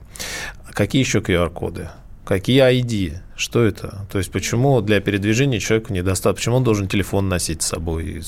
Какие 0.74 1.02
еще 1.02 1.20
QR-коды? 1.20 1.88
Какие 2.26 2.64
ID? 2.70 3.14
Что 3.38 3.64
это? 3.64 4.06
То 4.12 4.18
есть 4.18 4.30
почему 4.30 4.82
для 4.82 5.00
передвижения 5.00 5.60
человеку 5.60 5.94
недостаточно? 5.94 6.36
Почему 6.36 6.56
он 6.58 6.64
должен 6.66 6.90
телефон 6.90 7.30
носить 7.30 7.62
с 7.62 7.68
собой 7.68 8.22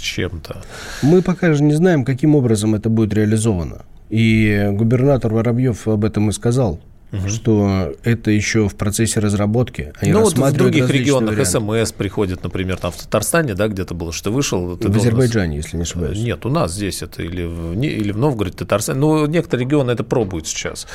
чем-то? 0.00 0.62
Мы 1.02 1.22
пока 1.22 1.52
же 1.52 1.62
не 1.62 1.74
знаем, 1.74 2.04
каким 2.04 2.34
образом 2.34 2.74
это 2.74 2.88
будет 2.88 3.14
реализовано. 3.14 3.84
И 4.08 4.68
губернатор 4.72 5.32
Воробьев 5.32 5.86
об 5.86 6.04
этом 6.04 6.30
и 6.30 6.32
сказал 6.32 6.80
угу. 7.12 7.28
что 7.28 7.94
это 8.04 8.30
еще 8.30 8.68
в 8.68 8.76
процессе 8.76 9.20
разработки. 9.20 9.92
Они 10.00 10.12
ну, 10.12 10.20
вот 10.20 10.36
в 10.36 10.52
других 10.52 10.88
регионах 10.90 11.36
варианты. 11.36 11.84
СМС 11.84 11.92
приходит, 11.92 12.42
например, 12.42 12.76
там 12.76 12.92
в 12.92 12.96
Татарстане, 12.96 13.54
да, 13.54 13.68
где-то 13.68 13.94
было, 13.94 14.12
что 14.12 14.30
вышел. 14.30 14.76
В 14.76 14.96
Азербайджане, 14.96 15.56
если 15.56 15.76
не 15.76 15.82
ошибаюсь. 15.82 16.18
Нет, 16.18 16.44
у 16.46 16.50
нас 16.50 16.72
здесь 16.72 17.02
это 17.02 17.22
или 17.22 17.44
в, 17.44 17.80
или 17.80 18.12
в 18.12 18.18
Новгороде, 18.18 18.56
Татарстане. 18.58 18.98
Но 19.00 19.26
некоторые 19.26 19.66
регионы 19.66 19.92
это 19.92 20.04
пробуют 20.04 20.46
сейчас. 20.46 20.86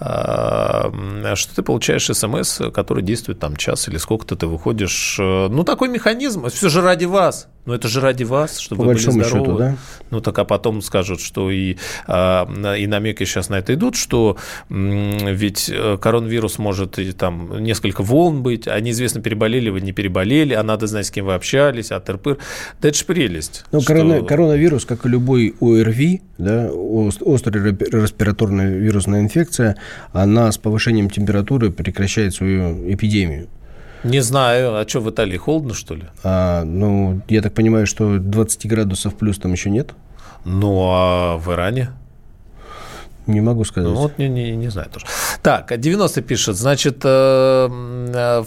А, 0.00 0.92
что 1.34 1.54
ты 1.54 1.62
получаешь 1.62 2.06
СМС, 2.06 2.60
который 2.72 3.02
действует 3.02 3.38
там 3.38 3.56
час 3.56 3.88
или 3.88 3.96
сколько-то 3.96 4.36
ты 4.36 4.46
выходишь. 4.46 5.16
Э, 5.18 5.48
ну, 5.48 5.64
такой 5.64 5.88
механизм, 5.88 6.48
все 6.48 6.68
же 6.68 6.80
ради 6.80 7.04
вас. 7.04 7.48
Но 7.68 7.74
это 7.74 7.86
же 7.86 8.00
ради 8.00 8.24
вас, 8.24 8.58
чтобы 8.58 8.82
По 8.82 8.88
вы 8.88 8.94
были 8.94 9.02
здоровы. 9.02 9.24
Счету, 9.24 9.58
да? 9.58 9.76
Ну, 10.10 10.20
так 10.22 10.38
а 10.38 10.46
потом 10.46 10.80
скажут, 10.80 11.20
что 11.20 11.50
и, 11.50 11.76
а, 12.06 12.48
и 12.74 12.86
намеки 12.86 13.24
сейчас 13.24 13.50
на 13.50 13.56
это 13.56 13.74
идут, 13.74 13.94
что 13.94 14.38
ведь 14.70 15.57
э, 15.68 15.98
коронавирус 16.00 16.58
может 16.58 16.98
и, 16.98 17.12
там 17.12 17.62
несколько 17.62 18.02
волн 18.02 18.42
быть, 18.42 18.68
а 18.68 18.78
неизвестно, 18.80 19.20
переболели 19.20 19.70
вы, 19.70 19.80
не 19.80 19.92
переболели, 19.92 20.54
а 20.54 20.62
надо 20.62 20.86
знать, 20.86 21.06
с 21.06 21.10
кем 21.10 21.26
вы 21.26 21.34
общались, 21.34 21.90
а 21.90 22.00
тырпыр. 22.00 22.38
Да 22.80 22.88
это 22.88 22.98
же 22.98 23.04
прелесть. 23.04 23.64
Ну, 23.72 23.80
что... 23.80 23.94
корона, 23.94 24.22
коронавирус, 24.22 24.84
как 24.84 25.06
и 25.06 25.08
любой 25.08 25.54
ОРВИ, 25.60 26.22
да, 26.38 26.70
острая 27.26 27.64
респираторная 27.64 28.70
вирусная 28.70 29.20
инфекция, 29.20 29.76
она 30.12 30.52
с 30.52 30.58
повышением 30.58 31.10
температуры 31.10 31.70
прекращает 31.70 32.34
свою 32.34 32.92
эпидемию. 32.92 33.48
Не 34.04 34.20
знаю. 34.20 34.76
А 34.76 34.88
что, 34.88 35.00
в 35.00 35.10
Италии 35.10 35.36
холодно, 35.36 35.74
что 35.74 35.94
ли? 35.94 36.04
А, 36.22 36.64
ну, 36.64 37.20
я 37.28 37.42
так 37.42 37.52
понимаю, 37.54 37.86
что 37.86 38.18
20 38.18 38.66
градусов 38.66 39.14
плюс 39.14 39.38
там 39.38 39.52
еще 39.52 39.70
нет? 39.70 39.94
Ну, 40.44 40.88
а 40.90 41.36
в 41.36 41.52
Иране? 41.52 41.90
Не 43.28 43.42
могу 43.42 43.64
сказать. 43.64 43.92
Ну, 43.92 43.96
вот 43.96 44.18
не, 44.18 44.28
не, 44.28 44.56
не 44.56 44.70
знаю 44.70 44.88
тоже. 44.90 45.06
Так, 45.42 45.78
90 45.78 46.22
пишет, 46.22 46.56
значит, 46.56 47.02
э, 47.04 47.68
э, 48.14 48.44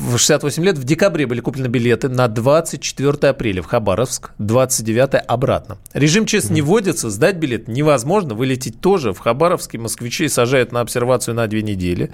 в 0.00 0.16
68 0.16 0.64
лет 0.64 0.78
в 0.78 0.84
декабре 0.84 1.26
были 1.26 1.40
куплены 1.40 1.66
билеты 1.66 2.08
на 2.08 2.26
24 2.26 3.28
апреля 3.28 3.62
в 3.62 3.66
Хабаровск, 3.66 4.30
29 4.38 5.22
обратно. 5.26 5.76
Режим 5.92 6.24
ЧС 6.24 6.48
не 6.48 6.62
вводится, 6.62 7.10
сдать 7.10 7.36
билет 7.36 7.68
невозможно, 7.68 8.34
вылететь 8.34 8.80
тоже. 8.80 9.12
В 9.12 9.18
Хабаровске 9.18 9.76
москвичей 9.76 10.30
сажают 10.30 10.72
на 10.72 10.80
обсервацию 10.80 11.34
на 11.34 11.46
две 11.46 11.62
недели. 11.62 12.10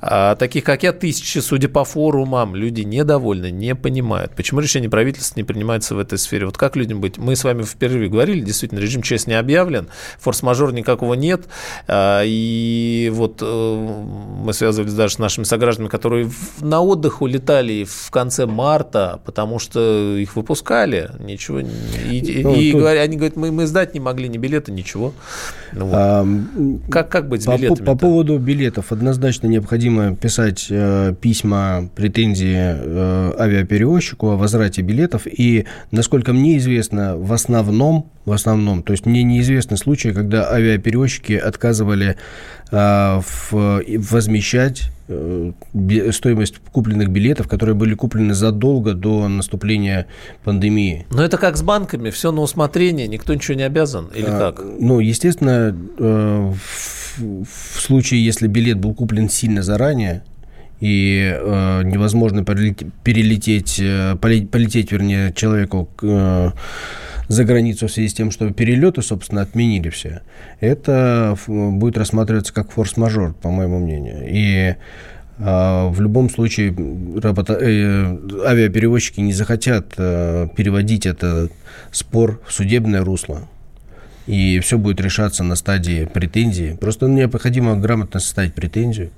А, 0.00 0.34
таких, 0.36 0.64
как 0.64 0.82
я, 0.82 0.92
тысячи, 0.92 1.38
судя 1.38 1.68
по 1.68 1.84
форумам, 1.84 2.56
люди 2.56 2.82
недовольны, 2.82 3.50
не 3.50 3.74
понимают, 3.74 4.34
почему 4.34 4.60
решение 4.60 4.88
правительства 4.88 5.38
не 5.38 5.44
принимается 5.44 5.94
в 5.94 5.98
этой 5.98 6.18
сфере. 6.18 6.46
Вот 6.46 6.56
как 6.56 6.74
людям 6.74 7.02
быть? 7.02 7.18
Мы 7.18 7.36
с 7.36 7.44
вами 7.44 7.62
впервые 7.62 8.08
говорили, 8.08 8.40
действительно, 8.40 8.78
режим 8.78 9.02
ЧС 9.02 9.26
не 9.26 9.34
объявлен, 9.34 9.88
форс-мажор 10.18 10.72
никакого 10.72 11.14
нет. 11.14 11.44
А, 11.86 12.22
и 12.24 13.10
вот 13.12 13.42
э, 13.42 13.94
мы 14.42 14.54
связывались 14.54 14.94
даже 14.94 15.14
с 15.14 15.18
нашими 15.18 15.44
согражданами, 15.44 15.90
которые 15.90 16.30
на 16.60 16.80
отдых 16.80 17.09
отдых 17.10 17.22
улетали 17.22 17.84
в 17.84 18.10
конце 18.10 18.46
марта, 18.46 19.20
потому 19.24 19.58
что 19.58 20.16
их 20.16 20.36
выпускали, 20.36 21.10
ничего. 21.18 21.60
И, 21.60 22.40
ну, 22.42 22.54
и 22.54 22.72
тут... 22.72 22.80
говоря, 22.80 23.02
они 23.02 23.16
говорят, 23.16 23.36
мы, 23.36 23.50
мы 23.50 23.66
сдать 23.66 23.94
не 23.94 24.00
могли 24.00 24.28
ни 24.28 24.38
билеты, 24.38 24.72
ничего. 24.72 25.12
Ну, 25.72 25.86
вот. 25.86 25.94
а, 25.94 26.26
как, 26.90 27.08
как 27.08 27.28
быть 27.28 27.42
с 27.42 27.46
по, 27.46 27.56
билетами? 27.56 27.86
По, 27.86 27.92
по 27.92 27.98
поводу 27.98 28.38
билетов 28.38 28.92
однозначно 28.92 29.48
необходимо 29.48 30.14
писать 30.16 30.66
э, 30.70 31.14
письма, 31.20 31.88
претензии 31.94 32.56
э, 32.56 33.32
авиаперевозчику 33.38 34.30
о 34.30 34.36
возврате 34.36 34.82
билетов. 34.82 35.26
И, 35.26 35.66
насколько 35.90 36.32
мне 36.32 36.56
известно, 36.58 37.16
в 37.16 37.32
основном, 37.32 38.10
в 38.24 38.32
основном, 38.32 38.82
то 38.82 38.92
есть 38.92 39.06
мне 39.06 39.22
неизвестны 39.22 39.76
случаи, 39.76 40.12
когда 40.12 40.50
авиаперевозчики 40.50 41.32
отказывали 41.32 42.16
э, 42.70 43.20
в, 43.20 43.82
возмещать 44.10 44.90
стоимость 46.12 46.58
купленных 46.72 47.10
билетов, 47.10 47.48
которые 47.48 47.74
были 47.74 47.94
куплены 47.94 48.34
задолго 48.34 48.94
до 48.94 49.28
наступления 49.28 50.06
пандемии. 50.44 51.06
Но 51.10 51.22
это 51.22 51.38
как 51.38 51.56
с 51.56 51.62
банками, 51.62 52.10
все 52.10 52.32
на 52.32 52.40
усмотрение, 52.42 53.08
никто 53.08 53.34
ничего 53.34 53.56
не 53.56 53.64
обязан, 53.64 54.06
или 54.14 54.26
а, 54.28 54.38
как? 54.38 54.64
Ну, 54.78 55.00
естественно, 55.00 55.76
э, 55.98 56.52
в 57.18 57.80
случае, 57.80 58.24
если 58.24 58.46
билет 58.46 58.78
был 58.78 58.94
куплен 58.94 59.28
сильно 59.28 59.62
заранее, 59.62 60.22
и 60.80 61.30
э, 61.32 61.82
невозможно 61.84 62.44
перелететь, 62.44 63.82
полететь, 64.20 64.50
полететь, 64.50 64.92
вернее, 64.92 65.32
человеку 65.34 65.90
к 65.96 66.54
за 67.30 67.44
границу 67.44 67.86
в 67.86 67.92
связи 67.92 68.08
с 68.08 68.14
тем, 68.14 68.32
что 68.32 68.50
перелеты, 68.50 69.02
собственно, 69.02 69.42
отменили 69.42 69.88
все, 69.88 70.22
это 70.58 71.36
будет 71.46 71.96
рассматриваться 71.96 72.52
как 72.52 72.72
форс-мажор, 72.72 73.34
по 73.34 73.50
моему 73.50 73.78
мнению. 73.78 74.26
И 74.28 74.74
а, 75.38 75.88
в 75.90 76.00
любом 76.00 76.28
случае 76.28 76.74
работа, 77.22 77.52
э, 77.52 78.18
авиаперевозчики 78.44 79.20
не 79.20 79.32
захотят 79.32 79.94
э, 79.96 80.48
переводить 80.56 81.06
этот 81.06 81.52
спор 81.92 82.40
в 82.48 82.52
судебное 82.52 83.04
русло. 83.04 83.42
И 84.26 84.58
все 84.58 84.76
будет 84.76 85.00
решаться 85.00 85.44
на 85.44 85.54
стадии 85.54 86.06
претензии. 86.06 86.76
Просто 86.80 87.06
необходимо 87.06 87.76
грамотно 87.76 88.18
составить 88.18 88.54
претензию. 88.54 89.12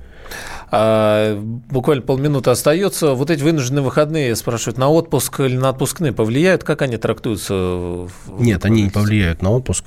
А, 0.71 1.39
буквально 1.39 2.03
полминуты 2.03 2.51
остается. 2.51 3.13
Вот 3.13 3.31
эти 3.31 3.43
вынужденные 3.43 3.83
выходные, 3.83 4.35
спрашивают, 4.37 4.79
на 4.79 4.89
отпуск 4.89 5.41
или 5.41 5.57
на 5.57 5.69
отпускные 5.69 6.13
повлияют? 6.13 6.65
Как 6.65 6.83
они 6.83 6.97
трактуются? 6.97 8.09
Нет, 8.39 8.65
они 8.65 8.85
не 8.85 8.91
повлияют 8.91 9.43
на 9.43 9.51
отпуск. 9.51 9.85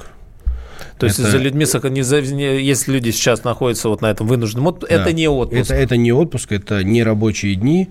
То 0.97 1.07
есть 1.07 1.19
это... 1.19 1.31
за 1.31 1.38
людьми, 1.38 1.65
если 1.65 2.93
люди 2.93 3.11
сейчас 3.11 3.43
находятся 3.43 3.89
вот 3.89 4.01
на 4.01 4.07
этом 4.07 4.27
вынужденном 4.27 4.67
отпуске, 4.67 4.95
да. 4.95 5.01
это 5.01 5.13
не 5.13 5.27
отпуск. 5.27 5.61
Это, 5.61 5.75
это 5.75 5.97
не 5.97 6.13
отпуск, 6.13 6.51
это 6.51 6.83
не 6.83 7.03
рабочие 7.03 7.55
дни. 7.55 7.89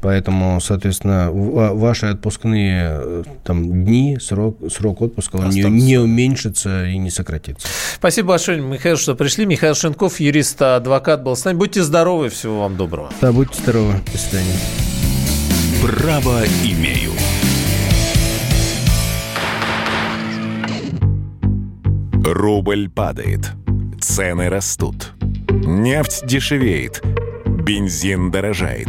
Поэтому, 0.00 0.60
соответственно, 0.60 1.30
ваши 1.32 2.06
отпускные 2.06 2.88
э, 2.90 3.22
там, 3.42 3.84
дни, 3.84 4.18
срок, 4.20 4.58
срок 4.70 5.02
отпуска, 5.02 5.36
он 5.36 5.50
не, 5.50 5.62
не 5.62 5.98
уменьшится 5.98 6.86
и 6.86 6.96
не 6.98 7.10
сократится. 7.10 7.66
Спасибо 7.94 8.28
большое, 8.28 8.60
Михаил, 8.60 8.96
что 8.96 9.16
пришли. 9.16 9.44
Михаил 9.44 9.74
Шенков, 9.74 10.20
юрист, 10.20 10.62
адвокат, 10.62 11.22
был 11.24 11.34
с 11.34 11.44
нами. 11.44 11.56
Будьте 11.56 11.82
здоровы, 11.82 12.28
всего 12.28 12.60
вам 12.60 12.76
доброго. 12.76 13.10
Да, 13.20 13.32
будьте 13.32 13.60
здоровы. 13.60 13.94
До 14.12 14.18
свидания. 14.18 14.54
Право 15.82 16.44
имею. 16.64 17.12
Рубль 22.24 22.88
падает. 22.88 23.52
Цены 24.00 24.48
растут. 24.48 25.12
Нефть 25.50 26.26
дешевеет. 26.26 27.02
Бензин 27.46 28.30
дорожает. 28.30 28.88